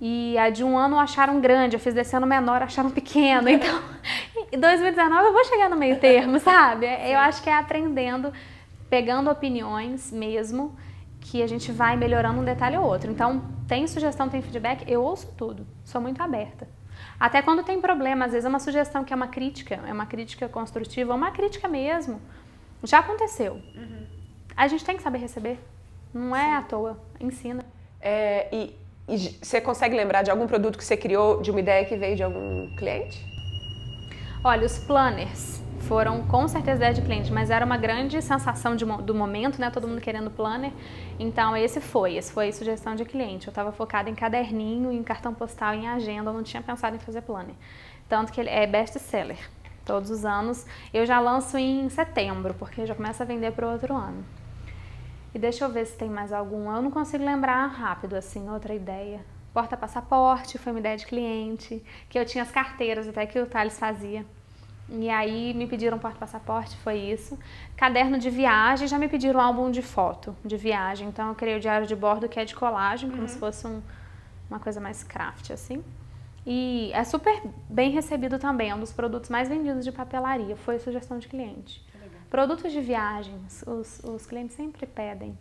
E 0.00 0.36
a 0.36 0.50
de 0.50 0.64
um 0.64 0.76
ano 0.76 0.98
acharam 0.98 1.40
grande, 1.40 1.76
eu 1.76 1.80
fiz 1.80 1.94
desse 1.94 2.14
ano 2.16 2.26
menor, 2.26 2.62
acharam 2.62 2.90
pequeno. 2.90 3.48
Então, 3.48 3.82
em 4.52 4.58
2019 4.58 5.26
eu 5.26 5.32
vou 5.32 5.44
chegar 5.44 5.68
no 5.68 5.76
meio 5.76 5.98
termo, 5.98 6.38
sabe? 6.38 6.86
Eu 7.10 7.18
acho 7.18 7.42
que 7.42 7.50
é 7.50 7.54
aprendendo, 7.54 8.32
pegando 8.88 9.30
opiniões 9.30 10.12
mesmo, 10.12 10.76
que 11.20 11.42
a 11.42 11.46
gente 11.46 11.72
vai 11.72 11.96
melhorando 11.96 12.40
um 12.40 12.44
detalhe 12.44 12.76
ou 12.76 12.84
outro. 12.84 13.10
Então, 13.10 13.42
tem 13.66 13.86
sugestão, 13.86 14.28
tem 14.28 14.40
feedback, 14.40 14.84
eu 14.90 15.02
ouço 15.02 15.34
tudo, 15.36 15.66
sou 15.84 16.00
muito 16.00 16.22
aberta. 16.22 16.68
Até 17.18 17.42
quando 17.42 17.64
tem 17.64 17.80
problema, 17.80 18.26
às 18.26 18.32
vezes 18.32 18.44
é 18.44 18.48
uma 18.48 18.60
sugestão 18.60 19.02
que 19.02 19.12
é 19.12 19.16
uma 19.16 19.28
crítica, 19.28 19.80
é 19.86 19.92
uma 19.92 20.06
crítica 20.06 20.48
construtiva, 20.48 21.14
uma 21.14 21.30
crítica 21.30 21.66
mesmo. 21.66 22.20
Já 22.84 23.00
aconteceu. 23.00 23.54
Uhum. 23.74 24.06
A 24.56 24.68
gente 24.68 24.84
tem 24.84 24.96
que 24.96 25.02
saber 25.02 25.18
receber, 25.18 25.58
não 26.14 26.34
é 26.36 26.44
Sim. 26.44 26.52
à 26.52 26.62
toa, 26.62 27.00
ensina. 27.20 27.64
É, 28.00 28.48
e 28.52 28.76
e 29.08 29.16
você 29.40 29.60
consegue 29.60 29.96
lembrar 29.96 30.22
de 30.22 30.30
algum 30.30 30.46
produto 30.46 30.76
que 30.76 30.84
você 30.84 30.96
criou, 30.96 31.40
de 31.40 31.50
uma 31.50 31.60
ideia 31.60 31.84
que 31.84 31.96
veio 31.96 32.16
de 32.16 32.22
algum 32.24 32.74
cliente? 32.76 33.24
Olha, 34.48 34.64
os 34.64 34.78
planners 34.78 35.60
foram 35.88 36.22
com 36.22 36.46
certeza 36.46 36.76
ideia 36.76 36.94
de 36.94 37.02
cliente, 37.02 37.32
mas 37.32 37.50
era 37.50 37.66
uma 37.66 37.76
grande 37.76 38.22
sensação 38.22 38.76
de, 38.76 38.84
do 38.84 39.12
momento, 39.12 39.60
né? 39.60 39.70
Todo 39.70 39.88
mundo 39.88 40.00
querendo 40.00 40.30
planner. 40.30 40.70
Então 41.18 41.56
esse 41.56 41.80
foi, 41.80 42.14
esse 42.14 42.32
foi 42.32 42.52
sugestão 42.52 42.94
de 42.94 43.04
cliente. 43.04 43.48
Eu 43.48 43.50
estava 43.50 43.72
focada 43.72 44.08
em 44.08 44.14
caderninho, 44.14 44.92
em 44.92 45.02
cartão 45.02 45.34
postal, 45.34 45.74
em 45.74 45.88
agenda, 45.88 46.30
eu 46.30 46.32
não 46.32 46.44
tinha 46.44 46.62
pensado 46.62 46.94
em 46.94 47.00
fazer 47.00 47.22
planner. 47.22 47.56
Tanto 48.08 48.32
que 48.32 48.40
ele 48.40 48.48
é 48.48 48.68
best 48.68 48.96
seller. 49.00 49.36
Todos 49.84 50.12
os 50.12 50.24
anos. 50.24 50.64
Eu 50.94 51.04
já 51.04 51.18
lanço 51.18 51.58
em 51.58 51.88
setembro, 51.88 52.54
porque 52.54 52.86
já 52.86 52.94
começa 52.94 53.24
a 53.24 53.26
vender 53.26 53.50
para 53.50 53.66
o 53.66 53.72
outro 53.72 53.96
ano. 53.96 54.24
E 55.34 55.40
deixa 55.40 55.64
eu 55.64 55.72
ver 55.72 55.86
se 55.86 55.96
tem 55.96 56.08
mais 56.08 56.32
algum. 56.32 56.70
Eu 56.70 56.80
não 56.80 56.92
consigo 56.92 57.24
lembrar 57.24 57.66
rápido, 57.66 58.14
assim, 58.14 58.48
outra 58.48 58.72
ideia. 58.72 59.24
Porta-passaporte 59.52 60.56
foi 60.56 60.70
uma 60.70 60.78
ideia 60.78 60.96
de 60.96 61.06
cliente, 61.06 61.82
que 62.08 62.16
eu 62.16 62.24
tinha 62.24 62.44
as 62.44 62.50
carteiras 62.52 63.08
até 63.08 63.26
que 63.26 63.40
o 63.40 63.46
Thales 63.46 63.76
fazia. 63.76 64.24
E 64.88 65.10
aí 65.10 65.52
me 65.52 65.66
pediram 65.66 65.98
porta-passaporte, 65.98 66.76
foi 66.76 66.98
isso. 66.98 67.38
Caderno 67.76 68.18
de 68.18 68.30
viagem, 68.30 68.86
já 68.86 68.98
me 68.98 69.08
pediram 69.08 69.40
um 69.40 69.42
álbum 69.42 69.70
de 69.70 69.82
foto 69.82 70.36
de 70.44 70.56
viagem. 70.56 71.08
Então 71.08 71.28
eu 71.28 71.34
criei 71.34 71.56
o 71.56 71.60
diário 71.60 71.86
de 71.86 71.96
bordo 71.96 72.28
que 72.28 72.38
é 72.38 72.44
de 72.44 72.54
colagem, 72.54 73.08
uhum. 73.10 73.16
como 73.16 73.28
se 73.28 73.38
fosse 73.38 73.66
um, 73.66 73.82
uma 74.48 74.60
coisa 74.60 74.80
mais 74.80 75.02
craft, 75.02 75.50
assim. 75.50 75.82
E 76.46 76.92
é 76.94 77.02
super 77.02 77.42
bem 77.68 77.90
recebido 77.90 78.38
também, 78.38 78.70
é 78.70 78.74
um 78.74 78.78
dos 78.78 78.92
produtos 78.92 79.28
mais 79.28 79.48
vendidos 79.48 79.84
de 79.84 79.90
papelaria, 79.90 80.56
foi 80.56 80.78
sugestão 80.78 81.18
de 81.18 81.26
cliente. 81.26 81.84
Produtos 82.30 82.72
de 82.72 82.80
viagens, 82.80 83.64
os, 83.66 84.00
os 84.04 84.26
clientes 84.26 84.54
sempre 84.54 84.86
pedem. 84.86 85.36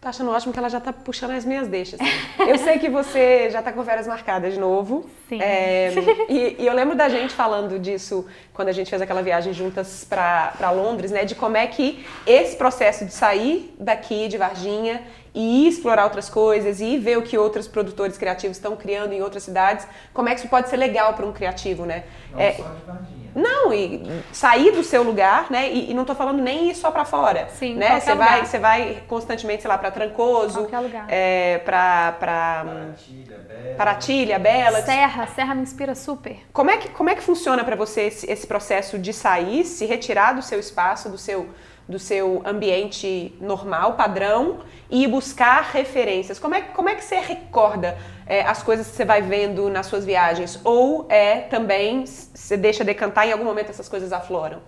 Eu 0.00 0.04
tô 0.04 0.08
achando 0.08 0.30
ótimo 0.30 0.50
que 0.50 0.58
ela 0.58 0.70
já 0.70 0.80
tá 0.80 0.94
puxando 0.94 1.32
as 1.32 1.44
minhas 1.44 1.68
deixas. 1.68 2.00
Eu 2.48 2.56
sei 2.56 2.78
que 2.78 2.88
você 2.88 3.50
já 3.50 3.60
tá 3.60 3.70
com 3.70 3.84
férias 3.84 4.06
marcadas 4.06 4.54
de 4.54 4.58
novo. 4.58 5.04
Sim. 5.28 5.38
É, 5.42 5.92
e, 6.26 6.56
e, 6.58 6.66
eu 6.66 6.72
lembro 6.72 6.96
da 6.96 7.06
gente 7.10 7.34
falando 7.34 7.78
disso 7.78 8.24
quando 8.54 8.68
a 8.68 8.72
gente 8.72 8.88
fez 8.88 9.02
aquela 9.02 9.20
viagem 9.20 9.52
juntas 9.52 10.02
para 10.02 10.70
Londres, 10.70 11.10
né? 11.10 11.26
De 11.26 11.34
como 11.34 11.54
é 11.54 11.66
que 11.66 12.02
esse 12.26 12.56
processo 12.56 13.04
de 13.04 13.12
sair 13.12 13.74
daqui, 13.78 14.26
de 14.26 14.38
Varginha, 14.38 15.02
e 15.34 15.64
ir 15.64 15.68
explorar 15.68 16.04
outras 16.04 16.28
coisas 16.28 16.80
e 16.80 16.84
ir 16.84 16.98
ver 16.98 17.16
o 17.18 17.22
que 17.22 17.38
outros 17.38 17.68
produtores 17.68 18.18
criativos 18.18 18.56
estão 18.56 18.74
criando 18.76 19.12
em 19.12 19.22
outras 19.22 19.42
cidades, 19.42 19.86
como 20.12 20.28
é 20.28 20.34
que 20.34 20.40
isso 20.40 20.48
pode 20.48 20.68
ser 20.68 20.76
legal 20.76 21.14
para 21.14 21.24
um 21.26 21.32
criativo, 21.32 21.84
né? 21.86 22.04
Não 22.32 22.40
É, 22.40 22.52
só 22.52 22.62
de 22.64 22.84
Varginha. 22.86 23.30
não, 23.34 23.72
e 23.72 24.02
sair 24.32 24.72
do 24.72 24.82
seu 24.82 25.02
lugar, 25.04 25.46
né? 25.50 25.70
E, 25.70 25.90
e 25.90 25.94
não 25.94 26.04
tô 26.04 26.14
falando 26.16 26.42
nem 26.42 26.70
ir 26.70 26.74
só 26.74 26.90
para 26.90 27.04
fora, 27.04 27.48
Sim, 27.54 27.76
né? 27.76 28.00
Você 28.00 28.14
vai, 28.14 28.44
você 28.44 28.58
vai 28.58 29.02
constantemente, 29.06 29.62
sei 29.62 29.68
lá, 29.68 29.78
para 29.78 29.90
Trancoso, 29.92 30.68
é, 31.08 31.58
para 31.64 32.12
para 32.18 32.64
Paratilha, 32.64 33.38
Bela. 33.38 33.74
Paratilha, 33.76 34.38
Bela. 34.38 34.82
Serra, 34.82 35.26
Serra 35.28 35.54
me 35.54 35.62
inspira 35.62 35.94
super. 35.94 36.38
Como 36.52 36.70
é 36.70 36.76
que, 36.76 36.88
como 36.90 37.08
é 37.08 37.14
que 37.14 37.22
funciona 37.22 37.62
para 37.64 37.76
você 37.76 38.02
esse, 38.02 38.30
esse 38.30 38.46
processo 38.46 38.98
de 38.98 39.12
sair, 39.12 39.64
se 39.64 39.86
retirar 39.86 40.32
do 40.34 40.42
seu 40.42 40.58
espaço, 40.58 41.08
do 41.08 41.16
seu, 41.18 41.48
do 41.90 41.98
seu 41.98 42.42
ambiente 42.46 43.34
normal, 43.40 43.94
padrão, 43.94 44.60
e 44.88 45.06
buscar 45.06 45.62
referências? 45.72 46.38
Como 46.38 46.54
é, 46.54 46.62
como 46.62 46.88
é 46.88 46.94
que 46.94 47.04
você 47.04 47.16
recorda 47.16 47.98
é, 48.26 48.42
as 48.42 48.62
coisas 48.62 48.88
que 48.88 48.96
você 48.96 49.04
vai 49.04 49.20
vendo 49.20 49.68
nas 49.68 49.86
suas 49.86 50.04
viagens? 50.04 50.60
Ou 50.64 51.06
é 51.10 51.40
também, 51.40 52.06
você 52.06 52.56
deixa 52.56 52.84
decantar 52.84 53.26
e 53.26 53.30
em 53.30 53.32
algum 53.32 53.44
momento 53.44 53.70
essas 53.70 53.88
coisas 53.88 54.12
afloram? 54.12 54.62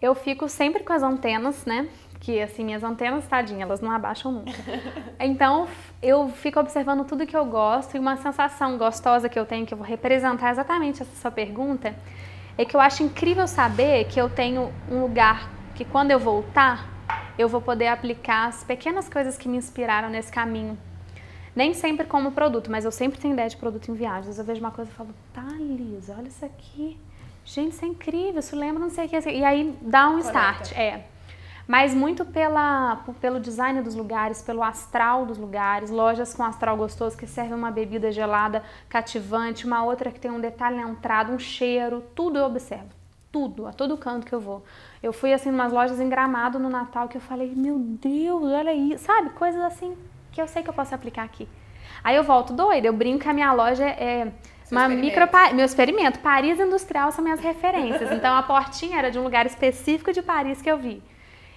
Eu 0.00 0.14
fico 0.14 0.48
sempre 0.48 0.82
com 0.82 0.92
as 0.92 1.02
antenas, 1.02 1.64
né? 1.64 1.88
Que 2.20 2.40
assim, 2.40 2.64
minhas 2.64 2.84
antenas, 2.84 3.26
tadinha, 3.26 3.64
elas 3.64 3.80
não 3.80 3.90
abaixam 3.90 4.30
nunca. 4.30 4.52
Então, 5.22 5.68
eu 6.02 6.30
fico 6.30 6.58
observando 6.58 7.04
tudo 7.04 7.26
que 7.26 7.36
eu 7.36 7.44
gosto 7.44 7.94
e 7.94 8.00
uma 8.00 8.16
sensação 8.16 8.78
gostosa 8.78 9.28
que 9.28 9.38
eu 9.38 9.44
tenho, 9.44 9.66
que 9.66 9.74
eu 9.74 9.76
vou 9.76 9.86
representar 9.86 10.50
exatamente 10.50 11.02
essa 11.02 11.14
sua 11.14 11.30
pergunta, 11.30 11.94
é 12.56 12.64
que 12.64 12.74
eu 12.74 12.80
acho 12.80 13.02
incrível 13.02 13.46
saber 13.46 14.06
que 14.06 14.18
eu 14.18 14.30
tenho 14.30 14.72
um 14.90 15.02
lugar 15.02 15.59
que 15.80 15.84
quando 15.86 16.10
eu 16.10 16.18
voltar, 16.18 16.86
eu 17.38 17.48
vou 17.48 17.62
poder 17.62 17.86
aplicar 17.86 18.48
as 18.48 18.62
pequenas 18.62 19.08
coisas 19.08 19.38
que 19.38 19.48
me 19.48 19.56
inspiraram 19.56 20.10
nesse 20.10 20.30
caminho. 20.30 20.76
Nem 21.56 21.72
sempre 21.72 22.06
como 22.06 22.32
produto, 22.32 22.70
mas 22.70 22.84
eu 22.84 22.92
sempre 22.92 23.18
tenho 23.18 23.32
ideia 23.32 23.48
de 23.48 23.56
produto 23.56 23.90
em 23.90 23.94
viagens. 23.94 24.38
Eu 24.38 24.44
vejo 24.44 24.60
uma 24.60 24.70
coisa 24.70 24.90
e 24.90 24.94
falo, 24.94 25.08
tá, 25.32 25.46
Lisa, 25.58 26.14
olha 26.18 26.28
isso 26.28 26.44
aqui. 26.44 27.00
Gente, 27.46 27.72
isso 27.72 27.82
é 27.82 27.88
incrível, 27.88 28.40
isso 28.40 28.54
lembra 28.54 28.78
não 28.78 28.90
sei 28.90 29.06
o 29.06 29.08
que. 29.08 29.30
E 29.30 29.42
aí 29.42 29.74
dá 29.80 30.10
um 30.10 30.18
start, 30.18 30.72
é. 30.72 31.06
Mas 31.66 31.94
muito 31.94 32.26
pela, 32.26 33.02
pelo 33.18 33.40
design 33.40 33.80
dos 33.80 33.94
lugares, 33.94 34.42
pelo 34.42 34.62
astral 34.62 35.24
dos 35.24 35.38
lugares, 35.38 35.88
lojas 35.88 36.34
com 36.34 36.42
astral 36.42 36.76
gostoso 36.76 37.16
que 37.16 37.26
servem 37.26 37.54
uma 37.54 37.70
bebida 37.70 38.12
gelada 38.12 38.62
cativante, 38.86 39.64
uma 39.64 39.82
outra 39.82 40.10
que 40.10 40.20
tem 40.20 40.30
um 40.30 40.40
detalhe 40.40 40.76
na 40.76 40.90
entrada, 40.90 41.32
um 41.32 41.38
cheiro, 41.38 42.04
tudo 42.14 42.38
eu 42.38 42.44
observo. 42.44 43.00
Tudo, 43.32 43.66
a 43.66 43.72
todo 43.72 43.96
canto 43.96 44.26
que 44.26 44.34
eu 44.34 44.40
vou. 44.40 44.62
Eu 45.02 45.12
fui 45.12 45.32
assim 45.32 45.50
umas 45.50 45.72
lojas 45.72 45.98
em 45.98 46.08
Gramado 46.08 46.58
no 46.58 46.68
Natal 46.68 47.08
que 47.08 47.16
eu 47.16 47.20
falei, 47.20 47.52
meu 47.56 47.78
Deus, 47.78 48.42
olha 48.44 48.72
isso, 48.72 49.04
sabe? 49.04 49.30
Coisas 49.30 49.60
assim 49.62 49.96
que 50.30 50.40
eu 50.40 50.46
sei 50.46 50.62
que 50.62 50.68
eu 50.68 50.74
posso 50.74 50.94
aplicar 50.94 51.24
aqui. 51.24 51.48
Aí 52.04 52.14
eu 52.16 52.22
volto 52.22 52.52
doida, 52.52 52.86
eu 52.86 52.92
brinco 52.92 53.20
que 53.20 53.28
a 53.28 53.32
minha 53.32 53.52
loja 53.52 53.84
é 53.84 54.32
Seu 54.64 54.76
uma 54.76 54.88
micro 54.88 55.26
meu 55.54 55.64
experimento. 55.64 56.18
Paris 56.20 56.60
industrial 56.60 57.10
são 57.12 57.24
minhas 57.24 57.40
referências. 57.40 58.12
Então 58.12 58.36
a 58.36 58.42
portinha 58.42 58.98
era 58.98 59.10
de 59.10 59.18
um 59.18 59.22
lugar 59.22 59.46
específico 59.46 60.12
de 60.12 60.22
Paris 60.22 60.60
que 60.60 60.70
eu 60.70 60.76
vi. 60.76 61.02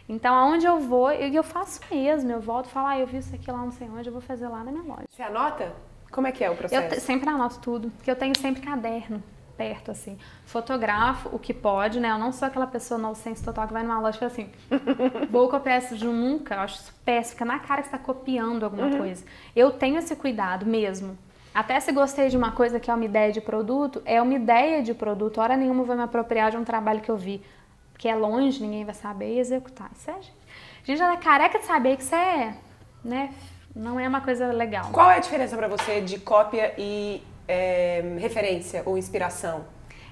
Então 0.07 0.33
aonde 0.33 0.65
eu 0.65 0.79
vou, 0.79 1.11
eu, 1.11 1.29
eu 1.29 1.43
faço 1.43 1.81
mesmo. 1.91 2.31
Eu 2.31 2.39
volto 2.39 2.67
e 2.67 2.69
falo, 2.69 2.87
ah, 2.87 2.99
eu 2.99 3.07
vi 3.07 3.17
isso 3.17 3.35
aqui 3.35 3.51
lá 3.51 3.57
não 3.57 3.71
sei 3.71 3.89
onde, 3.89 4.07
eu 4.07 4.13
vou 4.13 4.21
fazer 4.21 4.47
lá 4.47 4.63
na 4.63 4.71
minha 4.71 4.83
loja. 4.83 5.03
Você 5.09 5.21
anota? 5.21 5.73
Como 6.11 6.27
é 6.27 6.31
que 6.31 6.43
é 6.43 6.49
o 6.49 6.55
processo? 6.55 6.95
Eu 6.95 7.01
sempre 7.01 7.29
anoto 7.29 7.59
tudo, 7.59 7.89
porque 7.91 8.09
eu 8.09 8.15
tenho 8.15 8.37
sempre 8.37 8.61
caderno 8.61 9.21
perto, 9.57 9.91
assim. 9.91 10.17
Fotografo 10.45 11.29
o 11.31 11.39
que 11.39 11.53
pode, 11.53 11.99
né? 11.99 12.11
Eu 12.11 12.17
não 12.17 12.31
sou 12.31 12.47
aquela 12.47 12.67
pessoa 12.67 12.97
no 12.97 13.15
sense 13.15 13.43
total 13.43 13.67
que 13.67 13.73
vai 13.73 13.83
numa 13.83 13.99
loja 13.99 14.17
e 14.17 14.19
fala 14.19 14.31
assim, 14.31 14.49
vou 15.29 15.49
copiar 15.49 15.79
isso 15.79 15.97
de 15.97 16.07
um 16.07 16.13
nunca, 16.13 16.55
eu 16.55 16.59
acho 16.61 16.75
isso 16.75 16.93
péssimo, 17.05 17.33
fica 17.33 17.45
na 17.45 17.59
cara 17.59 17.81
que 17.81 17.87
você 17.87 17.91
tá 17.91 17.97
copiando 17.97 18.63
alguma 18.63 18.89
coisa. 18.97 19.25
Eu 19.55 19.71
tenho 19.71 19.97
esse 19.97 20.15
cuidado 20.15 20.65
mesmo. 20.65 21.17
Até 21.53 21.79
se 21.79 21.91
gostei 21.91 22.29
de 22.29 22.37
uma 22.37 22.51
coisa 22.51 22.79
que 22.79 22.89
é 22.89 22.93
uma 22.93 23.05
ideia 23.05 23.31
de 23.31 23.39
produto, 23.39 24.01
é 24.05 24.19
uma 24.19 24.33
ideia 24.33 24.81
de 24.81 24.93
produto. 24.93 25.39
Hora 25.39 25.55
nenhuma 25.55 25.83
vou 25.83 25.95
me 25.95 26.01
apropriar 26.01 26.49
de 26.49 26.57
um 26.57 26.63
trabalho 26.63 26.99
que 26.99 27.11
eu 27.11 27.17
vi. 27.17 27.43
Porque 27.91 28.07
é 28.07 28.15
longe, 28.15 28.59
ninguém 28.59 28.83
vai 28.83 28.95
saber 28.95 29.37
executar. 29.37 29.91
Isso 29.95 30.09
é, 30.09 30.13
gente. 30.13 30.33
A 30.81 30.85
gente 30.85 30.97
já 30.97 31.13
é 31.13 31.17
careca 31.17 31.59
de 31.59 31.65
saber 31.65 31.95
que 31.95 32.01
isso 32.01 32.15
é, 32.15 32.57
né? 33.03 33.31
Não 33.75 33.99
é 33.99 34.07
uma 34.07 34.19
coisa 34.19 34.51
legal. 34.51 34.89
Qual 34.91 35.09
é 35.09 35.17
a 35.17 35.19
diferença 35.19 35.55
para 35.55 35.67
você 35.67 36.01
de 36.01 36.19
cópia 36.19 36.73
e 36.77 37.23
é, 37.47 38.17
referência 38.19 38.83
ou 38.85 38.97
inspiração? 38.97 39.65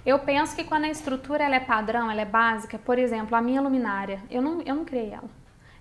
Eu 0.06 0.18
penso 0.20 0.56
que 0.56 0.64
quando 0.64 0.86
a 0.86 0.90
estrutura 0.90 1.44
ela 1.44 1.56
é 1.56 1.60
padrão, 1.60 2.10
ela 2.10 2.22
é 2.22 2.26
básica, 2.26 2.80
por 2.80 2.98
exemplo, 2.98 3.36
a 3.36 3.42
minha 3.42 3.62
luminária, 3.62 4.20
eu 4.30 4.42
não, 4.42 4.62
eu 4.62 4.76
não 4.76 4.84
criei 4.84 5.12
ela. 5.12 5.30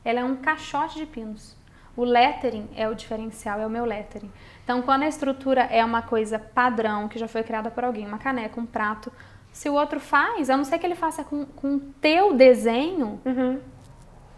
Ela 0.05 0.21
é 0.21 0.25
um 0.25 0.37
caixote 0.37 0.99
de 0.99 1.07
pinos. 1.07 1.57
O 1.97 2.05
lettering 2.05 2.69
é 2.77 2.89
o 2.89 2.95
diferencial, 2.95 3.61
é 3.61 3.67
o 3.67 3.71
meu 3.71 3.85
lettering. 3.85 4.31
Então, 4.63 4.83
quando 4.83 5.03
a 5.03 5.09
estrutura 5.09 5.63
é 5.63 5.85
uma 5.85 6.03
coisa 6.03 6.39
padrão, 6.39 7.09
que 7.09 7.19
já 7.19 7.27
foi 7.27 7.43
criada 7.43 7.71
por 7.71 7.85
alguém, 7.85 8.07
uma 8.07 8.19
caneca, 8.19 8.61
um 8.61 8.67
prato, 8.67 9.13
se 9.53 9.69
o 9.69 9.75
outro 9.75 9.99
faz, 9.99 10.49
a 10.49 10.57
não 10.57 10.65
ser 10.65 10.79
que 10.79 10.87
ele 10.87 10.95
faça 10.95 11.25
com 11.25 11.47
o 11.65 11.81
teu 12.01 12.35
desenho, 12.35 13.21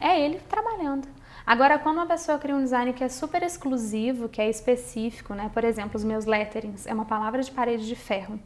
é 0.01 0.21
ele 0.21 0.41
trabalhando. 0.49 1.07
Agora, 1.45 1.79
quando 1.79 1.97
uma 1.97 2.07
pessoa 2.07 2.39
cria 2.39 2.55
um 2.55 2.63
design 2.63 2.93
que 2.93 3.03
é 3.03 3.09
super 3.09 3.43
exclusivo, 3.43 4.29
que 4.29 4.41
é 4.41 4.49
específico, 4.49 5.35
né? 5.35 5.51
Por 5.53 5.65
exemplo, 5.65 5.97
os 5.97 6.05
meus 6.05 6.25
letterings, 6.25 6.87
é 6.87 6.95
uma 6.95 7.05
palavra 7.05 7.43
de 7.43 7.51
parede 7.51 7.87
de 7.87 7.97
ferro 7.97 8.39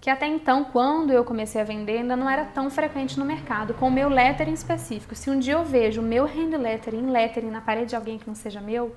que 0.00 0.08
até 0.08 0.26
então, 0.26 0.64
quando 0.64 1.12
eu 1.12 1.24
comecei 1.24 1.60
a 1.60 1.64
vender, 1.64 1.98
ainda 1.98 2.16
não 2.16 2.28
era 2.28 2.46
tão 2.46 2.70
frequente 2.70 3.18
no 3.18 3.24
mercado, 3.24 3.74
com 3.74 3.88
o 3.88 3.90
meu 3.90 4.08
lettering 4.08 4.54
específico. 4.54 5.14
Se 5.14 5.28
um 5.28 5.38
dia 5.38 5.54
eu 5.54 5.64
vejo 5.64 6.00
o 6.00 6.04
meu 6.04 6.24
hand 6.24 6.56
lettering 6.56 7.10
lettering 7.10 7.50
na 7.50 7.60
parede 7.60 7.90
de 7.90 7.96
alguém 7.96 8.18
que 8.18 8.26
não 8.26 8.34
seja 8.34 8.62
meu, 8.62 8.96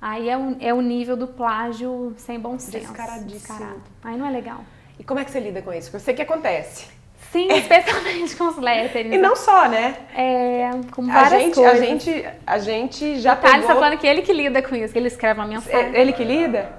aí 0.00 0.28
é 0.28 0.38
o, 0.38 0.56
é 0.60 0.72
o 0.72 0.80
nível 0.80 1.16
do 1.16 1.26
plágio 1.26 2.14
sem 2.16 2.38
bom 2.38 2.56
senso. 2.56 2.86
Descaradíssimo. 2.86 3.30
Descarado. 3.30 3.82
Aí 4.04 4.16
não 4.16 4.24
é 4.24 4.30
legal. 4.30 4.64
E 4.96 5.02
como 5.02 5.18
é 5.18 5.24
que 5.24 5.30
você 5.32 5.40
lida 5.40 5.60
com 5.60 5.72
isso? 5.72 5.88
Porque 5.88 5.96
eu 5.96 6.00
sei 6.00 6.14
que 6.14 6.22
acontece. 6.22 6.86
Sim, 7.32 7.48
especialmente 7.50 8.36
com 8.36 8.48
os 8.48 8.58
letterings. 8.58 9.16
E 9.16 9.18
não 9.18 9.34
só, 9.34 9.66
né? 9.66 9.96
É, 10.14 10.70
com 10.90 11.10
A 11.10 11.22
várias 11.22 11.42
gente, 11.42 11.54
coisas. 11.54 11.80
a 11.80 11.84
gente, 11.84 12.26
a 12.46 12.58
gente 12.58 13.18
já 13.20 13.34
Thales 13.34 13.62
pegou... 13.62 13.68
tá 13.68 13.74
falando 13.74 13.98
que 13.98 14.06
ele 14.06 14.20
que 14.20 14.32
lida 14.34 14.60
com 14.60 14.76
isso, 14.76 14.92
que 14.92 14.98
ele 14.98 15.08
escreve 15.08 15.40
uma 15.40 15.46
mensagem. 15.46 15.94
É 15.94 16.00
Ele 16.00 16.12
que 16.12 16.22
lida? 16.22 16.70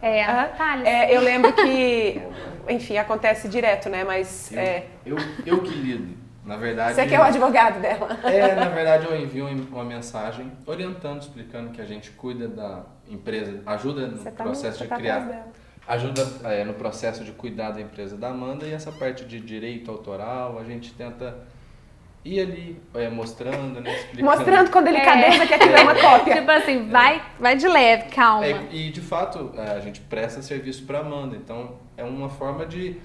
É. 0.00 0.24
Thales. 0.56 0.86
É, 0.86 1.16
eu 1.16 1.20
lembro 1.20 1.52
que, 1.52 2.22
enfim, 2.68 2.96
acontece 2.96 3.48
direto, 3.48 3.88
né? 3.88 4.04
Mas 4.04 4.52
Eu, 4.52 4.58
é, 4.60 4.84
eu, 5.04 5.16
eu 5.44 5.62
que 5.62 5.74
lido. 5.74 6.16
Na 6.44 6.56
verdade. 6.56 6.94
você 6.94 7.06
que 7.06 7.14
é 7.14 7.18
o 7.18 7.24
advogado 7.24 7.80
dela. 7.80 8.20
É, 8.22 8.54
na 8.54 8.68
verdade 8.68 9.06
eu 9.06 9.20
envio 9.20 9.48
uma 9.48 9.84
mensagem 9.84 10.52
orientando, 10.64 11.20
explicando 11.20 11.70
que 11.70 11.82
a 11.82 11.84
gente 11.84 12.12
cuida 12.12 12.46
da 12.46 12.84
empresa, 13.08 13.60
ajuda 13.66 14.06
no 14.06 14.18
tá 14.18 14.44
processo 14.44 14.78
você 14.78 14.84
de 14.84 14.90
tá 14.90 14.96
criar, 14.96 15.18
dela. 15.18 15.46
Ajuda 15.86 16.26
é, 16.44 16.64
no 16.64 16.74
processo 16.74 17.24
de 17.24 17.32
cuidar 17.32 17.70
da 17.70 17.80
empresa 17.80 18.16
da 18.16 18.28
Amanda 18.28 18.66
e 18.66 18.72
essa 18.72 18.90
parte 18.92 19.24
de 19.24 19.40
direito 19.40 19.90
autoral 19.90 20.58
a 20.58 20.64
gente 20.64 20.92
tenta 20.94 21.36
ir 22.24 22.40
ali 22.40 22.82
é, 22.94 23.08
mostrando, 23.08 23.80
né, 23.80 23.94
explicando. 23.94 24.24
Mostrando 24.24 24.70
com 24.70 24.82
delicadeza 24.82 25.46
que 25.46 25.54
aquilo 25.54 25.76
é 25.76 25.82
uma 25.82 25.94
cópia. 25.94 26.34
Tipo 26.34 26.50
assim, 26.50 26.88
vai, 26.88 27.22
vai 27.38 27.56
de 27.56 27.68
leve, 27.68 28.10
calma. 28.10 28.44
É, 28.44 28.68
e 28.72 28.90
de 28.90 29.00
fato 29.00 29.52
é, 29.56 29.70
a 29.76 29.80
gente 29.80 30.00
presta 30.00 30.42
serviço 30.42 30.84
para 30.84 30.98
Amanda, 30.98 31.36
então 31.36 31.76
é 31.96 32.02
uma 32.02 32.28
forma 32.28 32.66
de 32.66 33.00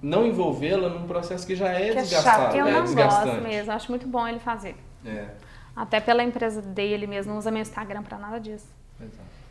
não 0.00 0.24
envolvê-la 0.26 0.88
num 0.88 1.06
processo 1.06 1.44
que 1.46 1.56
já 1.56 1.68
é 1.70 1.90
Que 1.90 1.98
é 1.98 2.02
desgastado, 2.02 2.42
chato, 2.44 2.56
Eu 2.56 2.66
é 2.68 2.72
não 2.72 2.82
desgastante. 2.84 3.26
gosto 3.30 3.42
mesmo, 3.42 3.72
acho 3.72 3.90
muito 3.90 4.06
bom 4.06 4.26
ele 4.28 4.38
fazer. 4.38 4.76
É, 5.04 5.26
Até 5.74 5.98
pela 5.98 6.22
empresa 6.22 6.62
dele 6.62 7.06
mesmo, 7.08 7.32
não 7.32 7.38
usa 7.38 7.50
meu 7.50 7.62
Instagram 7.62 8.02
pra 8.04 8.16
nada 8.18 8.38
disso. 8.38 8.66
exato. 9.00 9.41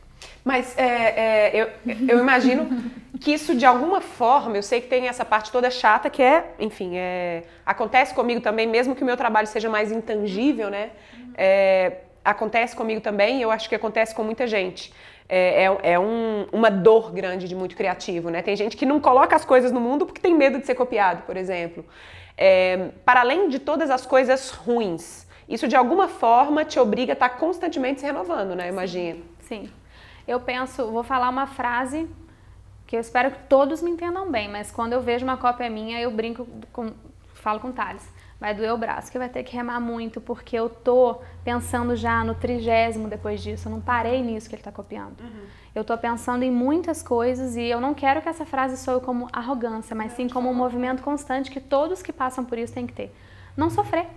Mas 0.43 0.75
é, 0.77 0.83
é, 0.85 1.51
eu, 1.53 1.69
eu 2.07 2.19
imagino 2.19 2.67
que 3.19 3.31
isso 3.31 3.53
de 3.53 3.65
alguma 3.65 4.01
forma, 4.01 4.57
eu 4.57 4.63
sei 4.63 4.81
que 4.81 4.87
tem 4.87 5.07
essa 5.07 5.23
parte 5.23 5.51
toda 5.51 5.69
chata 5.69 6.09
que 6.09 6.21
é, 6.21 6.53
enfim, 6.59 6.97
é, 6.97 7.43
acontece 7.65 8.13
comigo 8.13 8.41
também, 8.41 8.67
mesmo 8.67 8.95
que 8.95 9.03
o 9.03 9.05
meu 9.05 9.15
trabalho 9.15 9.45
seja 9.47 9.69
mais 9.69 9.91
intangível, 9.91 10.69
né? 10.69 10.89
É, 11.35 11.97
acontece 12.25 12.75
comigo 12.75 13.01
também, 13.01 13.41
eu 13.41 13.51
acho 13.51 13.69
que 13.69 13.75
acontece 13.75 14.15
com 14.15 14.23
muita 14.23 14.47
gente. 14.47 14.91
É, 15.29 15.65
é, 15.65 15.93
é 15.93 15.99
um- 15.99 16.45
uma 16.51 16.69
dor 16.69 17.11
grande 17.13 17.47
de 17.47 17.55
muito 17.55 17.75
criativo, 17.75 18.29
né? 18.29 18.41
Tem 18.41 18.55
gente 18.55 18.75
que 18.75 18.85
não 18.85 18.99
coloca 18.99 19.35
as 19.35 19.45
coisas 19.45 19.71
no 19.71 19.79
mundo 19.79 20.05
porque 20.05 20.19
tem 20.19 20.33
medo 20.35 20.59
de 20.59 20.65
ser 20.65 20.75
copiado, 20.75 21.21
por 21.23 21.37
exemplo. 21.37 21.85
É, 22.37 22.89
para 23.05 23.21
além 23.21 23.47
de 23.47 23.59
todas 23.59 23.89
as 23.89 24.05
coisas 24.05 24.49
ruins, 24.49 25.27
isso 25.47 25.67
de 25.67 25.75
alguma 25.75 26.07
forma 26.07 26.65
te 26.65 26.79
obriga 26.79 27.11
a 27.11 27.15
estar 27.15 27.29
constantemente 27.29 27.99
se 28.01 28.05
renovando, 28.05 28.55
né? 28.55 28.67
Imagino. 28.67 29.23
Sim. 29.39 29.69
Eu 30.27 30.39
penso, 30.39 30.91
vou 30.91 31.03
falar 31.03 31.29
uma 31.29 31.47
frase 31.47 32.09
que 32.85 32.95
eu 32.95 32.99
espero 32.99 33.31
que 33.31 33.39
todos 33.47 33.81
me 33.81 33.89
entendam 33.89 34.29
bem, 34.29 34.49
mas 34.49 34.69
quando 34.69 34.93
eu 34.93 35.01
vejo 35.01 35.23
uma 35.23 35.37
cópia 35.37 35.69
minha, 35.69 35.99
eu 36.01 36.11
brinco 36.11 36.45
com, 36.73 36.91
falo 37.35 37.59
com 37.59 37.69
o 37.69 37.73
Thales. 37.73 38.07
Vai 38.39 38.55
doer 38.55 38.73
o 38.73 38.77
braço, 38.77 39.11
que 39.11 39.19
vai 39.19 39.29
ter 39.29 39.43
que 39.43 39.55
remar 39.55 39.79
muito, 39.79 40.19
porque 40.19 40.57
eu 40.57 40.67
tô 40.67 41.21
pensando 41.43 41.95
já 41.95 42.23
no 42.23 42.33
trigésimo 42.33 43.07
depois 43.07 43.41
disso. 43.41 43.67
Eu 43.67 43.71
não 43.71 43.79
parei 43.79 44.23
nisso 44.23 44.49
que 44.49 44.55
ele 44.55 44.63
tá 44.63 44.71
copiando. 44.71 45.15
Eu 45.75 45.83
tô 45.83 45.95
pensando 45.97 46.43
em 46.43 46.49
muitas 46.51 47.03
coisas 47.03 47.55
e 47.55 47.63
eu 47.63 47.79
não 47.79 47.93
quero 47.93 48.19
que 48.21 48.27
essa 48.27 48.45
frase 48.45 48.77
soe 48.77 48.99
como 48.99 49.27
arrogância, 49.31 49.95
mas 49.95 50.13
sim 50.13 50.27
como 50.27 50.49
um 50.49 50.53
movimento 50.55 51.03
constante 51.03 51.51
que 51.51 51.61
todos 51.61 52.01
que 52.01 52.11
passam 52.11 52.43
por 52.43 52.57
isso 52.57 52.73
têm 52.73 52.87
que 52.87 52.93
ter. 52.93 53.15
Não 53.55 53.69
sofrer. 53.69 54.07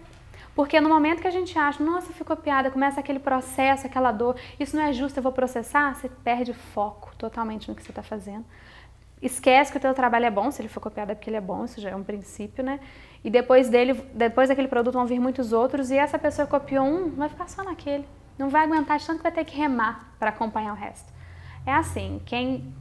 Porque 0.55 0.81
no 0.81 0.89
momento 0.89 1.21
que 1.21 1.27
a 1.27 1.33
gente 1.33 1.59
acha, 1.59 1.83
nossa, 1.83 2.13
fui 2.13 2.25
copiada, 2.25 2.71
começa 2.71 3.01
aquele 3.01 3.19
processo, 3.19 3.87
aquela 3.87 4.13
dor, 4.13 4.37
isso 4.59 4.77
não 4.77 4.85
é 4.85 4.93
justo, 4.93 5.19
eu 5.19 5.23
vou 5.23 5.33
processar, 5.33 5.95
você 5.95 6.09
perde 6.09 6.53
foco 6.53 7.13
totalmente 7.17 7.69
no 7.69 7.75
que 7.75 7.83
você 7.83 7.91
está 7.91 8.03
fazendo. 8.03 8.45
Esquece 9.21 9.73
que 9.73 9.79
o 9.79 9.81
teu 9.81 9.95
trabalho 9.95 10.27
é 10.27 10.31
bom, 10.31 10.51
se 10.51 10.61
ele 10.61 10.69
for 10.69 10.81
copiado 10.81 11.13
é 11.13 11.15
porque 11.15 11.31
ele 11.31 11.37
é 11.37 11.41
bom, 11.41 11.65
isso 11.65 11.81
já 11.81 11.91
é 11.91 11.97
um 11.97 12.05
princípio, 12.05 12.63
né? 12.63 12.79
E 13.25 13.31
depois 13.31 13.69
dele, 13.69 13.95
depois 14.13 14.49
daquele 14.49 14.69
produto 14.69 14.95
vão 14.95 15.07
vir 15.07 15.19
muitos 15.19 15.53
outros 15.53 15.91
e 15.91 15.97
essa 15.97 16.19
pessoa 16.19 16.47
copiou 16.47 16.85
um, 16.85 17.11
vai 17.11 17.29
ficar 17.29 17.49
só 17.49 17.65
naquele. 17.65 18.07
Não 18.39 18.49
vai 18.49 18.65
aguentar, 18.65 19.01
tanto 19.01 19.17
que 19.19 19.23
vai 19.23 19.33
ter 19.33 19.45
que 19.45 19.57
remar 19.57 20.15
para 20.19 20.29
acompanhar 20.29 20.73
o 20.73 20.77
resto. 20.77 21.13
É 21.67 21.73
assim, 21.73 22.21
quem 22.27 22.75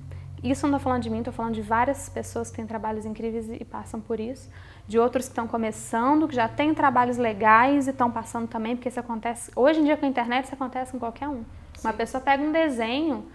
isso 0.44 0.68
não 0.68 0.78
estou 0.78 0.80
falando 0.80 1.04
de 1.04 1.10
mim, 1.10 1.20
estou 1.20 1.34
falando 1.34 1.54
de 1.54 1.62
várias 1.62 2.10
pessoas 2.10 2.50
que 2.50 2.58
têm 2.58 2.68
trabalhos 2.68 3.06
incríveis 3.06 3.50
e 3.50 3.64
passam 3.64 4.00
por 4.02 4.20
isso, 4.20 4.50
de 4.88 5.00
outros 5.00 5.26
que 5.26 5.32
estão 5.32 5.48
começando, 5.48 6.28
que 6.28 6.36
já 6.36 6.48
têm 6.48 6.74
trabalhos 6.74 7.18
legais 7.18 7.88
e 7.88 7.92
estão 7.92 8.12
passando 8.12 8.48
também, 8.48 8.76
porque 8.76 8.90
isso 8.90 9.00
acontece, 9.00 9.52
hoje 9.56 9.80
em 9.80 9.86
dia 9.86 9.96
com 9.96 10.06
a 10.06 10.10
internet 10.10 10.46
isso 10.46 10.54
acontece 10.54 10.92
com 10.92 11.00
qualquer 11.00 11.28
um. 11.28 11.44
Sim. 11.76 11.88
Uma 11.88 11.94
pessoa 11.94 12.22
pega 12.22 12.44
um 12.44 12.52
desenho 12.52 13.26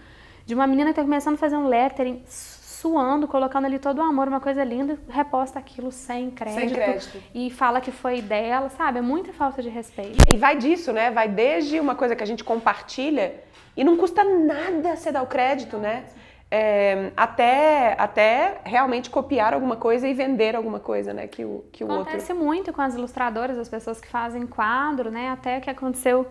de 0.45 0.53
uma 0.53 0.67
menina 0.67 0.87
que 0.87 0.91
está 0.91 1.03
começando 1.03 1.35
a 1.35 1.37
fazer 1.37 1.57
um 1.57 1.67
lettering, 1.67 2.23
suando, 2.25 3.27
colocando 3.27 3.65
ali 3.65 3.77
todo 3.77 3.99
o 3.99 4.01
amor, 4.01 4.27
uma 4.27 4.39
coisa 4.39 4.63
linda, 4.63 4.97
reposta 5.09 5.59
aquilo 5.59 5.91
sem 5.91 6.31
crédito, 6.31 6.59
sem 6.59 6.69
crédito. 6.69 7.23
E 7.35 7.49
fala 7.51 7.81
que 7.81 7.91
foi 7.91 8.21
dela, 8.21 8.69
sabe? 8.69 8.99
É 8.99 9.01
muita 9.01 9.33
falta 9.33 9.61
de 9.61 9.69
respeito. 9.69 10.17
E 10.33 10.37
vai 10.37 10.55
disso, 10.57 10.93
né? 10.93 11.11
Vai 11.11 11.27
desde 11.27 11.79
uma 11.79 11.93
coisa 11.93 12.15
que 12.15 12.23
a 12.23 12.25
gente 12.25 12.43
compartilha 12.43 13.43
e 13.75 13.83
não 13.83 13.97
custa 13.97 14.23
nada 14.23 14.95
você 14.95 15.11
dar 15.11 15.21
o 15.21 15.27
crédito, 15.27 15.77
né? 15.77 16.05
É, 16.51 17.11
até, 17.15 17.95
até 17.97 18.61
realmente 18.63 19.09
copiar 19.09 19.53
alguma 19.53 19.75
coisa 19.75 20.07
e 20.07 20.13
vender 20.13 20.55
alguma 20.55 20.79
coisa, 20.79 21.13
né? 21.13 21.27
Que 21.27 21.45
o, 21.45 21.63
que 21.71 21.83
o 21.83 21.91
Acontece 21.91 22.31
outro... 22.31 22.45
muito 22.45 22.73
com 22.73 22.81
as 22.81 22.95
ilustradoras, 22.95 23.57
as 23.57 23.69
pessoas 23.69 24.01
que 24.01 24.07
fazem 24.07 24.47
quadro, 24.47 25.11
né? 25.11 25.29
Até 25.29 25.59
que 25.59 25.69
aconteceu 25.69 26.27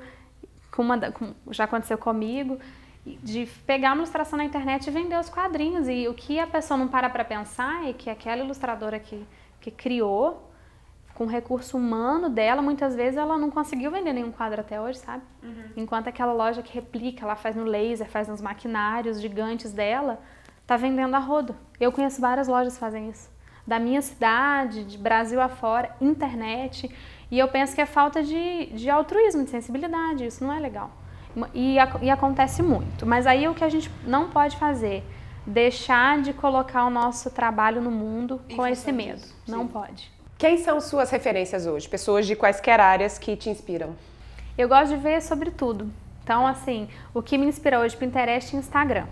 com 0.73 0.83
uma, 0.83 0.99
com, 1.13 1.35
já 1.51 1.65
aconteceu 1.65 1.97
comigo, 1.97 2.59
de 3.05 3.47
pegar 3.65 3.91
uma 3.91 3.99
ilustração 3.99 4.37
na 4.37 4.45
internet 4.45 4.87
e 4.87 4.91
vender 4.91 5.19
os 5.19 5.29
quadrinhos. 5.29 5.89
E 5.89 6.09
o 6.09 6.15
que 6.15 6.41
a 6.41 6.47
pessoa 6.47 6.77
não 6.77 6.89
para 6.89 7.09
para 7.09 7.25
pensar 7.25 7.89
é 7.89 7.93
que 7.93 8.11
aquela 8.11 8.43
ilustradora 8.43 8.99
que, 8.99 9.25
que 9.61 9.71
criou 9.71 10.48
com 11.19 11.25
o 11.25 11.27
recurso 11.27 11.77
humano 11.77 12.31
dela, 12.31 12.63
muitas 12.63 12.95
vezes 12.95 13.17
ela 13.17 13.37
não 13.37 13.51
conseguiu 13.51 13.91
vender 13.91 14.13
nenhum 14.13 14.31
quadro 14.31 14.61
até 14.61 14.81
hoje, 14.81 15.01
sabe? 15.01 15.25
Uhum. 15.43 15.65
Enquanto 15.77 16.07
aquela 16.07 16.33
loja 16.33 16.63
que 16.63 16.73
replica, 16.73 17.25
ela 17.25 17.35
faz 17.35 17.57
no 17.57 17.65
laser, 17.65 18.09
faz 18.09 18.29
nos 18.29 18.41
maquinários 18.41 19.21
gigantes 19.21 19.73
dela, 19.73 20.21
tá 20.65 20.77
vendendo 20.77 21.17
a 21.17 21.19
rodo. 21.19 21.57
Eu 21.81 21.91
conheço 21.91 22.21
várias 22.21 22.47
lojas 22.47 22.75
que 22.75 22.79
fazem 22.79 23.11
isso. 23.11 23.29
Da 23.67 23.81
minha 23.81 24.01
cidade, 24.01 24.85
de 24.85 24.97
Brasil 24.97 25.41
afora, 25.41 25.91
internet. 26.01 26.89
E 27.33 27.37
eu 27.37 27.49
penso 27.49 27.75
que 27.75 27.81
é 27.81 27.87
falta 27.87 28.23
de, 28.23 28.67
de 28.67 28.89
altruísmo, 28.89 29.43
de 29.43 29.51
sensibilidade. 29.51 30.25
Isso 30.25 30.45
não 30.45 30.53
é 30.53 30.61
legal. 30.61 30.93
E, 31.53 31.79
e 32.01 32.11
acontece 32.11 32.63
muito. 32.63 33.05
Mas 33.05 33.27
aí 33.27 33.49
o 33.49 33.55
que 33.55 33.65
a 33.65 33.69
gente 33.69 33.91
não 34.07 34.31
pode 34.31 34.57
fazer? 34.57 35.03
Deixar 35.45 36.23
de 36.23 36.33
colocar 36.33 36.85
o 36.85 36.91
nosso 36.91 37.29
trabalho 37.29 37.83
no 37.83 37.91
mundo 37.91 38.41
com 38.55 38.65
esse 38.65 38.93
medo. 38.93 39.23
Não 39.49 39.67
pode. 39.67 40.17
Quem 40.39 40.57
são 40.57 40.81
suas 40.81 41.11
referências 41.11 41.67
hoje? 41.67 41.89
Pessoas 41.89 42.25
de 42.25 42.37
quaisquer 42.37 42.79
áreas 42.79 43.19
que 43.19 43.35
te 43.35 43.51
inspiram? 43.51 43.97
Eu 44.57 44.69
gosto 44.69 44.95
de 44.95 44.97
ver 44.97 45.21
sobre 45.21 45.51
tudo. 45.51 45.91
Então, 46.23 46.47
assim, 46.47 46.89
o 47.13 47.21
que 47.21 47.37
me 47.37 47.45
inspira 47.45 47.81
hoje, 47.81 47.97
Pinterest 47.97 48.55
e 48.55 48.57
Instagram. 48.57 49.09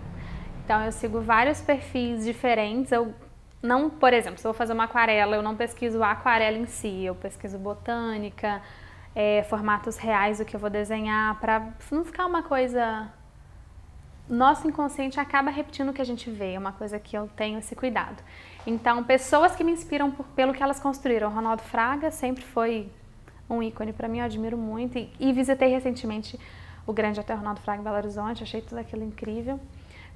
Então, 0.63 0.81
eu 0.85 0.91
sigo 0.93 1.19
vários 1.19 1.59
perfis 1.59 2.23
diferentes. 2.23 2.93
Eu 2.93 3.13
não, 3.61 3.89
por 3.89 4.13
exemplo, 4.13 4.39
se 4.39 4.47
eu 4.47 4.53
vou 4.53 4.57
fazer 4.57 4.71
uma 4.71 4.85
aquarela, 4.85 5.35
eu 5.35 5.41
não 5.41 5.53
pesquiso 5.53 6.01
a 6.01 6.11
aquarela 6.11 6.57
em 6.57 6.65
si, 6.65 7.03
eu 7.03 7.13
pesquiso 7.13 7.57
botânica, 7.57 8.61
é, 9.13 9.43
formatos 9.49 9.97
reais 9.97 10.37
do 10.37 10.45
que 10.45 10.55
eu 10.55 10.59
vou 10.61 10.69
desenhar, 10.69 11.37
para 11.41 11.73
não 11.91 12.05
ficar 12.05 12.25
uma 12.25 12.41
coisa. 12.41 13.11
Nosso 14.29 14.65
inconsciente 14.65 15.19
acaba 15.19 15.51
repetindo 15.51 15.89
o 15.89 15.93
que 15.93 16.01
a 16.01 16.05
gente 16.05 16.29
vê, 16.29 16.53
é 16.53 16.59
uma 16.59 16.71
coisa 16.71 16.97
que 16.97 17.17
eu 17.17 17.29
tenho 17.35 17.59
esse 17.59 17.75
cuidado. 17.75 18.23
Então, 18.67 19.01
pessoas 19.01 19.55
que 19.55 19.63
me 19.63 19.71
inspiram 19.71 20.11
por, 20.11 20.25
pelo 20.35 20.53
que 20.53 20.61
elas 20.61 20.77
construíram. 20.77 21.29
Ronaldo 21.29 21.63
Fraga 21.63 22.11
sempre 22.11 22.43
foi 22.43 22.91
um 23.49 23.63
ícone 23.63 23.93
para 23.93 24.09
mim, 24.09 24.19
eu 24.19 24.25
admiro 24.25 24.57
muito. 24.57 24.97
E, 24.97 25.09
e, 25.17 25.31
visitei 25.31 25.69
recentemente 25.69 26.37
o 26.85 26.91
grande 26.91 27.17
hotel 27.17 27.37
Ronaldo 27.37 27.61
Fraga 27.61 27.79
em 27.79 27.83
Belo 27.85 27.95
Horizonte, 27.95 28.43
achei 28.43 28.61
tudo 28.61 28.79
aquilo 28.79 29.05
incrível. 29.05 29.57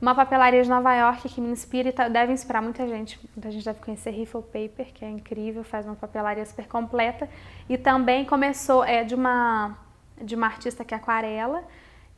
Uma 0.02 0.14
papelaria 0.14 0.62
de 0.62 0.70
Nova 0.70 0.94
York 0.94 1.30
que 1.30 1.40
me 1.40 1.50
inspira 1.50 1.90
e 1.90 2.10
deve 2.10 2.34
inspirar 2.34 2.62
muita 2.62 2.86
gente. 2.86 3.18
Muita 3.34 3.50
gente 3.52 3.64
deve 3.64 3.80
conhecer 3.80 4.12
Riffle 4.12 4.42
Paper, 4.42 4.92
que 4.94 5.06
é 5.06 5.10
incrível, 5.10 5.64
faz 5.64 5.86
uma 5.86 5.96
papelaria 5.96 6.46
super 6.46 6.68
completa. 6.68 7.30
E 7.70 7.78
também 7.78 8.26
começou, 8.26 8.84
é 8.84 9.06
de 9.06 9.16
uma, 9.16 9.78
de 10.22 10.36
uma 10.36 10.48
artista 10.48 10.84
que 10.84 10.94
é 10.94 10.98
aquarela, 10.98 11.64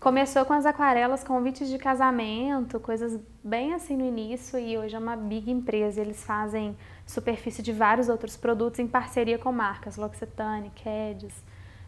Começou 0.03 0.43
com 0.43 0.51
as 0.51 0.65
aquarelas, 0.65 1.23
convites 1.23 1.69
de 1.69 1.77
casamento, 1.77 2.77
coisas 2.77 3.17
bem 3.41 3.73
assim 3.73 3.95
no 3.95 4.05
início 4.05 4.59
e 4.59 4.77
hoje 4.77 4.93
é 4.93 4.99
uma 4.99 5.15
big 5.15 5.49
empresa. 5.49 6.01
Eles 6.01 6.25
fazem 6.25 6.75
superfície 7.07 7.61
de 7.61 7.71
vários 7.71 8.09
outros 8.09 8.35
produtos 8.35 8.81
em 8.81 8.85
parceria 8.85 9.37
com 9.37 9.49
marcas, 9.53 9.95
L'Occitane, 9.95 10.71
Keds. 10.75 11.33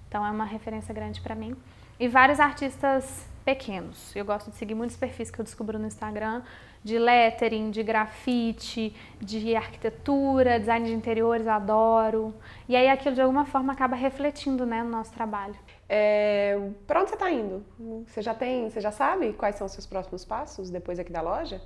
Então 0.07 0.26
é 0.26 0.32
uma 0.32 0.45
referência 0.45 0.93
grande 0.93 1.20
para 1.20 1.36
mim. 1.36 1.57
E 1.99 2.07
vários 2.07 2.39
artistas 2.39 3.28
pequenos. 3.43 4.16
Eu 4.16 4.24
gosto 4.24 4.49
de 4.49 4.55
seguir 4.55 4.76
muitos 4.76 4.95
perfis 4.95 5.30
que 5.30 5.41
eu 5.41 5.43
descubro 5.43 5.78
no 5.78 5.86
Instagram 5.86 6.41
de 6.86 6.97
lettering, 6.97 7.70
de 7.70 7.84
grafite, 7.84 8.95
de 9.20 9.57
arquitetura, 9.57 10.57
design 10.57 10.86
de 10.86 10.93
interiores, 10.93 11.47
adoro. 11.47 12.34
E 12.70 12.78
aí 12.78 12.88
aquilo 12.88 13.13
de 13.13 13.20
alguma 13.20 13.43
forma 13.43 13.74
acaba 13.74 13.97
refletindo 13.97 14.66
né, 14.66 14.84
no 14.84 14.89
nosso 14.89 15.11
trabalho. 15.11 15.55
É, 15.88 16.57
para 16.88 17.01
onde 17.01 17.09
você 17.09 17.15
está 17.15 17.29
indo? 17.31 17.63
Você 18.07 18.21
já 18.21 18.33
tem, 18.33 18.69
você 18.69 18.81
já 18.81 18.91
sabe 18.91 19.33
quais 19.33 19.55
são 19.55 19.65
os 19.65 19.73
seus 19.73 19.86
próximos 19.86 20.25
passos 20.25 20.69
depois 20.69 20.97
aqui 20.99 21.11
da 21.11 21.21
loja? 21.21 21.61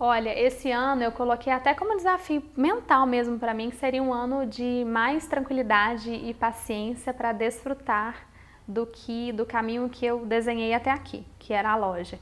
Olha, 0.00 0.36
esse 0.36 0.70
ano 0.70 1.02
eu 1.02 1.12
coloquei 1.12 1.52
até 1.52 1.74
como 1.74 1.96
desafio 1.96 2.42
mental 2.56 3.06
mesmo 3.06 3.38
para 3.38 3.54
mim, 3.54 3.70
que 3.70 3.76
seria 3.76 4.02
um 4.02 4.12
ano 4.12 4.46
de 4.46 4.84
mais 4.86 5.28
tranquilidade 5.28 6.10
e 6.10 6.34
paciência 6.34 7.14
para 7.14 7.32
desfrutar 7.32 8.26
do 8.66 8.86
que 8.86 9.32
do 9.32 9.44
caminho 9.44 9.88
que 9.88 10.04
eu 10.04 10.24
desenhei 10.24 10.74
até 10.74 10.90
aqui, 10.90 11.24
que 11.38 11.52
era 11.52 11.70
a 11.70 11.76
loja. 11.76 12.18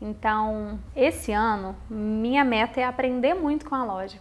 Então, 0.00 0.78
esse 0.94 1.32
ano, 1.32 1.74
minha 1.90 2.44
meta 2.44 2.80
é 2.80 2.84
aprender 2.84 3.34
muito 3.34 3.68
com 3.68 3.74
a 3.74 3.84
loja. 3.84 4.18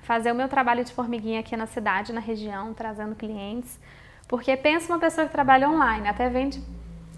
Fazer 0.00 0.30
o 0.30 0.34
meu 0.34 0.48
trabalho 0.48 0.84
de 0.84 0.92
formiguinha 0.92 1.40
aqui 1.40 1.56
na 1.56 1.66
cidade, 1.66 2.12
na 2.12 2.20
região, 2.20 2.74
trazendo 2.74 3.14
clientes, 3.14 3.80
porque 4.28 4.56
pensa 4.56 4.92
uma 4.92 4.98
pessoa 4.98 5.26
que 5.26 5.32
trabalha 5.32 5.68
online, 5.68 6.08
até 6.08 6.28
vende 6.28 6.62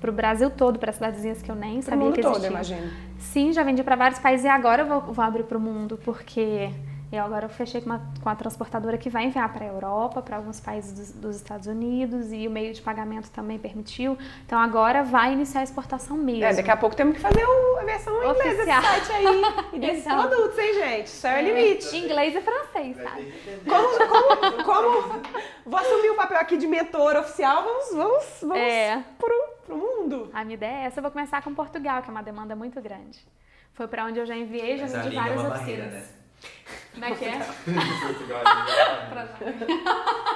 para 0.00 0.10
o 0.10 0.12
Brasil 0.12 0.50
todo, 0.50 0.78
para 0.78 0.92
cidadezinhas 0.92 1.42
que 1.42 1.50
eu 1.50 1.54
nem 1.54 1.80
sabia 1.82 2.04
mundo 2.04 2.14
que 2.14 2.20
existiam. 2.20 2.40
todo, 2.42 2.50
imagino. 2.50 2.90
Sim, 3.18 3.52
já 3.52 3.62
vendi 3.62 3.82
para 3.82 3.96
vários 3.96 4.20
países 4.20 4.44
e 4.44 4.48
agora 4.48 4.82
eu 4.82 4.86
vou, 4.86 5.00
vou 5.14 5.24
abrir 5.24 5.44
para 5.44 5.56
o 5.56 5.60
mundo, 5.60 5.98
porque 6.04 6.70
eu 7.16 7.24
agora 7.24 7.46
eu 7.46 7.48
fechei 7.48 7.80
com, 7.80 7.90
uma, 7.90 8.00
com 8.22 8.28
a 8.28 8.34
transportadora 8.34 8.96
que 8.98 9.10
vai 9.10 9.24
enviar 9.24 9.52
para 9.52 9.64
a 9.64 9.68
Europa, 9.68 10.22
para 10.22 10.36
alguns 10.36 10.60
países 10.60 10.92
dos, 10.92 11.12
dos, 11.12 11.36
Estados 11.36 11.66
Unidos 11.66 12.32
e 12.32 12.46
o 12.46 12.50
meio 12.50 12.72
de 12.72 12.80
pagamento 12.80 13.30
também 13.30 13.58
permitiu. 13.58 14.16
Então 14.44 14.58
agora 14.58 15.02
vai 15.02 15.32
iniciar 15.32 15.60
a 15.60 15.64
exportação 15.64 16.16
mesmo. 16.16 16.44
É, 16.44 16.54
daqui 16.54 16.70
a 16.70 16.76
pouco 16.76 16.94
temos 16.94 17.16
que 17.16 17.20
fazer 17.20 17.44
o, 17.44 17.78
a 17.78 17.84
versão 17.84 18.14
inglesa 18.16 18.64
desse 18.64 18.82
site 18.82 19.12
aí. 19.12 19.42
E 19.72 19.78
desses 19.80 20.06
então, 20.06 20.28
produtos, 20.28 20.58
hein, 20.58 20.74
gente? 20.74 21.06
Isso 21.06 21.26
é 21.26 21.42
o 21.42 21.44
limite. 21.44 21.96
Inglês 21.96 22.34
e 22.34 22.40
francês, 22.40 22.96
sabe? 22.96 23.34
Como, 23.64 24.62
como, 24.62 24.62
como... 24.64 25.22
Vou 25.64 25.80
assumir 25.80 26.10
o 26.10 26.16
papel 26.16 26.38
aqui 26.38 26.56
de 26.56 26.66
mentor 26.66 27.16
oficial, 27.16 27.64
vamos, 27.64 27.94
vamos, 27.94 28.24
vamos 28.40 28.56
é. 28.56 29.02
pro, 29.18 29.34
pro 29.66 29.76
mundo. 29.76 30.30
A 30.32 30.44
minha 30.44 30.54
ideia 30.54 30.82
é 30.82 30.84
essa. 30.84 31.00
Eu 31.00 31.02
vou 31.02 31.10
começar 31.10 31.42
com 31.42 31.54
Portugal, 31.54 32.02
que 32.02 32.08
é 32.08 32.12
uma 32.12 32.22
demanda 32.22 32.54
muito 32.54 32.80
grande. 32.80 33.18
Foi 33.72 33.86
para 33.86 34.06
onde 34.06 34.18
eu 34.18 34.24
já 34.24 34.34
enviei, 34.34 34.78
já 34.78 34.86
vendi 34.86 35.14
várias 35.14 35.44
é 35.44 35.48
oficinas. 35.48 35.92
Né? 35.92 36.15
Como 36.92 37.04
é 37.04 37.14
que 37.14 37.24
é? 37.26 37.40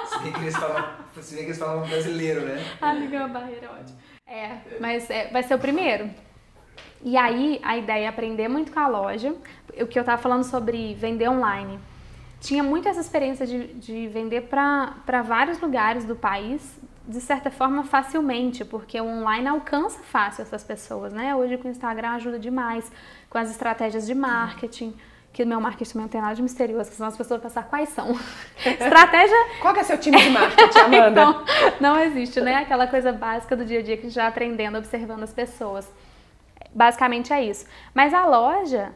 se 0.05 0.19
bem 0.19 0.31
que 0.31 0.39
eles 0.41 0.55
falam, 0.55 0.95
se 1.19 1.35
bem 1.35 1.43
que 1.43 1.49
eles 1.49 1.57
falam 1.57 1.87
brasileiro, 1.87 2.41
né? 2.41 2.63
A 2.79 2.93
língua 2.93 3.17
é 3.17 3.19
uma 3.19 3.29
barreira 3.29 3.71
ótima. 3.71 3.97
É, 4.27 4.57
mas 4.79 5.09
é, 5.09 5.27
vai 5.29 5.41
ser 5.41 5.55
o 5.55 5.59
primeiro. 5.59 6.09
E 7.03 7.17
aí, 7.17 7.59
a 7.63 7.77
ideia 7.77 8.05
é 8.05 8.07
aprender 8.07 8.47
muito 8.47 8.71
com 8.71 8.79
a 8.79 8.87
loja. 8.87 9.35
O 9.79 9.87
que 9.87 9.97
eu 9.97 10.01
estava 10.01 10.21
falando 10.21 10.43
sobre 10.43 10.93
vender 10.93 11.27
online. 11.29 11.79
Tinha 12.39 12.63
muito 12.63 12.87
essa 12.87 13.01
experiência 13.01 13.45
de, 13.45 13.73
de 13.73 14.07
vender 14.07 14.41
para 14.41 15.21
vários 15.23 15.59
lugares 15.59 16.05
do 16.05 16.15
país, 16.15 16.79
de 17.07 17.19
certa 17.19 17.49
forma, 17.49 17.83
facilmente, 17.83 18.63
porque 18.63 19.01
o 19.01 19.05
online 19.05 19.47
alcança 19.47 19.99
fácil 20.03 20.43
essas 20.43 20.63
pessoas, 20.63 21.11
né? 21.11 21.35
Hoje 21.35 21.57
com 21.57 21.67
o 21.67 21.71
Instagram 21.71 22.11
ajuda 22.11 22.37
demais, 22.37 22.91
com 23.29 23.37
as 23.37 23.49
estratégias 23.49 24.05
de 24.05 24.13
marketing 24.13 24.95
que 25.33 25.43
o 25.43 25.47
meu 25.47 25.61
marketing 25.61 25.97
não 25.97 26.07
tem 26.07 26.21
nada 26.21 26.35
de 26.35 26.41
misterioso, 26.41 26.91
senão 26.91 27.07
as 27.07 27.17
pessoas 27.17 27.39
vão 27.41 27.49
pensar 27.49 27.63
quais 27.63 27.89
são. 27.89 28.11
Estratégia. 28.65 29.37
Qual 29.61 29.73
que 29.73 29.79
é 29.79 29.83
seu 29.83 29.97
time 29.97 30.21
de 30.21 30.29
marketing, 30.29 30.79
Amanda? 30.79 31.09
então, 31.09 31.45
não 31.79 31.99
existe, 31.99 32.41
né? 32.41 32.55
Aquela 32.55 32.87
coisa 32.87 33.13
básica 33.13 33.55
do 33.55 33.65
dia 33.65 33.79
a 33.79 33.83
dia 33.83 33.95
que 33.95 34.01
a 34.01 34.05
gente 34.09 34.15
já 34.15 34.27
aprendendo, 34.27 34.77
observando 34.77 35.23
as 35.23 35.33
pessoas. 35.33 35.89
Basicamente 36.73 37.31
é 37.31 37.43
isso. 37.43 37.65
Mas 37.93 38.13
a 38.13 38.25
loja, 38.25 38.93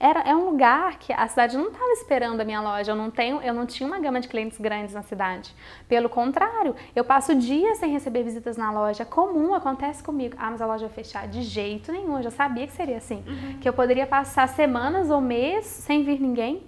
era, 0.00 0.20
é 0.20 0.34
um 0.34 0.44
lugar 0.44 0.96
que 0.98 1.12
a 1.12 1.26
cidade 1.26 1.56
não 1.56 1.68
estava 1.68 1.90
esperando 1.90 2.40
a 2.40 2.44
minha 2.44 2.60
loja. 2.60 2.92
Eu 2.92 2.96
não, 2.96 3.10
tenho, 3.10 3.42
eu 3.42 3.52
não 3.52 3.66
tinha 3.66 3.86
uma 3.86 3.98
gama 3.98 4.20
de 4.20 4.28
clientes 4.28 4.58
grandes 4.58 4.94
na 4.94 5.02
cidade. 5.02 5.52
Pelo 5.88 6.08
contrário, 6.08 6.76
eu 6.94 7.02
passo 7.02 7.34
dias 7.34 7.78
sem 7.78 7.90
receber 7.90 8.22
visitas 8.22 8.56
na 8.56 8.70
loja. 8.70 9.02
É 9.02 9.06
comum, 9.06 9.54
acontece 9.54 10.00
comigo. 10.00 10.36
Ah, 10.38 10.52
mas 10.52 10.62
a 10.62 10.66
loja 10.66 10.86
vai 10.86 10.94
fechar. 10.94 11.26
De 11.26 11.42
jeito 11.42 11.90
nenhum. 11.90 12.16
Eu 12.16 12.22
já 12.22 12.30
sabia 12.30 12.66
que 12.66 12.72
seria 12.72 12.98
assim. 12.98 13.24
Uhum. 13.26 13.58
Que 13.60 13.68
eu 13.68 13.72
poderia 13.72 14.06
passar 14.06 14.46
semanas 14.48 15.10
ou 15.10 15.20
mês 15.20 15.66
sem 15.66 16.04
vir 16.04 16.20
ninguém. 16.20 16.62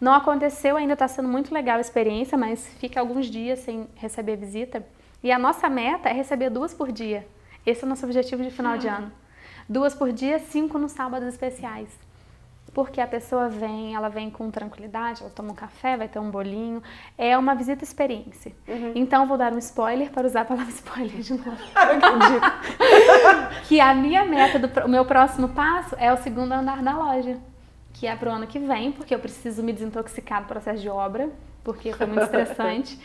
Não 0.00 0.14
aconteceu, 0.14 0.76
ainda 0.76 0.92
está 0.92 1.08
sendo 1.08 1.28
muito 1.28 1.52
legal 1.52 1.78
a 1.78 1.80
experiência, 1.80 2.38
mas 2.38 2.68
fica 2.74 3.00
alguns 3.00 3.26
dias 3.26 3.58
sem 3.58 3.88
receber 3.96 4.36
visita. 4.36 4.86
E 5.20 5.32
a 5.32 5.38
nossa 5.38 5.68
meta 5.68 6.08
é 6.08 6.12
receber 6.12 6.48
duas 6.48 6.72
por 6.72 6.92
dia. 6.92 7.26
Esse 7.66 7.82
é 7.82 7.86
o 7.86 7.88
nosso 7.88 8.06
objetivo 8.06 8.44
de 8.44 8.52
final 8.52 8.74
uhum. 8.74 8.78
de 8.78 8.86
ano. 8.86 9.12
Duas 9.68 9.96
por 9.96 10.12
dia, 10.12 10.38
cinco 10.38 10.78
nos 10.78 10.92
sábados 10.92 11.26
especiais 11.26 12.07
porque 12.78 13.00
a 13.00 13.08
pessoa 13.08 13.48
vem, 13.48 13.96
ela 13.96 14.08
vem 14.08 14.30
com 14.30 14.48
tranquilidade, 14.52 15.22
ela 15.22 15.32
toma 15.34 15.50
um 15.50 15.54
café, 15.56 15.96
vai 15.96 16.06
ter 16.06 16.20
um 16.20 16.30
bolinho. 16.30 16.80
É 17.18 17.36
uma 17.36 17.52
visita 17.52 17.82
experiência. 17.82 18.52
Uhum. 18.68 18.92
Então, 18.94 19.26
vou 19.26 19.36
dar 19.36 19.52
um 19.52 19.58
spoiler 19.58 20.12
para 20.12 20.24
usar 20.24 20.42
a 20.42 20.44
palavra 20.44 20.70
spoiler 20.70 21.20
de 21.20 21.32
novo. 21.32 21.50
que 23.66 23.80
a 23.80 23.92
minha 23.96 24.24
meta, 24.24 24.60
do, 24.60 24.84
o 24.84 24.88
meu 24.88 25.04
próximo 25.04 25.48
passo 25.48 25.96
é 25.98 26.12
o 26.12 26.16
segundo 26.18 26.52
andar 26.52 26.80
da 26.80 26.96
loja, 26.96 27.36
que 27.94 28.06
é 28.06 28.14
para 28.14 28.30
o 28.30 28.32
ano 28.32 28.46
que 28.46 28.60
vem, 28.60 28.92
porque 28.92 29.12
eu 29.12 29.18
preciso 29.18 29.60
me 29.60 29.72
desintoxicar 29.72 30.42
do 30.42 30.46
processo 30.46 30.80
de 30.80 30.88
obra, 30.88 31.28
porque 31.64 31.92
foi 31.92 32.06
muito 32.06 32.22
estressante. 32.22 32.96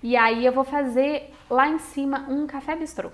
e 0.00 0.16
aí 0.16 0.46
eu 0.46 0.52
vou 0.52 0.62
fazer 0.62 1.34
lá 1.50 1.66
em 1.66 1.80
cima 1.80 2.26
um 2.28 2.46
café 2.46 2.76
bistrô 2.76 3.10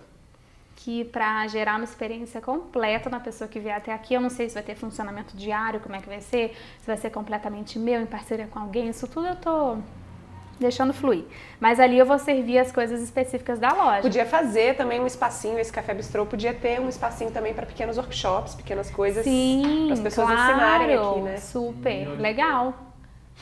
que 0.77 1.05
para 1.05 1.47
gerar 1.47 1.77
uma 1.77 1.85
experiência 1.85 2.41
completa 2.41 3.09
na 3.09 3.20
pessoa 3.20 3.49
que 3.49 3.61
vier 3.61 3.77
até 3.77 3.93
aqui, 3.93 4.14
eu 4.14 4.20
não 4.20 4.31
sei 4.31 4.49
se 4.49 4.55
vai 4.55 4.62
ter 4.62 4.75
funcionamento 4.75 5.37
diário, 5.37 5.81
como 5.81 5.95
é 5.95 6.01
que 6.01 6.09
vai 6.09 6.20
ser, 6.20 6.57
se 6.81 6.87
vai 6.87 6.97
ser 6.97 7.11
completamente 7.11 7.79
meu, 7.79 8.01
em 8.01 8.07
parceria 8.07 8.47
com 8.47 8.59
alguém, 8.59 8.89
isso 8.89 9.07
tudo 9.07 9.29
eu 9.29 9.37
tô 9.37 9.79
deixando 10.59 10.93
fluir. 10.93 11.25
Mas 11.61 11.79
ali 11.79 11.99
eu 11.99 12.07
vou 12.07 12.18
servir 12.18 12.59
as 12.59 12.73
coisas 12.73 13.03
específicas 13.03 13.59
da 13.59 13.73
loja. 13.73 14.03
Podia 14.03 14.25
fazer 14.25 14.77
também 14.77 15.01
um 15.01 15.07
espacinho, 15.07 15.59
esse 15.59 15.73
café 15.73 15.93
bistrô 15.93 16.25
podia 16.25 16.55
ter 16.55 16.81
um 16.81 16.89
espacinho 16.89 17.31
também 17.31 17.53
para 17.53 17.66
pequenos 17.66 17.99
workshops, 17.99 18.55
pequenas 18.55 18.91
coisas 18.91 19.25
para 19.25 19.93
as 19.93 20.01
pessoas 20.01 20.29
claro, 20.29 20.53
ensinarem 20.53 20.97
aqui, 20.97 21.20
né? 21.20 21.37
Super, 21.39 22.09
legal. 22.18 22.75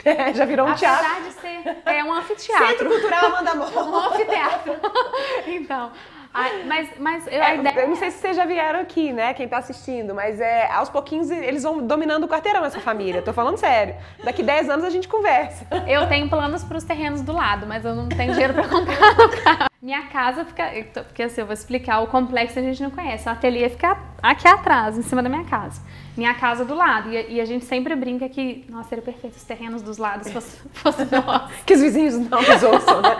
É, 0.04 0.32
já 0.34 0.44
virou 0.44 0.66
um 0.66 0.70
Apesar 0.70 0.98
teatro. 0.98 1.06
Apesar 1.06 1.28
de 1.28 1.40
ser 1.40 1.82
é 1.86 2.04
um 2.04 2.12
anfiteatro. 2.12 2.66
Centro 2.66 2.88
Cultural 2.88 3.26
Amanda 3.26 3.54
Mol. 3.54 3.68
um 3.84 3.96
anfiteatro. 3.96 4.72
então, 5.46 5.92
Ai, 6.32 6.64
mas, 6.64 6.88
mas 6.98 7.26
eu, 7.26 7.42
é, 7.42 7.56
ideia... 7.56 7.80
eu 7.80 7.88
não 7.88 7.96
sei 7.96 8.10
se 8.10 8.18
vocês 8.18 8.36
já 8.36 8.44
vieram 8.44 8.80
aqui, 8.80 9.12
né? 9.12 9.34
Quem 9.34 9.48
tá 9.48 9.58
assistindo, 9.58 10.14
mas 10.14 10.40
é 10.40 10.70
aos 10.70 10.88
pouquinhos 10.88 11.30
eles 11.30 11.62
vão 11.62 11.84
dominando 11.84 12.24
o 12.24 12.28
quarteirão 12.28 12.64
essa 12.64 12.80
família. 12.80 13.20
Tô 13.20 13.32
falando 13.32 13.56
sério. 13.56 13.96
Daqui 14.22 14.42
10 14.42 14.70
anos 14.70 14.84
a 14.84 14.90
gente 14.90 15.08
conversa. 15.08 15.66
Eu 15.88 16.06
tenho 16.08 16.28
planos 16.28 16.62
para 16.62 16.76
os 16.76 16.84
terrenos 16.84 17.22
do 17.22 17.32
lado, 17.32 17.66
mas 17.66 17.84
eu 17.84 17.94
não 17.94 18.08
tenho 18.08 18.32
dinheiro 18.32 18.54
para 18.54 18.68
comprar 18.68 19.16
no 19.18 19.28
carro. 19.42 19.70
Minha 19.82 20.02
casa 20.02 20.44
fica. 20.44 20.70
Porque 21.04 21.22
assim, 21.22 21.40
eu 21.40 21.46
vou 21.46 21.54
explicar, 21.54 22.00
o 22.00 22.06
complexo 22.06 22.58
a 22.58 22.62
gente 22.62 22.82
não 22.82 22.90
conhece. 22.90 23.28
O 23.28 23.32
ateliê 23.32 23.68
fica 23.68 23.98
aqui 24.22 24.46
atrás, 24.46 24.96
em 24.96 25.02
cima 25.02 25.22
da 25.22 25.28
minha 25.28 25.44
casa. 25.44 25.80
Minha 26.16 26.34
casa 26.34 26.64
do 26.64 26.74
lado. 26.74 27.10
E, 27.10 27.34
e 27.34 27.40
a 27.40 27.44
gente 27.44 27.64
sempre 27.64 27.94
brinca 27.94 28.28
que, 28.28 28.64
nossa, 28.68 28.88
seria 28.88 29.04
perfeito 29.04 29.36
os 29.36 29.44
terrenos 29.44 29.82
dos 29.82 29.98
lados 29.98 30.30
fossem 30.30 30.60
fosse 30.74 31.04
nossos. 31.04 31.62
que 31.64 31.74
os 31.74 31.80
vizinhos 31.80 32.18
não 32.18 32.42
nos 32.42 32.62
ouçam, 32.62 33.00
né? 33.00 33.16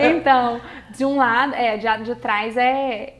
então, 0.16 0.60
de 0.90 1.04
um 1.04 1.16
lado, 1.16 1.54
é, 1.54 1.76
de, 1.76 2.04
de 2.04 2.14
trás 2.16 2.56
é, 2.56 3.14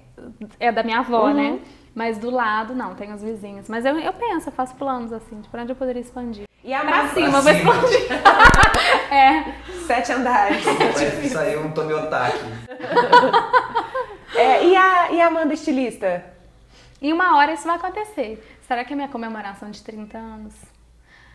é 0.61 0.73
da 0.73 0.83
minha 0.83 1.01
avó, 1.01 1.29
né? 1.29 1.43
uhum. 1.43 1.53
né? 1.55 1.61
Mas 1.95 2.19
do 2.19 2.29
lado, 2.29 2.75
não, 2.75 2.95
tem 2.95 3.11
os 3.14 3.23
vizinhos. 3.23 3.71
Mas 3.71 3.87
eu, 3.87 3.99
eu 3.99 4.12
penso, 4.12 4.51
eu 4.51 4.53
faço 4.53 4.75
planos 4.75 5.14
assim, 5.14 5.41
de 5.41 5.49
por 5.49 5.59
onde 5.59 5.73
eu 5.73 5.77
poderia 5.77 6.03
expandir. 6.03 6.45
E 6.62 6.75
a 6.75 6.81
pra 6.81 7.09
cima, 7.09 7.41
vou 7.41 7.51
expandir. 7.51 8.07
é. 9.11 9.55
Sete 9.87 10.12
andares. 10.12 10.62
Vai 10.62 11.29
sair 11.29 11.57
um 11.57 11.71
Tomiotaki. 11.71 12.39
é, 14.35 14.67
e, 14.67 14.77
a, 14.77 15.12
e 15.12 15.21
a 15.23 15.29
Amanda 15.29 15.55
estilista? 15.55 16.23
Em 17.01 17.12
uma 17.12 17.37
hora 17.39 17.53
isso 17.53 17.67
vai 17.67 17.77
acontecer. 17.77 18.55
Será 18.67 18.85
que 18.85 18.93
é 18.93 18.97
minha 18.97 19.09
comemoração 19.09 19.71
de 19.71 19.81
30 19.83 20.19
anos? 20.19 20.55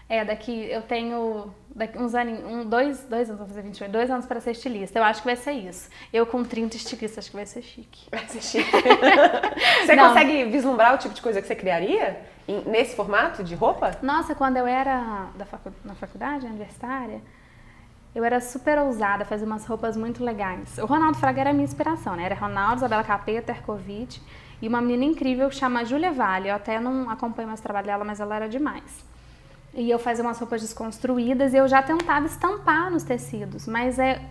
É, 0.10 0.26
daqui 0.26 0.70
eu 0.70 0.82
tenho 0.82 1.54
daqui 1.74 1.98
uns 1.98 2.14
anos, 2.14 2.44
um, 2.44 2.66
dois, 2.66 3.06
dois 3.06 3.30
anos, 3.30 3.40
vou 3.40 3.48
fazer 3.48 3.62
28, 3.62 3.90
dois 3.90 4.12
anos 4.12 4.26
para 4.26 4.42
ser 4.42 4.52
estilista. 4.52 5.00
Eu 5.00 5.04
acho 5.06 5.22
que 5.22 5.26
vai 5.26 5.38
ser 5.38 5.54
isso. 5.54 5.90
Eu 6.12 6.26
com 6.26 6.44
30 6.44 6.76
estilistas, 6.76 7.20
acho 7.20 7.30
que 7.30 7.38
vai 7.38 7.46
ser 7.46 7.62
chique. 7.62 8.10
Vai 8.12 8.28
ser 8.28 8.42
chique. 8.42 8.70
você 9.86 9.96
Não. 9.96 10.10
consegue 10.10 10.44
vislumbrar 10.46 10.94
o 10.94 10.98
tipo 10.98 11.14
de 11.14 11.22
coisa 11.22 11.42
que 11.42 11.48
você 11.48 11.56
criaria 11.56 12.20
nesse 12.66 12.94
formato 12.94 13.42
de 13.42 13.56
roupa? 13.56 13.92
Nossa, 14.02 14.36
quando 14.36 14.58
eu 14.58 14.68
era 14.68 15.30
da 15.38 15.46
facu 15.46 15.72
na 15.86 15.96
faculdade, 15.96 16.46
universitária, 16.46 17.22
eu 18.14 18.26
era 18.26 18.42
super 18.42 18.78
ousada, 18.80 19.24
fazia 19.24 19.48
umas 19.48 19.66
roupas 19.66 19.96
muito 19.96 20.22
legais. 20.22 20.78
O 20.78 20.86
Ronaldo 20.86 21.18
Fraga 21.18 21.40
era 21.40 21.50
a 21.52 21.54
minha 21.54 21.64
inspiração, 21.64 22.18
né? 22.18 22.26
Era 22.26 22.36
Ronaldo, 22.36 22.78
Isabela 22.78 23.06
Capeta, 23.06 23.54
Terkovic 23.54 24.20
e 24.62 24.68
uma 24.68 24.82
menina 24.82 25.06
incrível 25.06 25.50
que 25.50 25.56
chama 25.56 25.84
Júlia 25.84 26.12
Vale. 26.12 26.50
Eu 26.50 26.56
até 26.56 26.80
não 26.80 27.10
acompanho 27.10 27.48
mais 27.48 27.60
o 27.60 27.64
trabalho 27.64 27.88
dela, 27.88 28.04
mas 28.04 28.20
ela 28.20 28.36
era 28.36 28.48
demais. 28.48 29.04
E 29.74 29.90
eu 29.90 29.98
fazia 29.98 30.24
umas 30.24 30.38
roupas 30.38 30.62
desconstruídas 30.62 31.54
e 31.54 31.58
eu 31.58 31.68
já 31.68 31.82
tentava 31.82 32.26
estampar 32.26 32.92
nos 32.92 33.04
tecidos, 33.04 33.68
mas 33.68 33.98
é, 33.98 34.22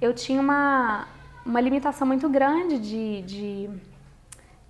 eu 0.00 0.12
tinha 0.12 0.40
uma, 0.40 1.06
uma 1.46 1.60
limitação 1.60 2.06
muito 2.06 2.28
grande 2.28 2.78
de, 2.78 3.22
de, 3.22 3.70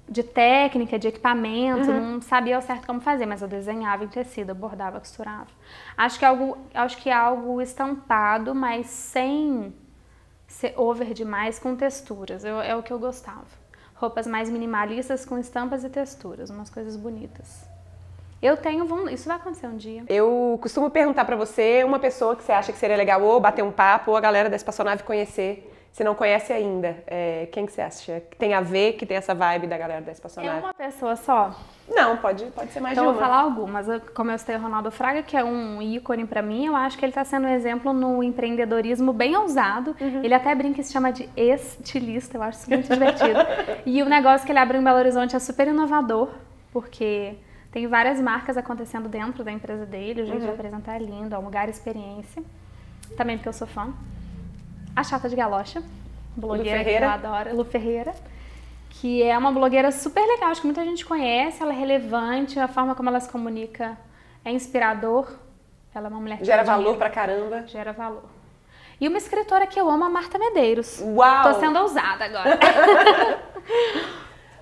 de 0.06 0.22
técnica, 0.22 0.98
de 0.98 1.08
equipamento, 1.08 1.90
uhum. 1.90 2.12
não 2.12 2.20
sabia 2.20 2.56
ao 2.56 2.62
certo 2.62 2.86
como 2.86 3.00
fazer, 3.00 3.24
mas 3.24 3.40
eu 3.40 3.48
desenhava 3.48 4.04
em 4.04 4.08
tecido, 4.08 4.50
eu 4.50 4.54
bordava, 4.54 5.00
costurava. 5.00 5.48
Acho 5.96 6.18
que 6.18 6.24
é 6.24 6.28
algo, 6.28 6.58
acho 6.74 6.98
que 6.98 7.08
é 7.08 7.14
algo 7.14 7.60
estampado, 7.62 8.54
mas 8.54 8.88
sem 8.88 9.72
ser 10.46 10.74
over 10.76 11.14
demais 11.14 11.58
com 11.58 11.74
texturas. 11.74 12.44
Eu, 12.44 12.60
é 12.60 12.76
o 12.76 12.82
que 12.82 12.92
eu 12.92 12.98
gostava. 12.98 13.59
Roupas 14.00 14.26
mais 14.26 14.48
minimalistas 14.48 15.26
com 15.26 15.36
estampas 15.36 15.84
e 15.84 15.90
texturas, 15.90 16.48
umas 16.48 16.70
coisas 16.70 16.96
bonitas. 16.96 17.68
Eu 18.40 18.56
tenho, 18.56 19.10
isso 19.10 19.28
vai 19.28 19.36
acontecer 19.36 19.66
um 19.66 19.76
dia. 19.76 20.04
Eu 20.08 20.58
costumo 20.62 20.88
perguntar 20.88 21.26
para 21.26 21.36
você 21.36 21.84
uma 21.84 21.98
pessoa 21.98 22.34
que 22.34 22.42
você 22.42 22.50
acha 22.50 22.72
que 22.72 22.78
seria 22.78 22.96
legal 22.96 23.22
ou 23.22 23.38
bater 23.38 23.62
um 23.62 23.70
papo 23.70 24.12
ou 24.12 24.16
a 24.16 24.20
galera 24.20 24.48
da 24.48 24.56
espaçonave 24.56 25.02
conhecer, 25.02 25.69
se 25.92 26.04
não 26.04 26.14
conhece 26.14 26.52
ainda. 26.52 26.96
É, 27.06 27.48
quem 27.50 27.66
que 27.66 27.72
você 27.72 27.80
acha 27.80 28.20
que 28.20 28.36
tem 28.36 28.54
a 28.54 28.60
ver, 28.60 28.94
que 28.94 29.04
tem 29.04 29.16
essa 29.16 29.34
vibe 29.34 29.66
da 29.66 29.76
galera 29.76 30.00
da 30.00 30.12
espaçonave? 30.12 30.56
É 30.56 30.60
uma 30.60 30.74
pessoa 30.74 31.16
só? 31.16 31.54
Não, 31.88 32.16
pode, 32.16 32.44
pode 32.46 32.70
ser 32.72 32.78
mais 32.78 32.92
então, 32.96 33.04
de 33.04 33.10
uma. 33.10 33.12
Então 33.12 33.12
vou 33.12 33.20
falar 33.20 33.40
algumas. 33.42 33.86
Como 34.14 34.30
eu 34.30 34.38
citei 34.38 34.54
o 34.56 34.60
Ronaldo 34.60 34.90
Fraga, 34.92 35.22
que 35.22 35.36
é 35.36 35.42
um 35.42 35.82
ícone 35.82 36.24
para 36.24 36.40
mim, 36.40 36.66
eu 36.66 36.76
acho 36.76 36.96
que 36.96 37.04
ele 37.04 37.10
está 37.10 37.24
sendo 37.24 37.46
um 37.46 37.50
exemplo 37.50 37.92
no 37.92 38.22
empreendedorismo 38.22 39.12
bem 39.12 39.36
ousado. 39.36 39.96
Uhum. 40.00 40.22
Ele 40.22 40.32
até 40.32 40.54
brinca 40.54 40.80
e 40.80 40.84
se 40.84 40.92
chama 40.92 41.12
de 41.12 41.28
estilista, 41.36 42.38
eu 42.38 42.42
acho 42.42 42.60
isso 42.60 42.70
muito 42.70 42.88
divertido. 42.88 43.40
e 43.84 44.02
o 44.02 44.08
negócio 44.08 44.46
que 44.46 44.52
ele 44.52 44.60
abre 44.60 44.78
em 44.78 44.84
Belo 44.84 44.98
Horizonte 44.98 45.34
é 45.34 45.38
super 45.40 45.66
inovador, 45.66 46.30
porque 46.72 47.34
tem 47.72 47.88
várias 47.88 48.20
marcas 48.20 48.56
acontecendo 48.56 49.08
dentro 49.08 49.42
da 49.42 49.50
empresa 49.50 49.84
dele, 49.84 50.22
o 50.22 50.26
jeito 50.26 50.40
uhum. 50.40 50.46
de 50.46 50.54
apresentar 50.54 50.96
é 50.96 50.98
lindo, 51.00 51.34
é 51.34 51.38
um 51.38 51.44
lugar 51.44 51.68
experiência. 51.68 52.42
Também 53.16 53.36
porque 53.36 53.48
eu 53.48 53.52
sou 53.52 53.66
fã. 53.66 53.92
A 54.94 55.02
Chata 55.04 55.28
de 55.28 55.36
Galocha, 55.36 55.82
blogueira 56.36 56.84
que 56.84 56.90
eu 56.90 57.08
adoro, 57.08 57.56
Lu 57.56 57.64
Ferreira, 57.64 58.14
que 58.90 59.22
é 59.22 59.36
uma 59.36 59.52
blogueira 59.52 59.90
super 59.92 60.26
legal, 60.26 60.50
acho 60.50 60.60
que 60.60 60.66
muita 60.66 60.84
gente 60.84 61.04
conhece, 61.04 61.62
ela 61.62 61.72
é 61.72 61.76
relevante, 61.76 62.58
a 62.58 62.68
forma 62.68 62.94
como 62.94 63.08
ela 63.08 63.20
se 63.20 63.28
comunica 63.28 63.96
é 64.44 64.50
inspirador. 64.50 65.26
Ela 65.94 66.06
é 66.06 66.10
uma 66.10 66.20
mulher 66.20 66.38
que 66.38 66.44
gera 66.44 66.62
valor 66.62 66.96
pra 66.96 67.10
caramba. 67.10 67.66
Gera 67.66 67.92
valor. 67.92 68.24
E 69.00 69.08
uma 69.08 69.18
escritora 69.18 69.66
que 69.66 69.80
eu 69.80 69.88
amo, 69.88 70.04
a 70.04 70.10
Marta 70.10 70.38
Medeiros. 70.38 71.00
Uau! 71.00 71.54
Tô 71.54 71.58
sendo 71.58 71.78
ousada 71.78 72.26
agora. 72.26 72.58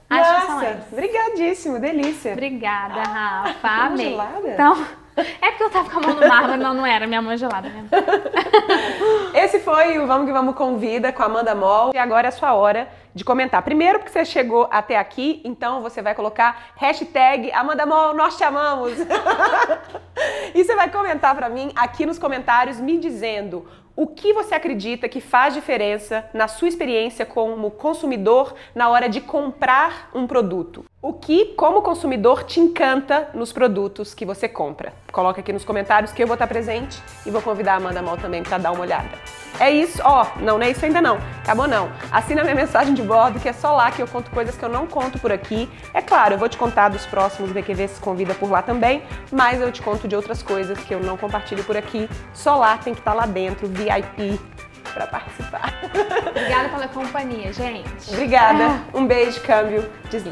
Acho 0.09 0.53
Nossa, 0.53 0.87
brigadíssimo, 0.93 1.79
delícia. 1.79 2.33
Obrigada, 2.33 3.03
Rafa. 3.03 3.68
Amei. 3.68 4.11
Gelada? 4.11 4.49
Então, 4.49 4.87
é 5.43 5.51
porque 5.51 5.62
eu 5.64 5.71
tava 5.71 5.91
com 5.91 5.99
a 5.99 6.03
mão 6.03 6.14
no 6.21 6.29
mármore, 6.29 6.59
não, 6.59 6.75
não 6.75 6.87
era, 6.87 7.07
minha 7.07 7.21
mão 7.21 7.33
é 7.33 7.37
gelada 7.37 7.69
mesmo. 7.69 7.89
Esse 9.35 9.61
foi 9.61 9.99
o 9.99 10.07
Vamos 10.07 10.27
que 10.27 10.33
Vamos 10.33 10.55
Convida 10.55 11.12
com 11.12 11.23
a 11.23 11.27
Amanda 11.27 11.55
Moll. 11.55 11.93
E 11.95 11.99
agora 11.99 12.29
é 12.29 12.31
a 12.31 12.33
sua 12.33 12.55
hora 12.55 12.89
de 13.14 13.25
comentar. 13.25 13.62
Primeiro 13.62 13.99
porque 13.99 14.12
você 14.12 14.25
chegou 14.25 14.69
até 14.71 14.97
aqui, 14.97 15.41
então 15.45 15.83
você 15.83 16.01
vai 16.01 16.14
colocar 16.14 16.71
hashtag 16.77 17.51
Amanda 17.53 17.85
Moll, 17.85 18.14
nós 18.14 18.37
te 18.37 18.45
amamos. 18.45 18.93
e 20.55 20.64
você 20.64 20.75
vai 20.75 20.91
comentar 20.91 21.35
para 21.35 21.49
mim 21.49 21.73
aqui 21.75 22.07
nos 22.07 22.19
comentários 22.19 22.81
me 22.81 22.99
dizendo 22.99 23.66
o 23.99 24.07
que 24.07 24.33
você 24.33 24.55
acredita 24.55 25.09
que 25.09 25.21
faz 25.21 25.55
diferença 25.55 26.25
na 26.33 26.47
sua 26.47 26.69
experiência 26.69 27.27
como 27.27 27.69
consumidor 27.73 28.55
na 28.73 28.89
hora 28.89 29.09
de 29.09 29.21
comprar 29.21 30.11
um 30.14 30.25
produto? 30.25 30.85
O 31.09 31.14
que, 31.14 31.54
como 31.56 31.80
consumidor, 31.80 32.44
te 32.44 32.61
encanta 32.61 33.30
nos 33.32 33.50
produtos 33.50 34.12
que 34.12 34.26
você 34.26 34.46
compra? 34.46 34.92
Coloca 35.11 35.40
aqui 35.40 35.54
nos 35.54 35.64
comentários 35.64 36.12
que 36.12 36.22
eu 36.22 36.26
vou 36.26 36.34
estar 36.34 36.46
presente 36.46 37.02
e 37.24 37.30
vou 37.30 37.40
convidar 37.40 37.72
a 37.72 37.76
Amanda 37.76 38.02
Mal 38.02 38.18
também 38.18 38.42
para 38.42 38.59
dar 38.59 38.72
uma 38.72 38.82
olhada. 38.82 39.09
É 39.59 39.70
isso, 39.70 40.02
ó, 40.04 40.26
não, 40.36 40.59
não 40.59 40.66
é 40.66 40.70
isso 40.70 40.84
ainda 40.84 41.00
não. 41.00 41.16
Acabou 41.42 41.66
não. 41.66 41.90
Assina 42.12 42.42
minha 42.42 42.54
mensagem 42.54 42.92
de 42.92 43.00
bordo, 43.00 43.40
que 43.40 43.48
é 43.48 43.54
só 43.54 43.74
lá 43.74 43.90
que 43.90 44.02
eu 44.02 44.06
conto 44.06 44.30
coisas 44.30 44.54
que 44.54 44.62
eu 44.62 44.68
não 44.68 44.86
conto 44.86 45.18
por 45.18 45.32
aqui. 45.32 45.66
É 45.94 46.02
claro, 46.02 46.34
eu 46.34 46.38
vou 46.38 46.46
te 46.46 46.59
contar 46.59 46.90
dos 46.90 47.06
próximos 47.06 47.52
BQV 47.52 47.88
se 47.88 48.00
convida 48.02 48.34
por 48.34 48.50
lá 48.50 48.61
também, 48.61 49.02
mas 49.32 49.62
eu 49.62 49.72
te 49.72 49.80
conto 49.80 50.06
de 50.06 50.14
outras 50.14 50.42
coisas 50.42 50.78
que 50.78 50.92
eu 50.92 51.00
não 51.00 51.16
compartilho 51.16 51.64
por 51.64 51.74
aqui. 51.74 52.06
Só 52.34 52.54
lá 52.54 52.76
tem 52.76 52.92
que 52.92 53.00
estar 53.00 53.14
lá 53.14 53.24
dentro, 53.24 53.66
VIP, 53.66 54.38
para 54.92 55.06
participar. 55.06 55.72
Obrigada 56.28 56.68
pela 56.68 56.88
companhia, 56.88 57.52
gente. 57.52 58.11
Obrigada. 58.11 58.82
Um 58.92 59.06
beijo, 59.06 59.40
câmbio, 59.40 59.88
desliga. 60.11 60.26